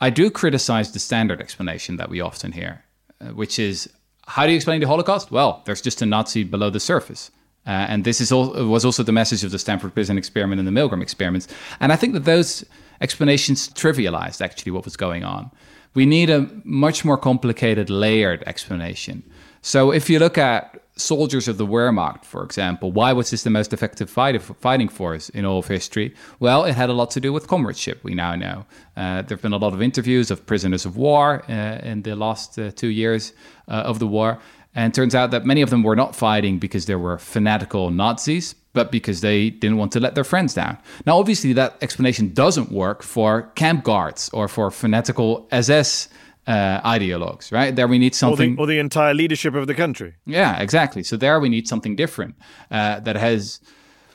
I 0.01 0.11
do 0.11 0.31
criticize 0.31 0.93
the 0.93 0.99
standard 0.99 1.41
explanation 1.41 1.97
that 1.97 2.09
we 2.09 2.21
often 2.21 2.53
hear, 2.53 2.85
which 3.33 3.59
is 3.59 3.89
how 4.27 4.45
do 4.45 4.51
you 4.51 4.57
explain 4.57 4.81
the 4.81 4.87
Holocaust? 4.87 5.31
Well, 5.31 5.63
there's 5.65 5.81
just 5.81 6.03
a 6.03 6.07
Nazi 6.07 6.45
below 6.45 6.71
the 6.71 6.81
surface. 6.81 7.31
Uh, 7.67 7.71
and 7.71 8.05
this 8.05 8.21
is 8.21 8.31
all, 8.31 8.53
was 8.67 8.85
also 8.85 9.03
the 9.03 9.13
message 9.13 9.43
of 9.43 9.51
the 9.51 9.59
Stanford 9.59 9.93
Prison 9.95 10.17
Experiment 10.17 10.59
and 10.61 10.69
the 10.69 10.81
Milgram 10.81 11.03
experiments. 11.03 11.49
And 11.81 11.93
I 11.93 11.97
think 11.97 12.13
that 12.15 12.25
those 12.25 12.65
explanations 13.01 13.69
trivialized 13.69 14.41
actually 14.41 14.73
what 14.73 14.85
was 14.85 14.97
going 14.97 15.25
on. 15.25 15.51
We 15.95 16.07
need 16.07 16.31
a 16.31 16.49
much 16.65 17.05
more 17.05 17.17
complicated, 17.17 17.91
layered 17.91 18.45
explanation. 18.47 19.23
So 19.63 19.91
if 19.91 20.09
you 20.09 20.19
look 20.19 20.39
at 20.39 20.81
soldiers 20.97 21.47
of 21.47 21.59
the 21.59 21.67
Wehrmacht, 21.67 22.25
for 22.25 22.43
example, 22.43 22.91
why 22.91 23.13
was 23.13 23.31
this 23.31 23.43
the 23.43 23.51
most 23.51 23.73
effective 23.73 24.09
fight, 24.09 24.41
fighting 24.41 24.89
force 24.89 25.29
in 25.29 25.45
all 25.45 25.59
of 25.59 25.67
history? 25.67 26.15
Well, 26.41 26.65
it 26.65 26.75
had 26.75 26.89
a 26.89 26.95
lot 26.95 27.11
to 27.13 27.21
do 27.21 27.33
with 27.33 27.47
comradeship, 27.47 28.03
we 28.03 28.15
now 28.15 28.35
know. 28.35 28.65
Uh, 28.97 29.23
there 29.23 29.37
have 29.37 29.43
been 29.43 29.53
a 29.53 29.59
lot 29.59 29.75
of 29.75 29.83
interviews 29.83 30.31
of 30.31 30.47
prisoners 30.47 30.87
of 30.87 30.97
war 30.97 31.45
uh, 31.49 31.53
in 31.83 32.03
the 32.03 32.17
last 32.17 32.59
uh, 32.59 32.71
two 32.71 32.89
years 32.89 33.35
uh, 33.69 33.73
of 33.73 33.99
the 33.99 34.07
war. 34.07 34.39
And 34.75 34.93
turns 34.93 35.15
out 35.15 35.31
that 35.31 35.47
many 35.47 35.63
of 35.63 35.71
them 35.71 35.83
were 35.83 35.97
not 35.97 36.15
fighting 36.15 36.59
because 36.59 36.85
they 36.85 36.97
were 36.97 37.17
fanatical 37.19 37.91
Nazis, 37.91 38.55
but 38.75 38.93
because 38.93 39.23
they 39.23 39.49
didn't 39.49 39.79
want 39.79 39.93
to 39.93 40.01
let 40.01 40.15
their 40.15 40.25
friends 40.25 40.53
down. 40.53 40.77
Now, 41.07 41.19
obviously, 41.19 41.55
that 41.55 41.79
explanation 41.81 42.35
doesn't 42.35 42.71
work 42.71 43.03
for 43.03 43.51
camp 43.55 43.85
guards 43.85 44.29
or 44.35 44.49
for 44.49 44.71
fanatical 44.71 45.49
SS 45.51 46.09
uh, 46.47 46.81
ideologues, 46.83 47.53
right? 47.53 47.75
There 47.75 47.89
we 47.89 47.99
need 47.99 48.15
something. 48.15 48.53
Or 48.53 48.57
the, 48.57 48.63
or 48.63 48.67
the, 48.67 48.79
entire 48.79 49.15
leadership 49.15 49.55
of 49.55 49.67
the 49.67 49.75
country. 49.75 50.15
Yeah, 50.27 50.61
exactly. 50.61 51.03
So 51.03 51.17
there 51.17 51.41
we 51.41 51.49
need 51.49 51.67
something 51.67 51.97
different 51.97 52.37
uh, 52.71 53.01
that 53.01 53.17
has. 53.17 53.61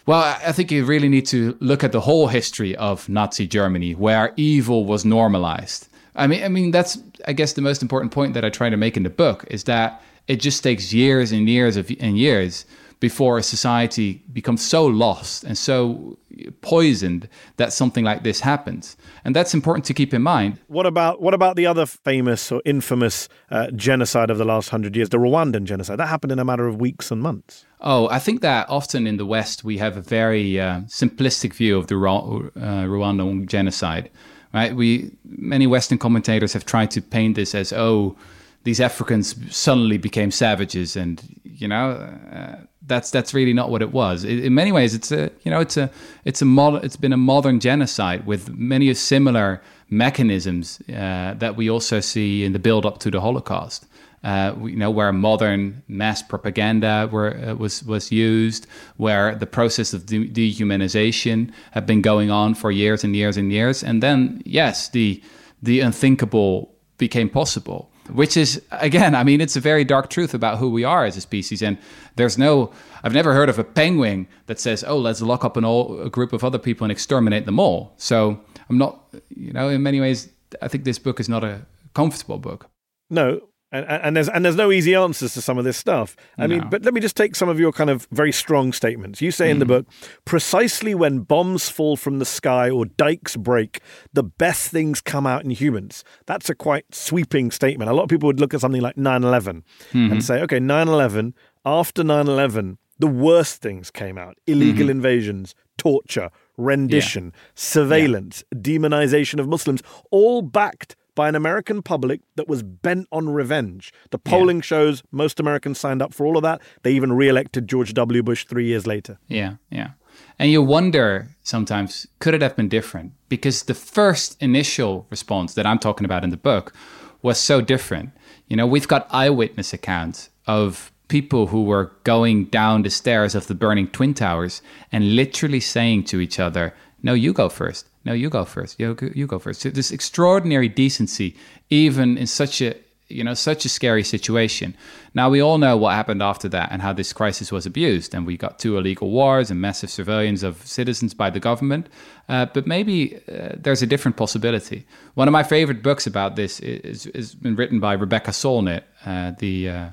Well, 0.06 0.38
I 0.44 0.52
think 0.52 0.72
you 0.72 0.84
really 0.84 1.10
need 1.10 1.28
to 1.28 1.56
look 1.60 1.84
at 1.84 1.92
the 1.92 2.02
whole 2.02 2.28
history 2.28 2.76
of 2.76 3.08
Nazi 3.08 3.46
Germany, 3.46 3.94
where 3.94 4.34
evil 4.36 4.86
was 4.86 5.06
normalized. 5.06 5.88
I 6.16 6.28
mean, 6.28 6.44
I 6.44 6.48
mean 6.48 6.72
that's 6.72 6.98
I 7.28 7.34
guess 7.34 7.54
the 7.54 7.62
most 7.62 7.82
important 7.82 8.12
point 8.12 8.34
that 8.34 8.44
I 8.44 8.50
try 8.50 8.70
to 8.70 8.78
make 8.78 8.98
in 8.98 9.04
the 9.04 9.10
book 9.10 9.46
is 9.50 9.66
that 9.66 10.02
it 10.28 10.38
just 10.38 10.64
takes 10.64 10.94
years 10.94 11.32
and 11.32 11.48
years 11.48 11.78
of 11.78 11.92
and 12.00 12.18
years 12.18 12.66
before 13.02 13.40
a 13.40 13.44
society 13.44 14.24
becomes 14.32 14.64
so 14.64 14.86
lost 14.86 15.44
and 15.44 15.58
so 15.58 16.18
poisoned 16.62 17.28
that 17.58 17.74
something 17.74 18.06
like 18.06 18.24
this 18.24 18.40
happens. 18.40 18.96
And 19.26 19.36
that's 19.36 19.54
important 19.56 19.86
to 19.86 19.94
keep 19.94 20.14
in 20.14 20.22
mind. 20.22 20.60
What 20.68 20.86
about 20.86 21.20
what 21.20 21.34
about 21.34 21.56
the 21.56 21.66
other 21.66 21.86
famous 21.88 22.52
or 22.52 22.62
infamous 22.64 23.28
uh, 23.50 23.72
genocide 23.72 24.30
of 24.30 24.38
the 24.38 24.46
last 24.46 24.70
hundred 24.70 24.96
years, 24.96 25.10
the 25.10 25.18
Rwandan 25.18 25.64
genocide? 25.64 25.98
That 25.98 26.08
happened 26.08 26.32
in 26.32 26.40
a 26.40 26.46
matter 26.46 26.68
of 26.68 26.80
weeks 26.80 27.12
and 27.12 27.22
months. 27.22 27.66
Oh, 27.82 28.08
I 28.10 28.20
think 28.20 28.42
that 28.42 28.70
often 28.70 29.08
in 29.08 29.18
the 29.18 29.26
West 29.26 29.64
we 29.64 29.80
have 29.80 29.98
a 29.98 30.02
very 30.02 30.60
uh, 30.60 30.82
simplistic 30.82 31.56
view 31.56 31.78
of 31.78 31.88
the 31.88 31.96
uh, 31.96 32.86
Rwandan 32.86 33.48
genocide. 33.48 34.12
Right? 34.54 34.76
We 34.76 35.12
many 35.26 35.66
Western 35.66 35.98
commentators 35.98 36.54
have 36.54 36.66
tried 36.66 36.92
to 36.92 37.02
paint 37.02 37.36
this 37.36 37.56
as 37.56 37.74
oh, 37.74 38.16
these 38.64 38.80
Africans 38.80 39.36
suddenly 39.50 39.98
became 39.98 40.30
savages, 40.30 40.96
and 40.96 41.20
you 41.44 41.68
know. 41.68 41.94
Uh, 42.32 42.66
that's 42.88 43.12
that's 43.12 43.34
really 43.34 43.54
not 43.54 43.70
what 43.70 43.82
it 43.82 43.92
was. 43.92 44.24
It, 44.24 44.44
in 44.44 44.54
many 44.54 44.72
ways, 44.72 44.94
it's 44.94 45.12
a 45.12 45.32
you 45.44 45.52
know 45.52 45.60
it's 45.60 45.78
a 45.78 45.90
it's 46.26 46.42
a 46.42 46.46
mod, 46.46 46.84
it's 46.84 46.98
been 46.98 47.14
a 47.14 47.18
modern 47.18 47.60
genocide 47.60 48.26
with 48.26 48.50
many 48.50 48.94
similar 48.94 49.62
mechanisms 49.90 50.82
uh, 50.90 51.34
that 51.36 51.56
we 51.56 51.70
also 51.70 52.00
see 52.00 52.44
in 52.44 52.54
the 52.54 52.60
build 52.60 52.86
up 52.86 53.00
to 53.00 53.12
the 53.12 53.22
Holocaust. 53.22 53.86
Uh, 54.24 54.54
you 54.62 54.76
know, 54.76 54.92
where 54.92 55.12
modern 55.12 55.82
mass 55.88 56.22
propaganda 56.22 57.10
were, 57.12 57.36
uh, 57.38 57.56
was 57.56 57.84
was 57.84 58.12
used, 58.12 58.68
where 58.98 59.34
the 59.34 59.48
process 59.48 59.94
of 59.94 60.06
de- 60.06 60.28
dehumanization 60.28 61.52
had 61.72 61.88
been 61.88 62.04
going 62.04 62.30
on 62.30 62.54
for 62.54 62.72
years 62.72 63.04
and 63.04 63.16
years 63.16 63.36
and 63.36 63.52
years, 63.52 63.84
and 63.84 64.04
then 64.04 64.42
yes, 64.46 64.90
the 64.90 65.22
the 65.64 65.80
unthinkable 65.80 66.72
became 67.00 67.30
possible 67.30 67.91
which 68.14 68.38
is 68.38 68.62
again 68.72 69.16
i 69.16 69.24
mean 69.24 69.42
it's 69.42 69.56
a 69.56 69.60
very 69.60 69.84
dark 69.84 70.10
truth 70.10 70.34
about 70.34 70.58
who 70.58 70.70
we 70.70 70.84
are 70.84 71.06
as 71.06 71.18
a 71.18 71.22
species. 71.22 71.62
And 71.62 71.78
there's 72.16 72.38
no 72.38 72.72
i've 73.04 73.14
never 73.14 73.34
heard 73.34 73.50
of 73.50 73.60
a 73.60 73.64
penguin 73.64 74.28
that 74.46 74.60
says 74.60 74.84
oh 74.88 74.98
let's 74.98 75.22
lock 75.22 75.44
up 75.44 75.58
an 75.58 75.66
all, 75.66 76.00
a 76.02 76.10
group 76.10 76.34
of 76.34 76.44
other 76.44 76.60
people 76.60 76.86
and 76.86 76.92
exterminate 76.92 77.46
them 77.46 77.60
all. 77.60 77.94
So 77.98 78.40
i'm 78.70 78.78
not 78.78 79.00
you 79.30 79.54
know 79.54 79.70
in 79.70 79.84
many 79.84 80.00
ways 80.00 80.30
i 80.62 80.68
think 80.68 80.84
this 80.84 81.00
book 81.00 81.20
is 81.20 81.30
not 81.30 81.44
a 81.44 81.66
comfortable 81.94 82.38
book. 82.38 82.70
No 83.10 83.42
and, 83.72 83.86
and, 83.86 84.16
there's 84.16 84.28
and 84.28 84.44
there's 84.44 84.56
no 84.56 84.72
easy 84.72 84.96
answers 84.96 85.34
to 85.34 85.42
some 85.42 85.58
of 85.58 85.64
this 85.64 85.78
stuff. 85.78 86.16
I 86.38 86.48
no. 86.48 86.56
mean, 86.56 86.70
but 86.70 86.84
let 86.84 86.94
me 86.94 87.00
just 87.00 87.16
take 87.16 87.36
some 87.36 87.50
of 87.50 87.60
your 87.60 87.72
kind 87.72 87.90
of 87.90 88.08
very 88.12 88.32
strong 88.32 88.74
statements. 88.74 89.22
You 89.22 89.32
say 89.32 89.48
mm. 89.48 89.52
in 89.52 89.60
the 89.60 89.66
mm. 89.66 89.70
book, 89.70 89.88
precisely 90.26 90.94
when 90.94 91.20
bombs 91.20 91.70
fall 91.70 91.96
from 91.96 92.20
the 92.20 92.26
sky 92.26 92.70
or 92.70 92.86
dikes 92.86 93.38
break, 93.38 93.80
the 94.12 94.24
best 94.24 94.72
things 94.72 95.00
come 95.00 95.26
out 95.26 95.44
in 95.44 95.52
humans. 95.52 96.04
That's 96.26 96.50
a 96.50 96.56
quite 96.56 96.94
sweeping 96.94 97.52
statement. 97.52 97.90
A 97.90 97.94
lot 97.94 98.04
of 98.04 98.10
people 98.10 98.28
would 98.28 98.40
look 98.40 98.54
at 98.54 98.62
something 98.62 98.82
like 98.82 98.96
9/11 98.96 99.64
mm-hmm. 99.94 100.12
and 100.12 100.24
say, 100.24 100.42
okay, 100.42 100.60
9/11. 100.60 101.34
After 101.64 102.04
9/11, 102.04 102.78
the 103.00 103.08
worst 103.08 103.62
things 103.62 103.90
came 103.90 104.18
out: 104.18 104.38
illegal 104.48 104.84
mm-hmm. 104.84 104.92
invasions, 104.92 105.56
torture, 105.78 106.30
rendition, 106.58 107.32
yeah. 107.34 107.40
surveillance, 107.56 108.44
yeah. 108.52 108.60
demonization 108.60 109.40
of 109.40 109.48
Muslims, 109.48 109.82
all 110.12 110.42
backed 110.42 110.96
by 111.16 111.30
an 111.30 111.36
American 111.36 111.82
public 111.82 112.22
that 112.36 112.48
was 112.48 112.64
bent 112.64 113.08
on 113.12 113.30
revenge. 113.30 113.94
The 114.12 114.18
polling 114.18 114.58
yeah. 114.58 114.64
shows 114.64 115.04
most 115.12 115.40
Americans 115.40 115.80
signed 115.80 116.02
up 116.02 116.14
for 116.14 116.26
all 116.26 116.38
of 116.38 116.44
that. 116.44 116.62
They 116.84 116.94
even 116.94 117.14
re 117.14 117.28
elected 117.28 117.68
George 117.68 117.94
W. 117.94 118.24
Bush 118.24 118.46
three 118.46 118.66
years 118.66 118.88
later. 118.88 119.20
Yeah, 119.28 119.56
yeah. 119.70 119.92
And 120.40 120.52
you 120.52 120.62
wonder 120.62 121.30
sometimes, 121.44 122.08
could 122.20 122.34
it 122.34 122.42
have 122.42 122.56
been 122.56 122.70
different? 122.70 123.14
Because 123.30 123.64
the 123.64 123.74
first 123.74 124.42
initial 124.42 125.08
response 125.10 125.54
that 125.54 125.66
I'm 125.66 125.80
talking 125.80 126.06
about 126.06 126.24
in 126.24 126.30
the 126.30 126.38
book 126.38 126.74
was 127.22 127.38
so 127.40 127.62
different. 127.62 128.12
You 128.48 128.58
know, 128.58 128.68
we've 128.68 128.88
got 128.88 129.08
eyewitness 129.12 129.74
accounts 129.74 130.30
of 130.48 130.92
people 131.08 131.48
who 131.48 131.64
were 131.64 131.92
going 132.04 132.46
down 132.46 132.82
the 132.82 132.90
stairs 132.90 133.36
of 133.36 133.48
the 133.48 133.54
burning 133.54 133.88
Twin 133.88 134.14
Towers 134.14 134.62
and 134.92 135.16
literally 135.16 135.60
saying 135.60 136.06
to 136.06 136.20
each 136.20 136.40
other, 136.40 136.74
No, 137.04 137.14
you 137.14 137.34
go 137.34 137.50
first. 137.50 137.88
No, 138.04 138.14
you 138.14 138.30
go 138.30 138.46
first. 138.46 138.80
You, 138.80 138.98
you 139.14 139.28
go 139.28 139.40
first. 139.40 139.62
This 139.74 139.92
extraordinary 139.92 140.68
decency, 140.68 141.36
even 141.70 142.18
in 142.18 142.28
such 142.28 142.62
a 142.62 142.76
you 143.12 143.24
know 143.24 143.34
such 143.34 143.66
a 143.66 143.70
scary 143.70 144.04
situation. 144.04 144.76
Now 145.14 145.30
we 145.30 145.42
all 145.42 145.58
know 145.58 145.76
what 145.78 145.94
happened 145.94 146.24
after 146.24 146.48
that 146.50 146.72
and 146.72 146.82
how 146.82 146.94
this 146.94 147.14
crisis 147.14 147.52
was 147.52 147.66
abused, 147.66 148.14
and 148.16 148.26
we 148.26 148.38
got 148.38 148.58
two 148.58 148.78
illegal 148.78 149.10
wars 149.10 149.52
and 149.52 149.60
massive 149.60 149.90
surveillance 149.90 150.44
of 150.44 150.66
citizens 150.66 151.14
by 151.14 151.30
the 151.30 151.40
government. 151.40 151.88
Uh, 152.30 152.46
but 152.46 152.66
maybe 152.66 153.18
uh, 153.28 153.50
there's 153.58 153.82
a 153.82 153.88
different 153.88 154.18
possibility. 154.18 154.86
One 155.16 155.28
of 155.28 155.32
my 155.34 155.44
favorite 155.44 155.84
books 155.84 156.08
about 156.08 156.36
this 156.36 156.60
is, 156.62 157.06
is 157.08 157.36
been 157.36 157.56
written 157.56 157.80
by 157.80 157.94
Rebecca 157.94 158.32
Solnit, 158.32 158.84
uh, 159.06 159.32
the 159.40 159.70
uh, 159.70 159.90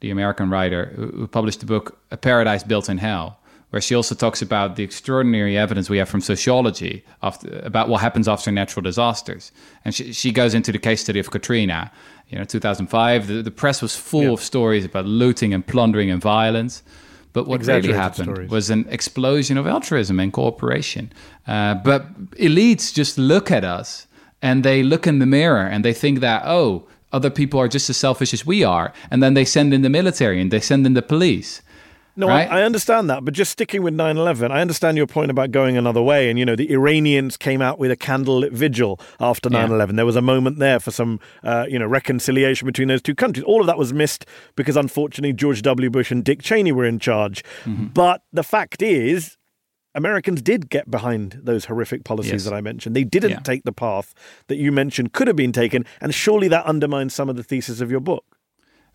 the 0.00 0.10
American 0.10 0.50
writer 0.50 0.92
who 0.96 1.26
published 1.28 1.60
the 1.60 1.66
book 1.66 1.98
A 2.10 2.16
Paradise 2.16 2.64
Built 2.64 2.88
in 2.88 2.98
Hell 2.98 3.38
where 3.72 3.80
she 3.80 3.94
also 3.94 4.14
talks 4.14 4.42
about 4.42 4.76
the 4.76 4.82
extraordinary 4.82 5.56
evidence 5.56 5.88
we 5.88 5.96
have 5.96 6.06
from 6.06 6.20
sociology 6.20 7.02
after, 7.22 7.58
about 7.60 7.88
what 7.88 8.02
happens 8.02 8.28
after 8.28 8.52
natural 8.52 8.82
disasters. 8.82 9.50
And 9.82 9.94
she, 9.94 10.12
she 10.12 10.30
goes 10.30 10.52
into 10.52 10.72
the 10.72 10.78
case 10.78 11.00
study 11.00 11.18
of 11.18 11.30
Katrina. 11.30 11.90
You 12.28 12.36
know, 12.36 12.44
2005, 12.44 13.28
the, 13.28 13.42
the 13.42 13.50
press 13.50 13.80
was 13.80 13.96
full 13.96 14.24
yeah. 14.24 14.32
of 14.32 14.42
stories 14.42 14.84
about 14.84 15.06
looting 15.06 15.54
and 15.54 15.66
plundering 15.66 16.10
and 16.10 16.20
violence. 16.20 16.82
But 17.32 17.46
what 17.46 17.66
really 17.66 17.94
happened 17.94 18.34
stories. 18.36 18.50
was 18.50 18.68
an 18.68 18.84
explosion 18.90 19.56
of 19.56 19.66
altruism 19.66 20.20
and 20.20 20.30
cooperation. 20.34 21.10
Uh, 21.46 21.72
but 21.76 22.30
elites 22.32 22.92
just 22.92 23.16
look 23.16 23.50
at 23.50 23.64
us 23.64 24.06
and 24.42 24.64
they 24.64 24.82
look 24.82 25.06
in 25.06 25.18
the 25.18 25.24
mirror 25.24 25.66
and 25.66 25.82
they 25.82 25.94
think 25.94 26.20
that, 26.20 26.42
oh, 26.44 26.86
other 27.10 27.30
people 27.30 27.58
are 27.58 27.68
just 27.68 27.88
as 27.88 27.96
selfish 27.96 28.34
as 28.34 28.44
we 28.44 28.62
are. 28.62 28.92
And 29.10 29.22
then 29.22 29.32
they 29.32 29.46
send 29.46 29.72
in 29.72 29.80
the 29.80 29.88
military 29.88 30.42
and 30.42 30.50
they 30.50 30.60
send 30.60 30.84
in 30.84 30.92
the 30.92 31.00
police. 31.00 31.62
No, 32.14 32.28
right? 32.28 32.50
I, 32.50 32.60
I, 32.60 32.62
understand 32.64 33.08
that, 33.08 33.24
but 33.24 33.32
just 33.32 33.52
sticking 33.52 33.82
with 33.82 33.94
9 33.94 34.18
11, 34.18 34.52
I 34.52 34.60
understand 34.60 34.98
your 34.98 35.06
point 35.06 35.30
about 35.30 35.50
going 35.50 35.78
another 35.78 36.02
way. 36.02 36.28
And, 36.28 36.38
you 36.38 36.44
know, 36.44 36.54
the 36.54 36.70
Iranians 36.70 37.38
came 37.38 37.62
out 37.62 37.78
with 37.78 37.90
a 37.90 37.96
candlelit 37.96 38.52
vigil 38.52 39.00
after 39.18 39.48
9 39.48 39.68
yeah. 39.68 39.74
11. 39.74 39.96
There 39.96 40.04
was 40.04 40.16
a 40.16 40.22
moment 40.22 40.58
there 40.58 40.78
for 40.78 40.90
some, 40.90 41.20
uh, 41.42 41.64
you 41.68 41.78
know, 41.78 41.86
reconciliation 41.86 42.66
between 42.66 42.88
those 42.88 43.00
two 43.00 43.14
countries. 43.14 43.44
All 43.44 43.60
of 43.62 43.66
that 43.66 43.78
was 43.78 43.94
missed 43.94 44.26
because, 44.56 44.76
unfortunately, 44.76 45.32
George 45.32 45.62
W. 45.62 45.88
Bush 45.88 46.10
and 46.10 46.22
Dick 46.22 46.42
Cheney 46.42 46.72
were 46.72 46.84
in 46.84 46.98
charge. 46.98 47.42
Mm-hmm. 47.64 47.86
But 47.86 48.22
the 48.30 48.44
fact 48.44 48.82
is, 48.82 49.38
Americans 49.94 50.42
did 50.42 50.68
get 50.68 50.90
behind 50.90 51.40
those 51.42 51.66
horrific 51.66 52.04
policies 52.04 52.32
yes. 52.32 52.44
that 52.44 52.54
I 52.54 52.60
mentioned. 52.60 52.96
They 52.96 53.04
didn't 53.04 53.30
yeah. 53.30 53.40
take 53.40 53.64
the 53.64 53.72
path 53.72 54.14
that 54.48 54.56
you 54.56 54.72
mentioned 54.72 55.12
could 55.12 55.28
have 55.28 55.36
been 55.36 55.52
taken. 55.52 55.84
And 56.00 56.14
surely 56.14 56.48
that 56.48 56.64
undermines 56.66 57.14
some 57.14 57.28
of 57.28 57.36
the 57.36 57.42
thesis 57.42 57.80
of 57.80 57.90
your 57.90 58.00
book. 58.00 58.24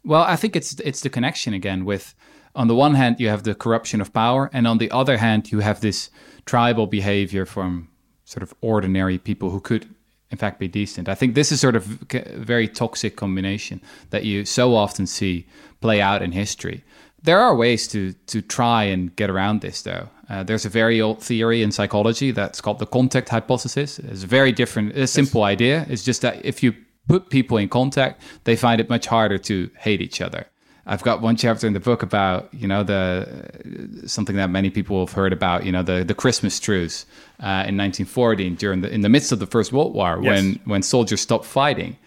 Well, 0.03 0.21
I 0.21 0.35
think 0.35 0.55
it's 0.55 0.79
it's 0.79 1.01
the 1.01 1.09
connection 1.09 1.53
again 1.53 1.83
with 1.83 2.15
on 2.57 2.67
the 2.67 2.75
one 2.75 2.95
hand, 2.95 3.19
you 3.19 3.29
have 3.29 3.43
the 3.43 3.55
corruption 3.55 4.01
of 4.01 4.11
power, 4.11 4.49
and 4.51 4.67
on 4.67 4.79
the 4.79 4.91
other 4.91 5.17
hand, 5.17 5.51
you 5.51 5.59
have 5.59 5.79
this 5.79 6.09
tribal 6.45 6.87
behavior 6.87 7.45
from 7.45 7.87
sort 8.25 8.43
of 8.43 8.53
ordinary 8.61 9.17
people 9.19 9.51
who 9.51 9.61
could, 9.61 9.85
in 10.31 10.37
fact, 10.37 10.59
be 10.59 10.67
decent. 10.67 11.07
I 11.07 11.15
think 11.15 11.35
this 11.35 11.51
is 11.51 11.61
sort 11.61 11.75
of 11.75 12.01
a 12.13 12.37
very 12.37 12.67
toxic 12.67 13.15
combination 13.15 13.79
that 14.09 14.25
you 14.25 14.43
so 14.43 14.75
often 14.75 15.05
see 15.05 15.45
play 15.81 16.01
out 16.01 16.21
in 16.21 16.31
history. 16.31 16.83
There 17.21 17.39
are 17.39 17.55
ways 17.55 17.87
to 17.89 18.13
to 18.33 18.41
try 18.41 18.83
and 18.93 19.15
get 19.15 19.29
around 19.29 19.61
this, 19.61 19.81
though. 19.83 20.09
Uh, 20.29 20.43
there's 20.43 20.65
a 20.65 20.69
very 20.69 20.99
old 20.99 21.23
theory 21.23 21.61
in 21.61 21.71
psychology 21.71 22.31
that's 22.31 22.59
called 22.59 22.79
the 22.79 22.85
contact 22.85 23.29
hypothesis. 23.29 23.99
It's 23.99 24.23
a 24.23 24.27
very 24.27 24.51
different, 24.51 24.97
a 24.97 25.07
simple 25.07 25.41
yes. 25.41 25.53
idea. 25.53 25.85
It's 25.89 26.03
just 26.03 26.21
that 26.21 26.43
if 26.43 26.63
you 26.63 26.73
put 27.07 27.29
people 27.29 27.57
in 27.57 27.69
contact, 27.69 28.21
they 28.43 28.55
find 28.55 28.81
it 28.81 28.89
much 28.89 29.05
harder 29.07 29.37
to 29.37 29.69
hate 29.77 30.01
each 30.01 30.21
other. 30.21 30.47
I've 30.89 31.03
got 31.03 31.21
one 31.21 31.35
chapter 31.35 31.67
in 31.67 31.73
the 31.73 31.81
book 31.81 32.01
about 32.01 32.51
you 32.53 32.67
know 32.67 32.81
the 32.81 34.03
something 34.05 34.37
that 34.37 34.49
many 34.49 34.69
people 34.69 35.05
have 35.05 35.13
heard 35.13 35.33
about 35.33 35.65
you 35.65 35.71
know 35.71 35.83
the 35.83 36.03
the 36.05 36.15
Christmas 36.15 36.59
truce 36.59 37.05
uh, 37.41 37.67
in 37.67 37.75
1914 37.77 38.55
during 38.55 38.81
the 38.81 38.91
in 38.91 39.01
the 39.01 39.09
midst 39.09 39.33
of 39.33 39.39
the 39.39 39.47
First 39.47 39.73
World 39.73 39.93
War 39.93 40.17
yes. 40.21 40.31
when 40.31 40.59
when 40.63 40.81
soldiers 40.81 41.19
stopped 41.19 41.45
fighting. 41.45 41.97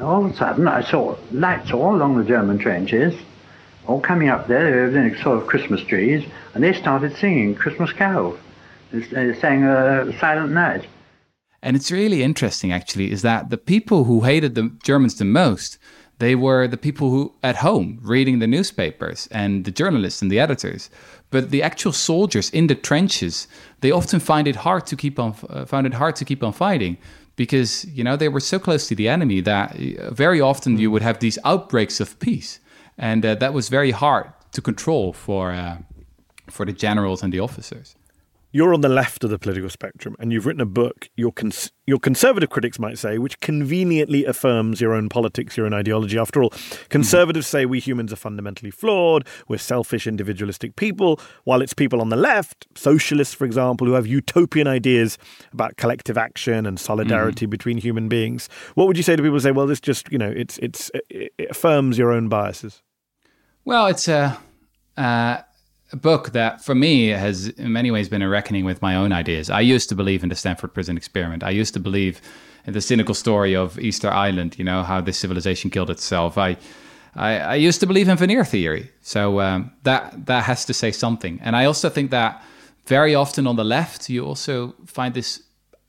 All 0.00 0.24
of 0.24 0.32
a 0.32 0.36
sudden, 0.36 0.68
I 0.68 0.82
saw 0.82 1.16
lights 1.32 1.72
all 1.72 1.96
along 1.96 2.18
the 2.18 2.24
German 2.24 2.58
trenches, 2.58 3.14
all 3.86 4.00
coming 4.00 4.28
up 4.28 4.46
there, 4.46 4.90
they 4.90 4.98
were 4.98 5.06
in 5.06 5.16
sort 5.22 5.38
of 5.38 5.46
Christmas 5.46 5.80
trees, 5.82 6.24
and 6.54 6.62
they 6.62 6.72
started 6.72 7.16
singing 7.16 7.54
Christmas 7.54 7.92
carols. 7.92 8.38
They 8.92 9.34
sang 9.34 9.64
uh, 9.64 10.12
Silent 10.20 10.52
Night. 10.52 10.86
And 11.62 11.76
it's 11.76 11.90
really 11.90 12.22
interesting, 12.22 12.72
actually, 12.72 13.10
is 13.10 13.22
that 13.22 13.50
the 13.50 13.58
people 13.58 14.04
who 14.04 14.20
hated 14.20 14.54
the 14.54 14.70
Germans 14.84 15.16
the 15.16 15.24
most 15.24 15.78
they 16.18 16.34
were 16.34 16.66
the 16.66 16.76
people 16.76 17.10
who 17.10 17.34
at 17.42 17.56
home 17.56 17.98
reading 18.02 18.38
the 18.38 18.46
newspapers 18.46 19.28
and 19.30 19.64
the 19.64 19.70
journalists 19.70 20.22
and 20.22 20.30
the 20.30 20.40
editors. 20.40 20.90
But 21.30 21.50
the 21.50 21.62
actual 21.62 21.92
soldiers 21.92 22.50
in 22.50 22.68
the 22.68 22.74
trenches, 22.74 23.48
they 23.80 23.90
often 23.90 24.20
find 24.20 24.48
it 24.48 24.56
hard 24.56 24.86
to 24.86 24.96
keep 24.96 25.18
on 25.18 25.34
uh, 25.50 25.66
found 25.66 25.86
it 25.86 25.94
hard 25.94 26.16
to 26.16 26.24
keep 26.24 26.42
on 26.42 26.52
fighting 26.52 26.96
because 27.34 27.84
you 27.86 28.02
know 28.02 28.16
they 28.16 28.28
were 28.28 28.40
so 28.40 28.58
close 28.58 28.88
to 28.88 28.94
the 28.94 29.08
enemy 29.08 29.40
that 29.42 29.76
uh, 29.76 30.10
very 30.14 30.40
often 30.40 30.78
you 30.78 30.90
would 30.90 31.02
have 31.02 31.18
these 31.18 31.38
outbreaks 31.44 32.00
of 32.00 32.18
peace, 32.18 32.60
and 32.96 33.24
uh, 33.26 33.34
that 33.34 33.52
was 33.52 33.68
very 33.68 33.90
hard 33.90 34.32
to 34.52 34.62
control 34.62 35.12
for 35.12 35.52
uh, 35.52 35.78
for 36.48 36.64
the 36.64 36.72
generals 36.72 37.22
and 37.22 37.32
the 37.32 37.40
officers 37.40 37.96
you're 38.56 38.72
on 38.72 38.80
the 38.80 38.88
left 38.88 39.22
of 39.22 39.28
the 39.28 39.38
political 39.38 39.68
spectrum 39.68 40.16
and 40.18 40.32
you've 40.32 40.46
written 40.46 40.62
a 40.62 40.66
book, 40.66 41.10
your, 41.14 41.30
cons- 41.30 41.72
your 41.86 41.98
conservative 41.98 42.48
critics 42.48 42.78
might 42.78 42.96
say, 42.96 43.18
which 43.18 43.38
conveniently 43.40 44.24
affirms 44.24 44.80
your 44.80 44.94
own 44.94 45.10
politics, 45.10 45.58
your 45.58 45.66
own 45.66 45.74
ideology. 45.74 46.18
After 46.18 46.42
all, 46.42 46.54
conservatives 46.88 47.46
mm-hmm. 47.48 47.56
say 47.58 47.66
we 47.66 47.80
humans 47.80 48.14
are 48.14 48.16
fundamentally 48.16 48.70
flawed, 48.70 49.26
we're 49.46 49.58
selfish, 49.58 50.06
individualistic 50.06 50.74
people, 50.74 51.20
while 51.44 51.60
it's 51.60 51.74
people 51.74 52.00
on 52.00 52.08
the 52.08 52.16
left, 52.16 52.66
socialists, 52.74 53.34
for 53.34 53.44
example, 53.44 53.86
who 53.86 53.92
have 53.92 54.06
utopian 54.06 54.66
ideas 54.66 55.18
about 55.52 55.76
collective 55.76 56.16
action 56.16 56.64
and 56.64 56.80
solidarity 56.80 57.44
mm-hmm. 57.44 57.50
between 57.50 57.76
human 57.76 58.08
beings. 58.08 58.48
What 58.74 58.86
would 58.86 58.96
you 58.96 59.02
say 59.02 59.16
to 59.16 59.22
people 59.22 59.34
who 59.34 59.40
say, 59.40 59.50
well, 59.50 59.66
this 59.66 59.80
just, 59.80 60.10
you 60.10 60.16
know, 60.16 60.32
it's, 60.34 60.56
it's, 60.62 60.90
it 61.10 61.32
affirms 61.50 61.98
your 61.98 62.10
own 62.10 62.30
biases? 62.30 62.82
Well, 63.66 63.88
it's 63.88 64.08
a. 64.08 64.38
Uh, 64.96 65.42
a 65.92 65.96
book 65.96 66.32
that 66.32 66.64
for 66.64 66.74
me 66.74 67.08
has 67.08 67.48
in 67.48 67.72
many 67.72 67.90
ways 67.90 68.08
been 68.08 68.22
a 68.22 68.28
reckoning 68.28 68.64
with 68.64 68.82
my 68.82 68.96
own 68.96 69.12
ideas. 69.12 69.50
I 69.50 69.60
used 69.60 69.88
to 69.88 69.94
believe 69.94 70.22
in 70.22 70.28
the 70.28 70.34
Stanford 70.34 70.74
Prison 70.74 70.96
Experiment. 70.96 71.44
I 71.44 71.50
used 71.50 71.74
to 71.74 71.80
believe 71.80 72.20
in 72.66 72.72
the 72.72 72.80
cynical 72.80 73.14
story 73.14 73.54
of 73.54 73.78
Easter 73.78 74.10
Island, 74.10 74.58
you 74.58 74.64
know, 74.64 74.82
how 74.82 75.00
this 75.00 75.18
civilization 75.18 75.70
killed 75.70 75.90
itself. 75.90 76.36
I 76.36 76.56
I, 77.14 77.38
I 77.38 77.54
used 77.54 77.80
to 77.80 77.86
believe 77.86 78.08
in 78.08 78.16
veneer 78.16 78.44
theory. 78.44 78.90
So 79.00 79.40
um, 79.40 79.72
that 79.84 80.26
that 80.26 80.44
has 80.44 80.64
to 80.66 80.74
say 80.74 80.92
something. 80.92 81.40
And 81.42 81.56
I 81.56 81.64
also 81.64 81.88
think 81.88 82.10
that 82.10 82.42
very 82.86 83.14
often 83.14 83.46
on 83.46 83.56
the 83.56 83.64
left, 83.64 84.08
you 84.10 84.24
also 84.24 84.74
find 84.86 85.14
this 85.14 85.42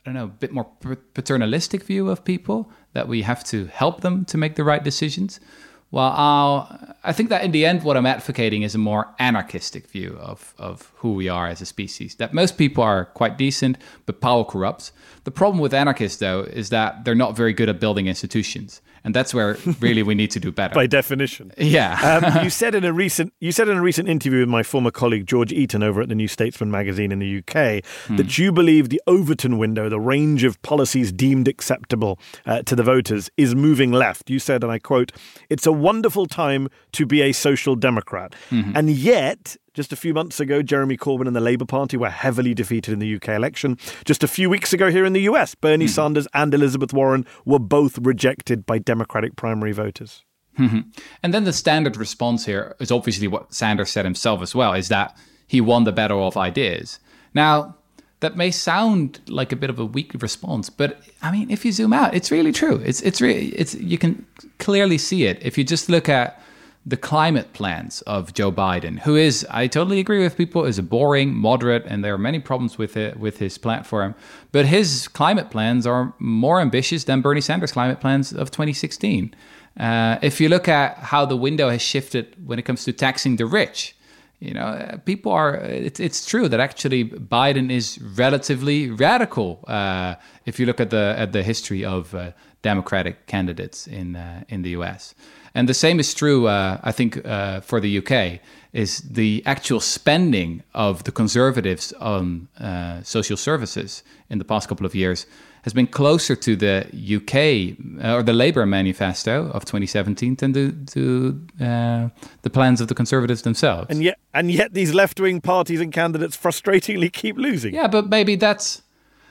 I 0.06 0.12
don't 0.12 0.14
know, 0.14 0.24
a 0.24 0.28
bit 0.28 0.54
more 0.54 0.68
paternalistic 1.14 1.84
view 1.84 2.10
of 2.10 2.24
people 2.24 2.72
that 2.94 3.10
we 3.10 3.24
have 3.24 3.44
to 3.46 3.66
help 3.66 4.02
them 4.02 4.24
to 4.26 4.38
make 4.38 4.56
the 4.56 4.64
right 4.64 4.82
decisions. 4.82 5.42
Well, 5.90 6.12
I'll, 6.16 6.96
I 7.04 7.14
think 7.14 7.30
that 7.30 7.44
in 7.46 7.52
the 7.52 7.66
end, 7.66 7.84
what 7.84 7.96
I'm 7.96 8.06
advocating 8.06 8.64
is 8.64 8.76
a 8.76 8.78
more 8.78 9.08
anarchistic 9.20 9.88
view 9.88 10.18
of, 10.20 10.54
of 10.58 10.92
who 10.96 11.14
we 11.14 11.30
are 11.30 11.48
as 11.48 11.62
a 11.62 11.66
species. 11.66 12.16
That 12.16 12.34
most 12.34 12.58
people 12.58 12.84
are 12.84 13.06
quite 13.06 13.38
decent, 13.38 13.78
but 14.06 14.20
power 14.20 14.44
corrupts. 14.44 14.92
The 15.24 15.32
problem 15.32 15.62
with 15.62 15.74
anarchists, 15.74 16.20
though, 16.20 16.42
is 16.42 16.70
that 16.70 17.06
they're 17.06 17.16
not 17.16 17.38
very 17.38 17.54
good 17.54 17.70
at 17.70 17.80
building 17.80 18.08
institutions 18.08 18.82
and 19.08 19.16
that's 19.16 19.34
where 19.34 19.58
really 19.80 20.04
we 20.04 20.16
need 20.16 20.32
to 20.32 20.40
do 20.40 20.52
better. 20.52 20.76
By 20.76 20.86
definition, 20.86 21.54
yeah. 21.58 22.20
um, 22.22 22.44
you 22.44 22.50
said 22.50 22.76
in 22.76 22.84
a 22.84 22.92
recent 22.92 23.32
you 23.40 23.54
said 23.54 23.70
in 23.70 23.78
a 23.78 23.82
recent 23.82 24.10
interview 24.10 24.42
with 24.42 24.50
my 24.50 24.64
former 24.64 24.92
colleague 24.92 25.26
George 25.26 25.54
Eaton 25.54 25.82
over 25.82 26.02
at 26.02 26.10
the 26.10 26.16
New 26.16 26.28
Statesman 26.28 26.70
magazine 26.70 27.14
in 27.14 27.20
the 27.20 27.38
UK 27.38 27.86
hmm. 28.08 28.18
that 28.18 28.38
you 28.38 28.52
believe 28.52 28.90
the 28.90 29.02
Overton 29.08 29.58
window, 29.58 29.88
the 29.88 30.00
range 30.00 30.44
of 30.44 30.62
policies 30.62 31.14
deemed 31.14 31.48
acceptable 31.48 32.20
uh, 32.46 32.64
to 32.64 32.76
the 32.76 32.84
voters, 32.84 33.32
is 33.38 33.56
moving 33.56 33.94
left. 33.94 34.30
You 34.30 34.40
said, 34.40 34.62
and 34.62 34.74
I 34.74 34.78
quote, 34.78 35.14
"It's 35.50 35.66
a 35.66 35.72
wonderful 35.72 36.26
time 36.26 36.68
to 36.92 37.06
be 37.06 37.22
a 37.22 37.32
social 37.32 37.78
democrat," 37.78 38.36
mm-hmm. 38.50 38.74
and 38.76 38.90
yet 38.90 39.56
just 39.78 39.94
a 39.94 39.96
few 39.96 40.12
months 40.12 40.40
ago, 40.40 40.64
Jeremy 40.64 40.98
Corbyn 40.98 41.28
and 41.28 41.36
the 41.36 41.40
Labour 41.40 41.64
Party 41.64 41.98
were 41.98 42.10
heavily 42.10 42.56
defeated 42.56 42.94
in 42.94 42.98
the 42.98 43.16
UK 43.16 43.30
election. 43.30 43.78
Just 44.06 44.24
a 44.24 44.28
few 44.28 44.50
weeks 44.50 44.74
ago 44.74 44.90
here 44.90 45.06
in 45.06 45.14
the 45.14 45.22
US, 45.30 45.54
Bernie 45.54 45.86
mm. 45.86 45.90
Sanders 45.90 46.28
and 46.34 46.52
Elizabeth 46.52 46.94
Warren 46.94 47.28
were 47.46 47.60
both 47.60 48.00
rejected 48.00 48.66
by 48.66 48.80
Democratic 48.80 49.36
primary 49.36 49.74
voters. 49.74 50.26
Mm-hmm. 50.58 50.90
And 51.22 51.32
then 51.32 51.44
the 51.44 51.54
standard 51.54 51.96
response 51.96 52.48
here 52.48 52.76
is 52.80 52.92
obviously 52.92 53.28
what 53.28 53.54
Sanders 53.54 53.92
said 53.92 54.04
himself 54.04 54.42
as 54.42 54.56
well, 54.56 54.74
is 54.74 54.88
that 54.88 55.16
he 55.46 55.62
won 55.62 55.84
the 55.84 55.92
battle 55.92 56.28
of 56.28 56.36
ideas. 56.36 57.00
Now, 57.36 57.76
that 58.22 58.36
may 58.36 58.50
sound 58.50 59.20
like 59.28 59.52
a 59.52 59.56
bit 59.56 59.70
of 59.70 59.78
a 59.78 59.86
weak 59.86 60.12
response, 60.24 60.72
but 60.72 61.04
I 61.22 61.32
mean, 61.32 61.52
if 61.52 61.64
you 61.64 61.72
zoom 61.72 61.94
out, 61.94 62.16
it's 62.16 62.32
really 62.32 62.52
true. 62.52 62.82
It's 62.84 63.04
it's 63.04 63.22
really 63.22 63.50
it's 63.50 63.76
you 63.76 64.00
can 64.00 64.26
clearly 64.58 64.98
see 64.98 65.26
it 65.26 65.38
if 65.44 65.56
you 65.56 65.64
just 65.64 65.88
look 65.88 66.10
at 66.10 66.42
the 66.88 66.96
climate 66.96 67.52
plans 67.52 68.02
of 68.04 68.34
Joe 68.34 68.50
Biden, 68.50 69.00
who 69.00 69.18
is, 69.18 69.46
I 69.50 69.68
totally 69.68 70.00
agree 70.00 70.24
with 70.24 70.38
people, 70.38 70.64
is 70.64 70.80
a 70.80 70.84
boring, 70.84 71.34
moderate, 71.36 71.84
and 71.86 72.02
there 72.02 72.14
are 72.14 72.18
many 72.18 72.40
problems 72.40 72.78
with 72.78 72.96
it 72.96 73.20
with 73.20 73.40
his 73.40 73.58
platform. 73.58 74.16
But 74.54 74.68
his 74.68 75.10
climate 75.10 75.50
plans 75.50 75.86
are 75.86 76.14
more 76.18 76.62
ambitious 76.62 77.04
than 77.04 77.20
Bernie 77.20 77.42
Sanders' 77.42 77.74
climate 77.74 78.00
plans 78.00 78.32
of 78.32 78.52
2016. 78.52 79.36
Uh, 79.78 80.18
if 80.22 80.40
you 80.40 80.48
look 80.48 80.70
at 80.70 80.98
how 81.00 81.26
the 81.26 81.36
window 81.36 81.70
has 81.70 81.82
shifted 81.82 82.34
when 82.48 82.58
it 82.58 82.62
comes 82.62 82.86
to 82.86 82.94
taxing 82.94 83.36
the 83.36 83.46
rich, 83.46 83.94
you 84.40 84.54
know, 84.54 85.00
people 85.04 85.32
are. 85.32 85.56
It's 85.56 86.00
it's 86.00 86.24
true 86.28 86.48
that 86.48 86.60
actually 86.60 87.06
Biden 87.06 87.72
is 87.72 88.00
relatively 88.00 88.92
radical. 88.92 89.66
Uh, 89.68 90.14
if 90.46 90.60
you 90.60 90.68
look 90.68 90.80
at 90.80 90.92
the 90.92 91.16
at 91.18 91.32
the 91.32 91.42
history 91.42 91.84
of 91.84 92.14
uh, 92.14 92.34
Democratic 92.62 93.26
candidates 93.26 93.88
in 93.88 94.16
uh, 94.16 94.44
in 94.48 94.62
the 94.62 94.70
U.S. 94.72 95.16
And 95.54 95.68
the 95.68 95.74
same 95.74 96.00
is 96.00 96.14
true, 96.14 96.48
uh, 96.48 96.80
I 96.84 96.92
think, 96.92 97.26
uh, 97.26 97.62
for 97.62 97.80
the 97.80 97.98
UK. 97.98 98.40
Is 98.74 99.00
the 99.00 99.42
actual 99.46 99.80
spending 99.80 100.62
of 100.74 101.04
the 101.04 101.12
Conservatives 101.12 101.94
on 101.94 102.48
uh, 102.60 103.02
social 103.02 103.38
services 103.38 104.04
in 104.30 104.38
the 104.38 104.46
past 104.46 104.70
couple 104.70 104.86
of 104.86 104.94
years 104.94 105.26
has 105.68 105.74
been 105.74 105.88
closer 105.88 106.34
to 106.34 106.56
the 106.56 106.88
UK 107.18 107.76
uh, 108.02 108.16
or 108.16 108.24
the 108.24 108.32
Labour 108.32 108.66
manifesto 108.66 109.50
of 109.52 109.66
2017 109.66 110.36
than 110.36 110.54
to, 110.54 110.72
to 110.86 111.42
uh, 111.60 112.08
the 112.44 112.50
plans 112.50 112.80
of 112.80 112.88
the 112.88 112.96
Conservatives 112.96 113.42
themselves. 113.42 113.88
And 113.90 114.02
yet, 114.02 114.18
and 114.34 114.50
yet, 114.50 114.74
these 114.74 114.94
left-wing 114.94 115.42
parties 115.42 115.82
and 115.82 115.92
candidates 115.92 116.38
frustratingly 116.38 117.12
keep 117.12 117.36
losing. 117.36 117.74
Yeah, 117.74 117.88
but 117.88 118.08
maybe 118.08 118.38
that's. 118.38 118.82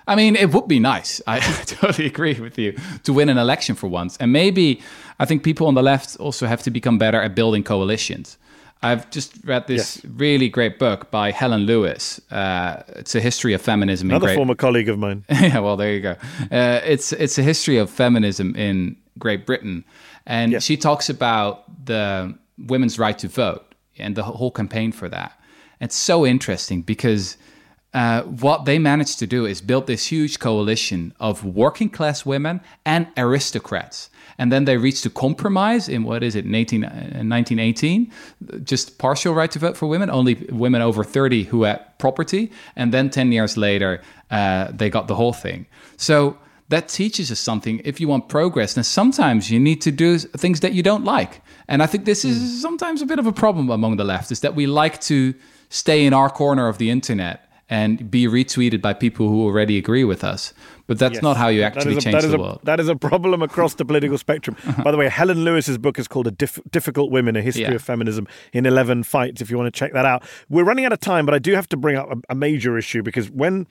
I 0.06 0.14
mean, 0.14 0.36
it 0.36 0.52
would 0.52 0.68
be 0.68 0.78
nice. 0.78 1.20
I 1.26 1.40
totally 1.40 2.06
agree 2.06 2.34
with 2.40 2.58
you 2.58 2.76
to 3.04 3.12
win 3.12 3.28
an 3.28 3.38
election 3.38 3.74
for 3.74 3.88
once, 3.88 4.16
and 4.18 4.32
maybe 4.32 4.80
I 5.18 5.24
think 5.24 5.42
people 5.42 5.66
on 5.66 5.74
the 5.74 5.82
left 5.82 6.16
also 6.20 6.46
have 6.46 6.62
to 6.62 6.70
become 6.70 6.98
better 6.98 7.20
at 7.20 7.34
building 7.34 7.64
coalitions. 7.64 8.38
I've 8.82 9.10
just 9.10 9.32
read 9.44 9.66
this 9.66 9.96
Yes. 10.04 10.12
really 10.16 10.48
great 10.50 10.78
book 10.78 11.10
by 11.10 11.30
Helen 11.30 11.62
Lewis. 11.62 12.20
Uh, 12.30 12.82
it's 12.88 13.14
a 13.14 13.20
history 13.20 13.54
of 13.54 13.62
feminism. 13.62 14.08
in 14.08 14.12
Another 14.12 14.26
Great- 14.26 14.36
former 14.36 14.54
colleague 14.54 14.90
of 14.90 14.98
mine. 14.98 15.24
yeah, 15.30 15.58
well, 15.60 15.76
there 15.78 15.92
you 15.94 16.00
go. 16.00 16.14
Uh, 16.52 16.80
it's 16.84 17.12
it's 17.12 17.38
a 17.38 17.42
history 17.42 17.78
of 17.78 17.88
feminism 17.90 18.54
in 18.54 18.96
Great 19.18 19.46
Britain, 19.46 19.84
and 20.26 20.62
she 20.62 20.76
talks 20.76 21.08
about 21.08 21.62
the 21.86 22.34
women's 22.58 22.98
right 22.98 23.18
to 23.18 23.28
vote 23.28 23.64
and 23.98 24.14
the 24.14 24.22
whole 24.22 24.50
campaign 24.50 24.92
for 24.92 25.08
that. 25.08 25.32
It's 25.80 25.96
so 25.96 26.26
interesting 26.26 26.82
because 26.82 27.36
uh, 27.96 28.22
what 28.24 28.66
they 28.66 28.78
managed 28.78 29.18
to 29.18 29.26
do 29.26 29.46
is 29.46 29.62
build 29.62 29.86
this 29.86 30.08
huge 30.08 30.38
coalition 30.38 31.14
of 31.18 31.42
working 31.42 31.88
class 31.88 32.26
women 32.26 32.60
and 32.84 33.06
aristocrats. 33.16 34.10
And 34.36 34.52
then 34.52 34.66
they 34.66 34.76
reached 34.76 35.06
a 35.06 35.10
compromise 35.10 35.88
in 35.88 36.04
what 36.04 36.22
is 36.22 36.36
it, 36.36 36.44
19, 36.44 36.84
uh, 36.84 36.88
1918? 36.88 38.12
Just 38.64 38.98
partial 38.98 39.32
right 39.32 39.50
to 39.50 39.58
vote 39.58 39.78
for 39.78 39.86
women, 39.86 40.10
only 40.10 40.34
women 40.50 40.82
over 40.82 41.04
30 41.04 41.44
who 41.44 41.62
had 41.62 41.98
property. 41.98 42.52
And 42.76 42.92
then 42.92 43.08
10 43.08 43.32
years 43.32 43.56
later, 43.56 44.02
uh, 44.30 44.72
they 44.72 44.90
got 44.90 45.08
the 45.08 45.14
whole 45.14 45.32
thing. 45.32 45.64
So 45.96 46.36
that 46.68 46.88
teaches 46.88 47.32
us 47.32 47.40
something. 47.40 47.80
If 47.82 47.98
you 47.98 48.08
want 48.08 48.28
progress, 48.28 48.74
then 48.74 48.84
sometimes 48.84 49.50
you 49.50 49.58
need 49.58 49.80
to 49.80 49.90
do 49.90 50.18
things 50.18 50.60
that 50.60 50.74
you 50.74 50.82
don't 50.82 51.04
like. 51.06 51.40
And 51.66 51.82
I 51.82 51.86
think 51.86 52.04
this 52.04 52.26
is 52.26 52.60
sometimes 52.60 53.00
a 53.00 53.06
bit 53.06 53.18
of 53.18 53.26
a 53.26 53.32
problem 53.32 53.70
among 53.70 53.96
the 53.96 54.04
left 54.04 54.30
is 54.30 54.40
that 54.40 54.54
we 54.54 54.66
like 54.66 55.00
to 55.02 55.32
stay 55.70 56.04
in 56.04 56.12
our 56.12 56.28
corner 56.28 56.68
of 56.68 56.76
the 56.76 56.90
internet 56.90 57.45
and 57.68 58.08
be 58.10 58.26
retweeted 58.26 58.80
by 58.80 58.92
people 58.94 59.28
who 59.28 59.42
already 59.44 59.76
agree 59.76 60.04
with 60.04 60.22
us. 60.22 60.54
But 60.86 61.00
that's 61.00 61.14
Yes. 61.14 61.22
not 61.22 61.36
how 61.36 61.48
you 61.48 61.62
actually 61.62 61.96
a- 61.96 62.00
change 62.00 62.14
that 62.14 62.24
is 62.24 62.30
the 62.30 62.36
a- 62.36 62.40
world. 62.40 62.60
That 62.62 62.78
is 62.78 62.88
a 62.88 62.94
problem 62.94 63.42
across 63.42 63.74
the 63.74 63.84
political 63.84 64.16
spectrum. 64.18 64.56
Uh-huh. 64.64 64.84
By 64.84 64.92
the 64.92 64.96
way, 64.96 65.08
Helen 65.08 65.42
Lewis's 65.44 65.76
book 65.76 65.98
is 65.98 66.06
called 66.06 66.28
"A 66.28 66.30
Dif- 66.30 66.60
Difficult 66.70 67.10
Women: 67.10 67.34
A 67.34 67.42
History 67.42 67.64
Yeah. 67.64 67.72
of 67.72 67.82
Feminism 67.82 68.28
in 68.52 68.66
Eleven 68.66 69.02
Fights." 69.02 69.40
If 69.42 69.50
you 69.50 69.56
want 69.58 69.72
to 69.74 69.76
check 69.76 69.92
that 69.94 70.04
out, 70.06 70.22
we're 70.48 70.62
running 70.64 70.84
out 70.84 70.92
of 70.92 71.00
time, 71.00 71.26
but 71.26 71.34
I 71.34 71.40
do 71.40 71.54
have 71.54 71.68
to 71.70 71.76
bring 71.76 71.96
up 71.96 72.08
a, 72.12 72.16
a 72.30 72.34
major 72.36 72.78
issue 72.78 73.02
because 73.02 73.30
when 73.30 73.66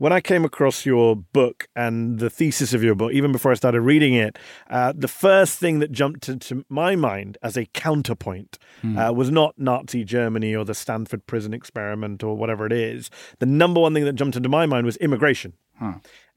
when 0.00 0.14
I 0.14 0.22
came 0.22 0.46
across 0.46 0.86
your 0.86 1.14
book 1.14 1.68
and 1.76 2.18
the 2.20 2.30
thesis 2.30 2.72
of 2.72 2.82
your 2.82 2.94
book, 2.94 3.12
even 3.12 3.32
before 3.32 3.52
I 3.52 3.54
started 3.54 3.82
reading 3.82 4.14
it, 4.14 4.38
uh, 4.70 4.94
the 4.96 5.08
first 5.08 5.58
thing 5.58 5.78
that 5.80 5.92
jumped 5.92 6.26
into 6.26 6.64
my 6.70 6.96
mind 6.96 7.36
as 7.42 7.54
a 7.58 7.66
counterpoint 7.66 8.58
uh, 8.96 9.12
was 9.12 9.30
not 9.30 9.58
Nazi 9.58 10.02
Germany 10.04 10.56
or 10.56 10.64
the 10.64 10.72
Stanford 10.74 11.26
prison 11.26 11.52
experiment 11.52 12.24
or 12.24 12.34
whatever 12.34 12.64
it 12.64 12.72
is. 12.72 13.10
The 13.40 13.46
number 13.46 13.78
one 13.78 13.92
thing 13.92 14.06
that 14.06 14.14
jumped 14.14 14.36
into 14.38 14.48
my 14.48 14.64
mind 14.64 14.86
was 14.86 14.96
immigration. 14.96 15.52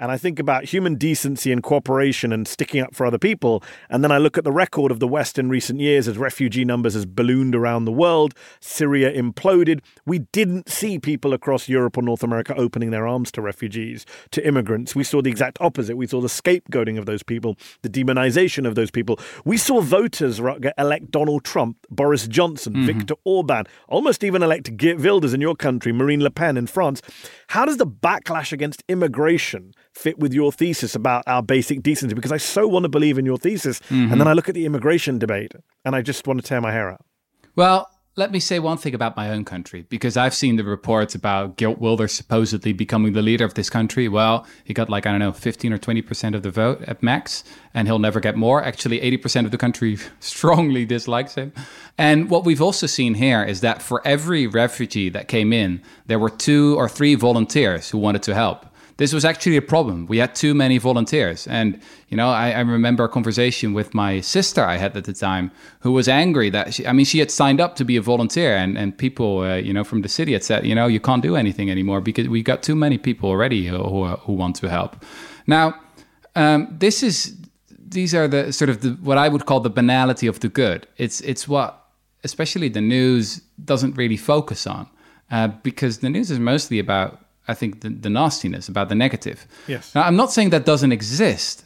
And 0.04 0.12
I 0.12 0.18
think 0.18 0.38
about 0.38 0.66
human 0.66 0.96
decency 0.96 1.50
and 1.50 1.64
cooperation 1.64 2.34
and 2.34 2.46
sticking 2.46 2.82
up 2.82 2.94
for 2.94 3.06
other 3.06 3.18
people. 3.18 3.64
And 3.90 4.04
then 4.04 4.12
I 4.12 4.18
look 4.18 4.38
at 4.38 4.44
the 4.44 4.52
record 4.52 4.92
of 4.92 5.00
the 5.00 5.08
West 5.08 5.40
in 5.40 5.48
recent 5.48 5.80
years 5.80 6.10
as 6.10 6.18
refugee 6.18 6.66
numbers 6.66 6.94
has 6.94 7.06
ballooned 7.06 7.56
around 7.56 7.86
the 7.86 7.92
world. 7.94 8.34
Syria 8.60 9.14
imploded. 9.14 9.80
We 10.06 10.20
didn't 10.34 10.68
see 10.68 11.00
people 11.00 11.32
across 11.32 11.70
Europe 11.70 11.98
or 11.98 12.02
North 12.02 12.22
America 12.22 12.54
opening 12.58 12.92
their 12.92 13.08
arms 13.08 13.32
to 13.32 13.42
refugees, 13.42 14.06
to 14.32 14.46
immigrants. 14.46 14.94
We 14.94 15.06
saw 15.06 15.22
the 15.22 15.30
exact 15.30 15.58
opposite. 15.62 15.96
We 15.96 16.08
saw 16.08 16.20
the 16.20 16.28
scapegoating 16.28 17.00
of 17.00 17.06
those 17.06 17.24
people, 17.24 17.56
the 17.82 17.90
demonization 17.90 18.68
of 18.68 18.76
those 18.76 18.92
people. 18.92 19.18
We 19.46 19.56
saw 19.56 19.80
voters 19.80 20.42
elect 20.78 21.12
Donald 21.12 21.46
Trump, 21.46 21.78
Boris 21.90 22.28
Johnson, 22.28 22.74
mm-hmm. 22.74 22.88
Viktor 22.88 23.16
Orban, 23.24 23.68
almost 23.88 24.26
even 24.26 24.44
elect 24.44 24.76
Geert 24.76 25.00
Wilders 25.00 25.34
in 25.34 25.40
your 25.40 25.56
country, 25.56 25.94
Marine 25.94 26.22
Le 26.22 26.30
Pen 26.30 26.58
in 26.58 26.68
France. 26.68 27.02
How 27.48 27.64
does 27.64 27.78
the 27.78 27.88
backlash 27.88 28.52
against 28.52 28.84
immigration 28.90 29.74
fit 29.94 30.20
with 30.20 30.34
your 30.34 30.52
thesis 30.52 30.96
about 30.96 31.24
our 31.28 31.42
basic 31.44 31.82
decency? 31.82 32.16
Because 32.16 32.32
I 32.32 32.38
so 32.38 32.68
want 32.68 32.84
to 32.84 32.90
believe 32.90 33.18
in 33.18 33.26
your 33.26 33.38
thesis. 33.38 33.82
And 33.90 34.12
then 34.12 34.20
mm-hmm. 34.20 34.28
I 34.28 34.34
look 34.34 34.50
at 34.50 34.56
the 34.56 34.66
immigration 34.66 35.20
debate 35.20 35.54
and 35.86 35.96
I 35.96 36.02
just 36.02 36.28
want 36.28 36.42
to 36.42 36.48
tear 36.48 36.62
my 36.62 36.72
hair 36.72 36.92
out. 36.92 37.06
Well, 37.56 37.90
let 38.16 38.32
me 38.32 38.40
say 38.40 38.60
one 38.60 38.78
thing 38.78 38.94
about 38.94 39.18
my 39.18 39.32
own 39.32 39.44
country, 39.44 39.88
because 39.90 40.18
I've 40.18 40.36
seen 40.36 40.56
the 40.56 40.64
reports 40.64 41.16
about 41.16 41.58
Geert 41.58 41.80
Wilders 41.80 42.14
supposedly 42.14 42.72
becoming 42.72 43.14
the 43.14 43.24
leader 43.24 43.44
of 43.44 43.56
this 43.56 43.72
country. 43.72 44.08
Well, 44.08 44.46
he 44.64 44.72
got 44.72 44.88
like, 44.88 45.08
I 45.08 45.12
don't 45.12 45.20
know, 45.20 45.32
15 45.32 45.74
or 45.74 45.80
20% 45.80 46.36
of 46.36 46.44
the 46.44 46.52
vote 46.52 46.84
at 46.84 47.02
max, 47.02 47.44
and 47.74 47.88
he'll 47.88 47.98
never 47.98 48.20
get 48.20 48.38
more. 48.38 48.64
Actually, 48.64 49.00
80% 49.00 49.46
of 49.46 49.52
the 49.52 49.58
country 49.58 49.98
strongly 50.20 50.86
dislikes 50.86 51.34
him. 51.34 51.54
And 51.98 52.30
what 52.30 52.46
we've 52.46 52.62
also 52.62 52.86
seen 52.86 53.16
here 53.16 53.44
is 53.44 53.62
that 53.62 53.82
for 53.82 54.06
every 54.06 54.46
refugee 54.46 55.10
that 55.10 55.28
came 55.28 55.52
in, 55.52 55.82
there 56.06 56.20
were 56.20 56.30
two 56.30 56.76
or 56.78 56.88
three 56.88 57.16
volunteers 57.16 57.90
who 57.90 57.98
wanted 57.98 58.22
to 58.24 58.36
help 58.36 58.68
this 58.98 59.12
was 59.14 59.26
actually 59.26 59.58
a 59.58 59.62
problem. 59.62 60.06
We 60.06 60.20
had 60.20 60.36
too 60.36 60.54
many 60.54 60.78
volunteers. 60.78 61.48
And, 61.48 61.80
you 62.10 62.18
know, 62.18 62.30
I, 62.30 62.52
I 62.52 62.60
remember 62.60 63.04
a 63.04 63.10
conversation 63.10 63.74
with 63.74 63.94
my 63.94 64.22
sister 64.22 64.64
I 64.64 64.78
had 64.78 64.96
at 64.96 65.06
the 65.06 65.14
time 65.14 65.52
who 65.80 65.92
was 65.92 66.08
angry 66.08 66.50
that, 66.52 66.74
she, 66.74 66.86
I 66.86 66.94
mean, 66.94 67.06
she 67.06 67.20
had 67.20 67.32
signed 67.32 67.60
up 67.60 67.76
to 67.78 67.86
be 67.86 67.98
a 67.98 68.02
volunteer 68.02 68.56
and, 68.56 68.78
and 68.78 68.96
people, 68.96 69.40
uh, 69.40 69.56
you 69.56 69.74
know, 69.74 69.84
from 69.84 70.02
the 70.02 70.10
city 70.10 70.34
had 70.34 70.44
said, 70.44 70.66
you 70.66 70.76
know, 70.76 70.86
you 70.86 71.00
can't 71.00 71.24
do 71.24 71.36
anything 71.36 71.72
anymore 71.72 72.02
because 72.02 72.30
we've 72.30 72.46
got 72.46 72.62
too 72.62 72.76
many 72.76 72.98
people 72.98 73.30
already 73.30 73.66
who, 73.66 73.78
who, 73.78 74.06
who 74.08 74.34
want 74.34 74.56
to 74.58 74.70
help. 74.70 75.04
Now, 75.48 75.76
um, 76.36 76.68
this 76.72 77.02
is, 77.02 77.36
these 77.70 78.14
are 78.14 78.28
the 78.28 78.54
sort 78.54 78.70
of 78.70 78.82
the, 78.82 78.92
what 79.02 79.18
I 79.18 79.28
would 79.28 79.46
call 79.46 79.60
the 79.60 79.70
banality 79.70 80.28
of 80.28 80.40
the 80.40 80.50
good. 80.50 80.88
It's, 80.98 81.22
it's 81.22 81.48
what, 81.48 81.84
especially 82.24 82.70
the 82.70 82.82
news 82.82 83.42
doesn't 83.66 83.98
really 83.98 84.18
focus 84.18 84.68
on 84.68 84.88
uh, 85.32 85.48
because 85.48 86.00
the 86.00 86.10
news 86.10 86.30
is 86.30 86.40
mostly 86.40 86.80
about 86.80 87.23
I 87.48 87.54
think 87.54 87.82
the, 87.82 87.90
the 87.90 88.10
nastiness 88.10 88.70
about 88.70 88.90
the 88.90 88.96
negative. 88.96 89.46
Yes. 89.68 89.94
Now, 89.96 90.04
I'm 90.04 90.16
not 90.16 90.32
saying 90.32 90.52
that 90.52 90.66
doesn't 90.66 90.92
exist, 90.94 91.66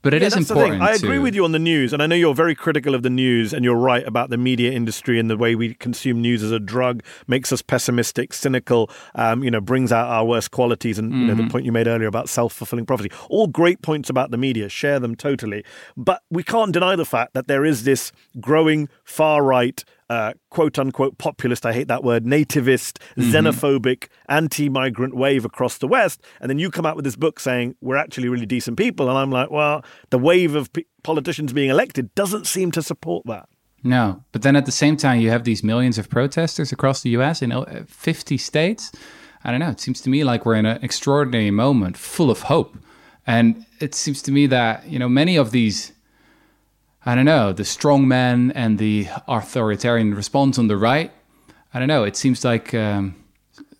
but 0.00 0.14
it 0.14 0.22
Yeah, 0.22 0.28
is 0.28 0.34
that's 0.34 0.48
the 0.48 0.54
thing. 0.54 0.62
important. 0.62 0.82
I 0.90 0.94
agree 0.94 1.16
to- 1.16 1.22
with 1.22 1.34
you 1.34 1.44
on 1.44 1.52
the 1.52 1.58
news, 1.58 1.92
and 1.92 2.00
I 2.02 2.06
know 2.06 2.14
you're 2.14 2.34
very 2.34 2.54
critical 2.54 2.94
of 2.94 3.02
the 3.02 3.10
news, 3.10 3.52
and 3.52 3.64
you're 3.64 3.76
right 3.76 4.06
about 4.06 4.30
the 4.30 4.38
media 4.38 4.70
industry 4.72 5.18
and 5.20 5.28
the 5.28 5.36
way 5.36 5.54
we 5.54 5.74
consume 5.74 6.22
news 6.22 6.42
as 6.42 6.52
a 6.52 6.58
drug 6.60 7.02
makes 7.26 7.52
us 7.52 7.60
pessimistic, 7.62 8.32
cynical. 8.32 8.88
Um, 9.16 9.42
you 9.44 9.50
know, 9.50 9.60
brings 9.60 9.92
out 9.92 10.06
our 10.08 10.24
worst 10.24 10.50
qualities, 10.50 10.98
and 10.98 11.12
you 11.12 11.26
know 11.26 11.34
the 11.34 11.42
Mm-hmm. 11.42 11.50
point 11.50 11.64
you 11.66 11.72
made 11.72 11.88
earlier 11.88 12.08
about 12.08 12.28
self 12.28 12.52
fulfilling 12.54 12.86
prophecy. 12.86 13.10
All 13.28 13.48
great 13.48 13.82
points 13.82 14.08
about 14.08 14.30
the 14.30 14.38
media. 14.38 14.68
Share 14.68 14.98
them 15.00 15.14
totally, 15.14 15.64
but 15.96 16.22
we 16.30 16.42
can't 16.42 16.72
deny 16.72 16.94
the 16.96 17.04
fact 17.04 17.34
that 17.34 17.48
there 17.48 17.64
is 17.66 17.84
this 17.84 18.12
growing 18.40 18.88
far 19.04 19.42
right. 19.42 19.84
Uh, 20.10 20.32
quote 20.50 20.78
unquote 20.78 21.18
populist, 21.18 21.66
I 21.66 21.72
hate 21.74 21.88
that 21.88 22.02
word, 22.02 22.24
nativist, 22.24 22.98
Mm-hmm. 23.16 23.30
xenophobic, 23.30 24.08
anti 24.28 24.68
migrant 24.70 25.14
wave 25.14 25.44
across 25.44 25.76
the 25.78 25.86
West. 25.86 26.22
And 26.40 26.48
then 26.48 26.58
you 26.58 26.70
come 26.70 26.86
out 26.86 26.96
with 26.96 27.04
this 27.04 27.16
book 27.16 27.38
saying 27.40 27.74
we're 27.82 27.96
actually 27.96 28.28
really 28.30 28.46
decent 28.46 28.78
people. 28.78 29.08
And 29.10 29.18
I'm 29.18 29.30
like, 29.30 29.50
well, 29.50 29.84
the 30.10 30.18
wave 30.18 30.54
of 30.54 30.72
p- 30.72 30.86
politicians 31.02 31.52
being 31.52 31.68
elected 31.68 32.14
doesn't 32.14 32.46
seem 32.46 32.70
to 32.72 32.82
support 32.82 33.26
that. 33.26 33.48
No, 33.84 34.24
but 34.32 34.42
then 34.42 34.56
at 34.56 34.64
the 34.66 34.72
same 34.72 34.96
time, 34.96 35.20
you 35.20 35.30
have 35.30 35.44
these 35.44 35.62
millions 35.62 35.98
of 35.98 36.08
protesters 36.08 36.72
across 36.72 37.02
the 37.02 37.10
U.S. 37.10 37.42
in 37.42 37.52
uh, 37.52 37.84
50 37.86 38.36
states. 38.38 38.90
I 39.44 39.50
don't 39.50 39.60
know. 39.60 39.70
It 39.70 39.78
seems 39.80 40.00
to 40.00 40.10
me 40.10 40.24
like 40.24 40.44
we're 40.46 40.56
in 40.56 40.66
an 40.66 40.82
extraordinary 40.82 41.50
moment, 41.52 41.96
full 41.96 42.30
of 42.30 42.42
hope, 42.42 42.76
and 43.26 43.64
it 43.78 43.94
seems 43.94 44.20
to 44.22 44.32
me 44.32 44.46
that 44.48 44.86
you 44.88 44.98
know 44.98 45.08
many 45.08 45.36
of 45.36 45.52
these, 45.52 45.92
I 47.08 47.14
don't 47.14 47.24
know, 47.24 47.54
the 47.54 47.64
strong 47.64 48.06
men 48.06 48.52
and 48.54 48.78
the 48.78 49.06
authoritarian 49.26 50.12
response 50.14 50.58
on 50.58 50.68
the 50.68 50.76
right. 50.76 51.10
I 51.72 51.78
don't 51.78 51.88
know. 51.88 52.04
It 52.04 52.16
seems 52.16 52.44
like 52.44 52.74
um, 52.74 53.14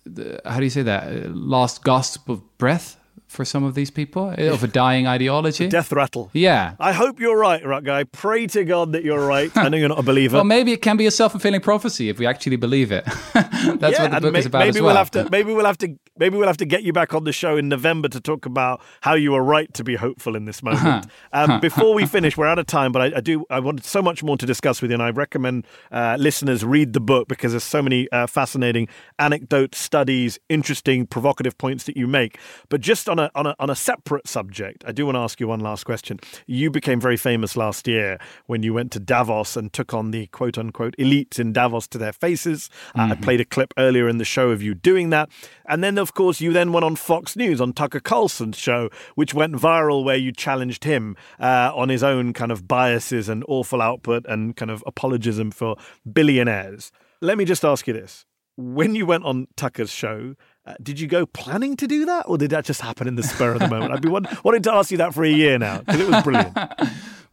the, 0.03 0.41
how 0.45 0.57
do 0.57 0.63
you 0.63 0.71
say 0.71 0.81
that? 0.81 1.03
Uh, 1.03 1.29
Last 1.29 1.83
gasp 1.83 2.27
of 2.27 2.41
breath 2.57 2.97
for 3.27 3.45
some 3.45 3.63
of 3.63 3.75
these 3.75 3.91
people 3.91 4.33
uh, 4.35 4.51
of 4.51 4.63
a 4.63 4.67
dying 4.67 5.05
ideology. 5.05 5.67
Death 5.67 5.91
rattle. 5.91 6.31
Yeah. 6.33 6.73
I 6.79 6.91
hope 6.91 7.19
you're 7.19 7.37
right, 7.37 7.63
right 7.63 7.83
guy. 7.83 8.03
Pray 8.05 8.47
to 8.47 8.63
God 8.63 8.93
that 8.93 9.03
you're 9.03 9.23
right. 9.23 9.55
I 9.55 9.69
know 9.69 9.77
you're 9.77 9.89
not 9.89 9.99
a 9.99 10.03
believer. 10.03 10.37
Well, 10.39 10.43
maybe 10.43 10.71
it 10.71 10.81
can 10.81 10.97
be 10.97 11.05
a 11.05 11.11
self 11.11 11.33
fulfilling 11.33 11.61
prophecy 11.61 12.09
if 12.09 12.17
we 12.17 12.25
actually 12.25 12.55
believe 12.55 12.91
it. 12.91 13.05
That's 13.79 13.97
yeah, 13.97 14.03
what 14.03 14.11
the 14.11 14.21
book 14.21 14.33
may- 14.33 14.39
is 14.39 14.45
about 14.45 14.59
maybe 14.59 14.69
as 14.69 14.75
we'll 14.75 14.85
well. 14.85 14.95
have 14.95 15.11
to 15.11 15.29
maybe 15.29 15.53
we'll 15.53 15.65
have 15.65 15.77
to 15.79 15.99
maybe 16.17 16.37
we'll 16.37 16.47
have 16.47 16.57
to 16.57 16.65
get 16.65 16.83
you 16.83 16.93
back 16.93 17.13
on 17.13 17.23
the 17.23 17.31
show 17.31 17.57
in 17.57 17.69
November 17.69 18.07
to 18.09 18.19
talk 18.19 18.45
about 18.45 18.81
how 19.01 19.13
you 19.13 19.31
were 19.31 19.43
right 19.43 19.73
to 19.73 19.83
be 19.83 19.95
hopeful 19.95 20.35
in 20.35 20.45
this 20.45 20.61
moment. 20.63 21.07
um, 21.33 21.59
before 21.59 21.93
we 21.93 22.05
finish, 22.05 22.37
we're 22.37 22.45
out 22.45 22.59
of 22.59 22.65
time, 22.65 22.91
but 22.91 23.01
I, 23.01 23.17
I 23.17 23.21
do 23.21 23.45
I 23.49 23.59
wanted 23.59 23.85
so 23.85 24.01
much 24.01 24.23
more 24.23 24.37
to 24.37 24.45
discuss 24.45 24.81
with 24.81 24.91
you, 24.91 24.95
and 24.95 25.03
I 25.03 25.09
recommend 25.09 25.65
uh, 25.91 26.17
listeners 26.19 26.63
read 26.63 26.93
the 26.93 26.99
book 26.99 27.27
because 27.27 27.51
there's 27.51 27.63
so 27.63 27.81
many 27.81 28.09
uh, 28.11 28.27
fascinating 28.27 28.87
anecdotes, 29.17 29.77
studies, 29.77 30.39
interesting, 30.49 31.05
provocative 31.05 31.57
points 31.57 31.83
that 31.85 31.97
you 31.97 32.07
make. 32.07 32.37
But 32.69 32.81
just 32.81 33.09
on 33.09 33.19
a 33.19 33.29
on 33.35 33.47
a 33.47 33.55
on 33.59 33.69
a 33.69 33.75
separate 33.75 34.27
subject, 34.27 34.83
I 34.87 34.91
do 34.91 35.05
want 35.05 35.15
to 35.15 35.19
ask 35.19 35.39
you 35.39 35.47
one 35.47 35.59
last 35.59 35.85
question. 35.85 36.19
You 36.47 36.69
became 36.71 36.99
very 36.99 37.17
famous 37.17 37.57
last 37.57 37.87
year 37.87 38.19
when 38.47 38.63
you 38.63 38.73
went 38.73 38.91
to 38.93 38.99
Davos 38.99 39.57
and 39.57 39.71
took 39.73 39.93
on 39.93 40.11
the 40.11 40.27
quote 40.27 40.57
unquote 40.57 40.95
elites 40.97 41.39
in 41.39 41.53
Davos 41.53 41.87
to 41.89 41.97
their 41.97 42.13
faces. 42.13 42.69
Uh, 42.95 43.09
I 43.11 43.15
played 43.15 43.41
a 43.41 43.45
clip 43.49 43.73
earlier 43.77 44.07
in 44.07 44.17
the 44.17 44.25
show 44.25 44.51
of 44.51 44.61
you 44.61 44.73
doing 44.73 45.09
that. 45.09 45.29
And 45.65 45.83
then, 45.83 45.97
of 45.97 46.13
course, 46.13 46.41
you 46.41 46.53
then 46.53 46.71
went 46.71 46.83
on 46.83 46.95
Fox 46.95 47.35
News 47.35 47.59
on 47.59 47.73
Tucker 47.73 47.99
Carlson's 47.99 48.57
show, 48.57 48.89
which 49.15 49.33
went 49.33 49.55
viral, 49.55 50.03
where 50.03 50.15
you 50.15 50.31
challenged 50.31 50.83
him 50.83 51.15
uh, 51.39 51.71
on 51.75 51.89
his 51.89 52.03
own 52.03 52.33
kind 52.33 52.51
of 52.51 52.67
biases 52.67 53.29
and 53.29 53.43
awful 53.47 53.81
output 53.81 54.25
and 54.27 54.55
kind 54.55 54.71
of 54.71 54.83
apologism 54.87 55.51
for 55.51 55.75
billionaires. 56.11 56.91
Let 57.21 57.37
me 57.37 57.45
just 57.45 57.65
ask 57.65 57.87
you 57.87 57.93
this. 57.93 58.25
When 58.55 58.93
you 58.93 59.05
went 59.05 59.23
on 59.23 59.47
Tucker's 59.55 59.91
show, 59.91 60.35
uh, 60.65 60.73
did 60.83 60.99
you 60.99 61.07
go 61.07 61.25
planning 61.25 61.77
to 61.77 61.87
do 61.87 62.05
that, 62.05 62.25
or 62.27 62.37
did 62.37 62.51
that 62.51 62.65
just 62.65 62.81
happen 62.81 63.07
in 63.07 63.15
the 63.15 63.23
spur 63.23 63.53
of 63.53 63.59
the 63.59 63.69
moment? 63.69 63.93
I've 63.93 64.01
been 64.01 64.11
want- 64.11 64.43
wanting 64.43 64.61
to 64.63 64.73
ask 64.73 64.91
you 64.91 64.97
that 64.97 65.13
for 65.13 65.23
a 65.23 65.29
year 65.29 65.57
now 65.57 65.79
because 65.79 66.01
it 66.01 66.09
was 66.09 66.23
brilliant. 66.23 66.57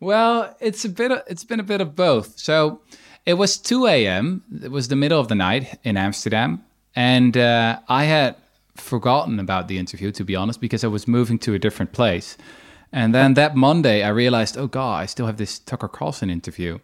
Well, 0.01 0.55
it's 0.61 0.85
a 0.85 0.89
bit. 0.89 1.11
Of, 1.11 1.23
it's 1.27 1.45
been 1.45 1.61
a 1.61 1.65
bit 1.65 1.81
of 1.81 1.97
both. 1.97 2.39
So 2.39 2.83
it 3.27 3.35
was 3.35 3.59
2 3.59 3.87
a.m. 3.89 4.43
It 4.63 4.71
was 4.71 4.89
the 4.89 4.97
middle 4.97 5.21
of 5.21 5.29
the 5.29 5.35
night 5.35 5.79
in 5.83 5.97
Amsterdam, 5.97 6.65
and 6.95 7.37
uh, 7.37 7.81
I 7.89 8.05
had 8.05 8.37
forgotten 8.77 9.41
about 9.41 9.69
the 9.69 9.79
interview 9.79 10.13
to 10.13 10.25
be 10.25 10.37
honest 10.37 10.61
because 10.61 10.85
I 10.85 10.89
was 10.89 11.09
moving 11.09 11.39
to 11.41 11.55
a 11.55 11.59
different 11.59 11.93
place. 11.93 12.37
And 12.93 13.15
then 13.15 13.35
that 13.35 13.57
Monday, 13.57 14.03
I 14.03 14.09
realized, 14.09 14.57
oh 14.57 14.69
god, 14.69 15.03
I 15.03 15.07
still 15.07 15.27
have 15.27 15.39
this 15.39 15.59
Tucker 15.59 15.89
Carlson 15.89 16.31
interview. 16.31 16.79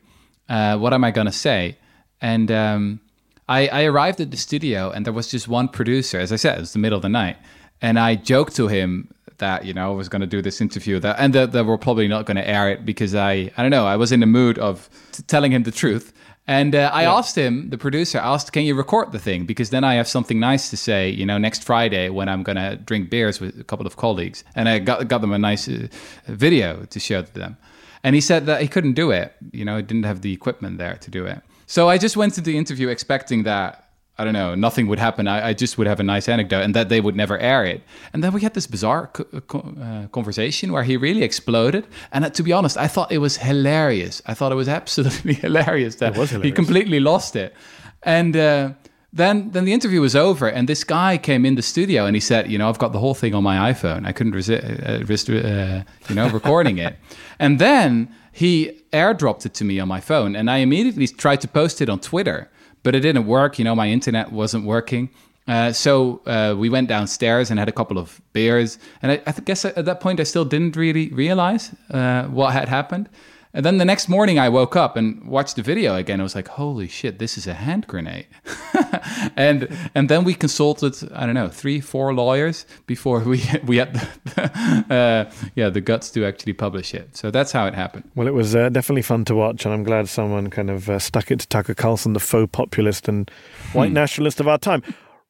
Uh, 0.48 0.76
what 0.76 0.92
am 0.92 1.04
I 1.04 1.12
gonna 1.12 1.32
say? 1.32 1.78
And 2.20 2.50
um, 2.50 3.00
I, 3.48 3.68
I 3.68 3.84
arrived 3.84 4.20
at 4.20 4.30
the 4.30 4.36
studio, 4.36 4.90
and 4.90 5.06
there 5.06 5.12
was 5.12 5.30
just 5.30 5.46
one 5.48 5.68
producer. 5.68 6.18
As 6.18 6.32
I 6.32 6.36
said, 6.36 6.58
it 6.58 6.60
was 6.60 6.72
the 6.72 6.78
middle 6.80 6.96
of 6.96 7.02
the 7.02 7.08
night, 7.08 7.36
and 7.80 7.98
I 7.98 8.16
joked 8.16 8.56
to 8.56 8.66
him 8.66 9.14
that 9.38 9.64
you 9.64 9.74
know 9.74 9.92
I 9.92 9.94
was 9.94 10.08
going 10.08 10.20
to 10.20 10.26
do 10.26 10.42
this 10.42 10.60
interview 10.60 10.98
that 11.00 11.16
and 11.18 11.32
that, 11.34 11.52
that 11.52 11.66
we're 11.66 11.78
probably 11.78 12.08
not 12.08 12.26
going 12.26 12.36
to 12.36 12.48
air 12.48 12.70
it 12.70 12.84
because 12.84 13.14
I 13.14 13.50
I 13.56 13.62
don't 13.62 13.70
know 13.70 13.86
I 13.86 13.96
was 13.96 14.12
in 14.12 14.20
the 14.20 14.26
mood 14.26 14.58
of 14.58 14.88
t- 15.12 15.22
telling 15.24 15.52
him 15.52 15.64
the 15.64 15.72
truth 15.72 16.12
and 16.46 16.74
uh, 16.74 16.90
I 16.92 17.04
asked 17.04 17.36
him 17.36 17.70
the 17.70 17.78
producer 17.78 18.18
asked 18.18 18.52
can 18.52 18.64
you 18.64 18.74
record 18.74 19.12
the 19.12 19.18
thing? 19.18 19.46
Because 19.46 19.70
then 19.70 19.84
I 19.84 19.94
have 19.94 20.08
something 20.08 20.40
nice 20.40 20.70
to 20.70 20.76
say 20.76 21.08
you 21.08 21.24
know 21.24 21.38
next 21.38 21.62
Friday 21.62 22.08
when 22.08 22.28
I'm 22.28 22.42
going 22.42 22.56
to 22.56 22.76
drink 22.76 23.10
beers 23.10 23.40
with 23.40 23.60
a 23.60 23.64
couple 23.64 23.86
of 23.86 23.96
colleagues. 23.96 24.44
And 24.56 24.68
I 24.68 24.78
got 24.80 25.06
got 25.08 25.20
them 25.20 25.32
a 25.32 25.38
nice 25.38 25.68
uh, 25.68 25.86
video 26.26 26.84
to 26.84 27.00
show 27.00 27.22
to 27.22 27.32
them. 27.32 27.56
And 28.04 28.16
he 28.16 28.20
said 28.20 28.46
that 28.46 28.60
he 28.60 28.68
couldn't 28.68 28.94
do 28.94 29.12
it 29.12 29.34
you 29.52 29.64
know 29.64 29.76
he 29.76 29.82
didn't 29.82 30.04
have 30.04 30.22
the 30.22 30.32
equipment 30.32 30.78
there 30.78 30.96
to 30.96 31.10
do 31.10 31.26
it. 31.26 31.40
So 31.66 31.88
I 31.88 31.96
just 31.96 32.16
went 32.16 32.34
to 32.34 32.40
the 32.40 32.58
interview 32.58 32.88
expecting 32.88 33.44
that 33.44 33.91
I 34.18 34.24
don't 34.24 34.34
know, 34.34 34.54
nothing 34.54 34.88
would 34.88 34.98
happen. 34.98 35.26
I, 35.26 35.48
I, 35.48 35.52
just 35.54 35.78
would 35.78 35.86
have 35.86 35.98
a 35.98 36.02
nice 36.02 36.28
anecdote 36.28 36.60
and 36.60 36.74
that 36.74 36.90
they 36.90 37.00
would 37.00 37.16
never 37.16 37.38
air 37.38 37.64
it. 37.64 37.82
And 38.12 38.22
then 38.22 38.32
we 38.32 38.42
had 38.42 38.52
this 38.52 38.66
bizarre 38.66 39.06
co- 39.06 39.24
co- 39.40 39.74
uh, 39.80 40.06
conversation 40.08 40.70
where 40.70 40.82
he 40.82 40.98
really 40.98 41.22
exploded. 41.22 41.86
And 42.12 42.26
uh, 42.26 42.30
to 42.30 42.42
be 42.42 42.52
honest, 42.52 42.76
I 42.76 42.88
thought 42.88 43.10
it 43.10 43.18
was 43.18 43.38
hilarious. 43.38 44.20
I 44.26 44.34
thought 44.34 44.52
it 44.52 44.56
was 44.56 44.68
absolutely 44.80 45.34
hilarious 45.34 45.96
that 45.96 46.12
hilarious. 46.12 46.44
he 46.44 46.52
completely 46.52 47.00
lost 47.00 47.36
it. 47.36 47.54
And 48.02 48.36
uh, 48.36 48.72
then, 49.14 49.50
then 49.50 49.64
the 49.64 49.72
interview 49.72 50.00
was 50.00 50.16
over, 50.16 50.48
and 50.48 50.68
this 50.68 50.84
guy 50.84 51.18
came 51.18 51.44
in 51.44 51.54
the 51.54 51.62
studio 51.62 52.06
and 52.06 52.16
he 52.16 52.20
said, 52.20 52.50
"You 52.50 52.56
know, 52.56 52.68
I've 52.68 52.78
got 52.78 52.92
the 52.92 52.98
whole 52.98 53.14
thing 53.14 53.34
on 53.34 53.42
my 53.42 53.72
iPhone. 53.72 54.06
I 54.06 54.12
couldn't 54.12 54.32
resist, 54.32 54.64
uh, 54.64 54.98
resist 55.00 55.28
uh, 55.28 55.82
you 56.08 56.14
know, 56.14 56.28
recording 56.28 56.78
it." 56.78 56.96
And 57.38 57.58
then 57.58 58.08
he 58.30 58.82
airdropped 58.92 59.44
it 59.46 59.54
to 59.54 59.64
me 59.64 59.80
on 59.80 59.88
my 59.88 60.00
phone, 60.00 60.36
and 60.36 60.48
I 60.48 60.58
immediately 60.58 61.08
tried 61.08 61.40
to 61.40 61.48
post 61.48 61.80
it 61.80 61.88
on 61.88 61.98
Twitter 61.98 62.48
but 62.82 62.94
it 62.94 63.00
didn't 63.00 63.26
work. 63.26 63.58
You 63.58 63.64
know, 63.64 63.74
my 63.74 63.88
internet 63.88 64.32
wasn't 64.32 64.64
working. 64.64 65.10
Uh, 65.48 65.72
so 65.72 66.20
uh, 66.26 66.54
we 66.56 66.68
went 66.68 66.88
downstairs 66.88 67.50
and 67.50 67.58
had 67.58 67.68
a 67.68 67.72
couple 67.72 67.98
of 67.98 68.20
beers. 68.32 68.78
And 69.02 69.12
I, 69.12 69.22
I 69.26 69.32
guess 69.32 69.64
at 69.64 69.84
that 69.84 70.00
point, 70.00 70.20
I 70.20 70.22
still 70.22 70.44
didn't 70.44 70.76
really 70.76 71.08
realize 71.08 71.74
uh, 71.90 72.24
what 72.24 72.52
had 72.52 72.68
happened. 72.68 73.08
And 73.54 73.66
then 73.66 73.78
the 73.78 73.84
next 73.84 74.08
morning, 74.08 74.38
I 74.38 74.48
woke 74.48 74.76
up 74.76 74.96
and 74.96 75.26
watched 75.26 75.56
the 75.56 75.62
video 75.62 75.94
again. 75.96 76.20
I 76.20 76.22
was 76.22 76.34
like, 76.34 76.48
"Holy 76.48 76.88
shit, 76.88 77.18
this 77.18 77.36
is 77.36 77.46
a 77.46 77.54
hand 77.54 77.86
grenade!" 77.86 78.26
and 79.36 79.68
and 79.94 80.08
then 80.08 80.24
we 80.24 80.34
consulted, 80.34 80.96
I 81.14 81.26
don't 81.26 81.34
know, 81.34 81.48
three, 81.48 81.80
four 81.80 82.14
lawyers 82.14 82.66
before 82.86 83.20
we 83.20 83.42
we 83.66 83.78
had 83.78 83.94
the, 83.94 84.84
uh, 84.90 85.48
yeah 85.54 85.68
the 85.68 85.80
guts 85.80 86.10
to 86.10 86.24
actually 86.24 86.52
publish 86.52 86.94
it. 86.94 87.16
So 87.16 87.30
that's 87.30 87.52
how 87.52 87.66
it 87.66 87.74
happened. 87.74 88.10
Well, 88.14 88.26
it 88.26 88.34
was 88.34 88.54
uh, 88.54 88.68
definitely 88.68 89.02
fun 89.02 89.24
to 89.26 89.34
watch, 89.34 89.64
and 89.64 89.74
I'm 89.74 89.84
glad 89.84 90.08
someone 90.08 90.50
kind 90.50 90.70
of 90.70 90.88
uh, 90.88 90.98
stuck 90.98 91.30
it 91.30 91.40
to 91.40 91.46
Tucker 91.48 91.74
Carlson, 91.74 92.12
the 92.12 92.20
faux 92.20 92.50
populist 92.52 93.08
and 93.08 93.30
white 93.72 93.92
nationalist 93.92 94.40
of 94.40 94.48
our 94.48 94.58
time. 94.58 94.82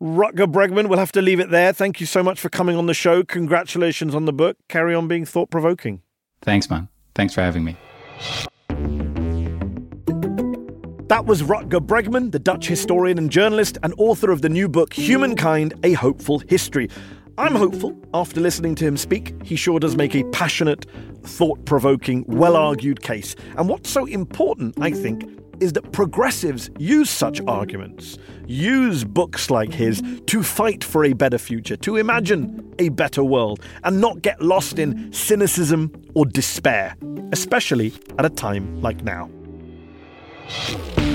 Rutger 0.02 0.50
Bregman, 0.50 0.88
we'll 0.88 0.98
have 0.98 1.12
to 1.12 1.22
leave 1.22 1.38
it 1.38 1.50
there. 1.50 1.72
Thank 1.72 2.00
you 2.00 2.06
so 2.06 2.24
much 2.24 2.40
for 2.40 2.48
coming 2.48 2.76
on 2.76 2.86
the 2.86 2.94
show. 2.94 3.22
Congratulations 3.22 4.16
on 4.16 4.24
the 4.24 4.32
book. 4.32 4.56
Carry 4.68 4.96
on 4.96 5.06
being 5.06 5.24
thought 5.24 5.48
provoking. 5.48 6.02
Thanks, 6.40 6.68
man. 6.68 6.88
Thanks 7.14 7.34
for 7.34 7.40
having 7.40 7.62
me. 7.62 7.76
That 11.12 11.26
was 11.26 11.42
Rutger 11.42 11.78
Bregman, 11.78 12.32
the 12.32 12.38
Dutch 12.38 12.66
historian 12.66 13.18
and 13.18 13.30
journalist 13.30 13.76
and 13.82 13.92
author 13.98 14.30
of 14.30 14.40
the 14.40 14.48
new 14.48 14.66
book 14.66 14.94
Humankind 14.94 15.74
A 15.84 15.92
Hopeful 15.92 16.38
History. 16.38 16.88
I'm 17.36 17.54
hopeful 17.54 17.94
after 18.14 18.40
listening 18.40 18.74
to 18.76 18.86
him 18.86 18.96
speak. 18.96 19.34
He 19.44 19.54
sure 19.54 19.78
does 19.78 19.94
make 19.94 20.14
a 20.14 20.24
passionate, 20.30 20.86
thought 21.22 21.66
provoking, 21.66 22.24
well 22.28 22.56
argued 22.56 23.02
case. 23.02 23.36
And 23.58 23.68
what's 23.68 23.90
so 23.90 24.06
important, 24.06 24.80
I 24.80 24.90
think, 24.90 25.28
is 25.60 25.74
that 25.74 25.92
progressives 25.92 26.70
use 26.78 27.10
such 27.10 27.42
arguments, 27.46 28.16
use 28.46 29.04
books 29.04 29.50
like 29.50 29.74
his 29.74 30.02
to 30.28 30.42
fight 30.42 30.82
for 30.82 31.04
a 31.04 31.12
better 31.12 31.36
future, 31.36 31.76
to 31.76 31.98
imagine 31.98 32.74
a 32.78 32.88
better 32.88 33.22
world, 33.22 33.60
and 33.84 34.00
not 34.00 34.22
get 34.22 34.40
lost 34.40 34.78
in 34.78 35.12
cynicism 35.12 35.92
or 36.14 36.24
despair, 36.24 36.96
especially 37.32 37.92
at 38.18 38.24
a 38.24 38.30
time 38.30 38.80
like 38.80 39.04
now. 39.04 39.28
But 40.48 41.11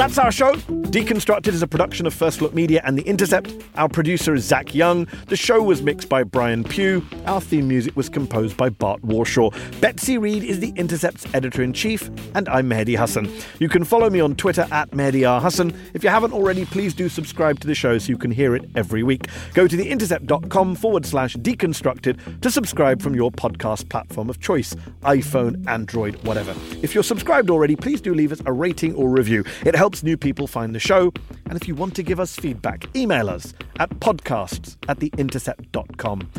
that's 0.00 0.16
our 0.16 0.32
show. 0.32 0.54
Deconstructed 0.90 1.48
is 1.48 1.62
a 1.62 1.66
production 1.66 2.06
of 2.06 2.14
First 2.14 2.40
Look 2.40 2.54
Media 2.54 2.80
and 2.84 2.96
The 2.96 3.02
Intercept. 3.02 3.52
Our 3.74 3.86
producer 3.86 4.34
is 4.34 4.44
Zach 4.44 4.74
Young. 4.74 5.06
The 5.26 5.36
show 5.36 5.62
was 5.62 5.82
mixed 5.82 6.08
by 6.08 6.24
Brian 6.24 6.64
Pugh. 6.64 7.04
Our 7.26 7.38
theme 7.38 7.68
music 7.68 7.94
was 7.96 8.08
composed 8.08 8.56
by 8.56 8.70
Bart 8.70 9.02
Warshaw. 9.02 9.52
Betsy 9.82 10.16
Reed 10.16 10.42
is 10.42 10.58
The 10.58 10.72
Intercept's 10.74 11.26
editor 11.34 11.62
in 11.62 11.74
chief, 11.74 12.10
and 12.34 12.48
I'm 12.48 12.70
Mehdi 12.70 12.98
Hasan. 12.98 13.30
You 13.58 13.68
can 13.68 13.84
follow 13.84 14.08
me 14.08 14.20
on 14.20 14.36
Twitter 14.36 14.66
at 14.72 14.90
Mehdi 14.92 15.28
R. 15.28 15.38
Hasan. 15.38 15.78
If 15.92 16.02
you 16.02 16.08
haven't 16.08 16.32
already, 16.32 16.64
please 16.64 16.94
do 16.94 17.10
subscribe 17.10 17.60
to 17.60 17.66
the 17.66 17.74
show 17.74 17.98
so 17.98 18.08
you 18.08 18.16
can 18.16 18.30
hear 18.30 18.56
it 18.56 18.64
every 18.74 19.02
week. 19.02 19.28
Go 19.52 19.68
to 19.68 19.76
theintercept.com 19.76 20.76
forward 20.76 21.04
slash 21.04 21.36
deconstructed 21.36 22.40
to 22.40 22.50
subscribe 22.50 23.02
from 23.02 23.14
your 23.14 23.30
podcast 23.30 23.90
platform 23.90 24.30
of 24.30 24.40
choice 24.40 24.74
iPhone, 25.02 25.62
Android, 25.68 26.16
whatever. 26.24 26.54
If 26.82 26.94
you're 26.94 27.04
subscribed 27.04 27.50
already, 27.50 27.76
please 27.76 28.00
do 28.00 28.14
leave 28.14 28.32
us 28.32 28.40
a 28.46 28.52
rating 28.52 28.94
or 28.94 29.10
review. 29.10 29.44
It 29.66 29.76
helps 29.76 29.89
new 30.02 30.16
people 30.16 30.46
find 30.46 30.74
the 30.74 30.80
show. 30.80 31.12
And 31.46 31.60
if 31.60 31.68
you 31.68 31.74
want 31.74 31.94
to 31.96 32.02
give 32.02 32.20
us 32.20 32.36
feedback, 32.36 32.84
email 32.96 33.28
us 33.28 33.54
at 33.78 33.90
podcasts 34.00 34.76
at 34.88 34.98
theintercept.com. 34.98 36.30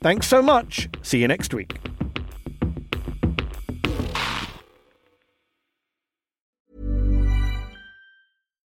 Thanks 0.00 0.26
so 0.26 0.40
much. 0.40 0.88
See 1.02 1.20
you 1.20 1.28
next 1.28 1.52
week. 1.52 1.76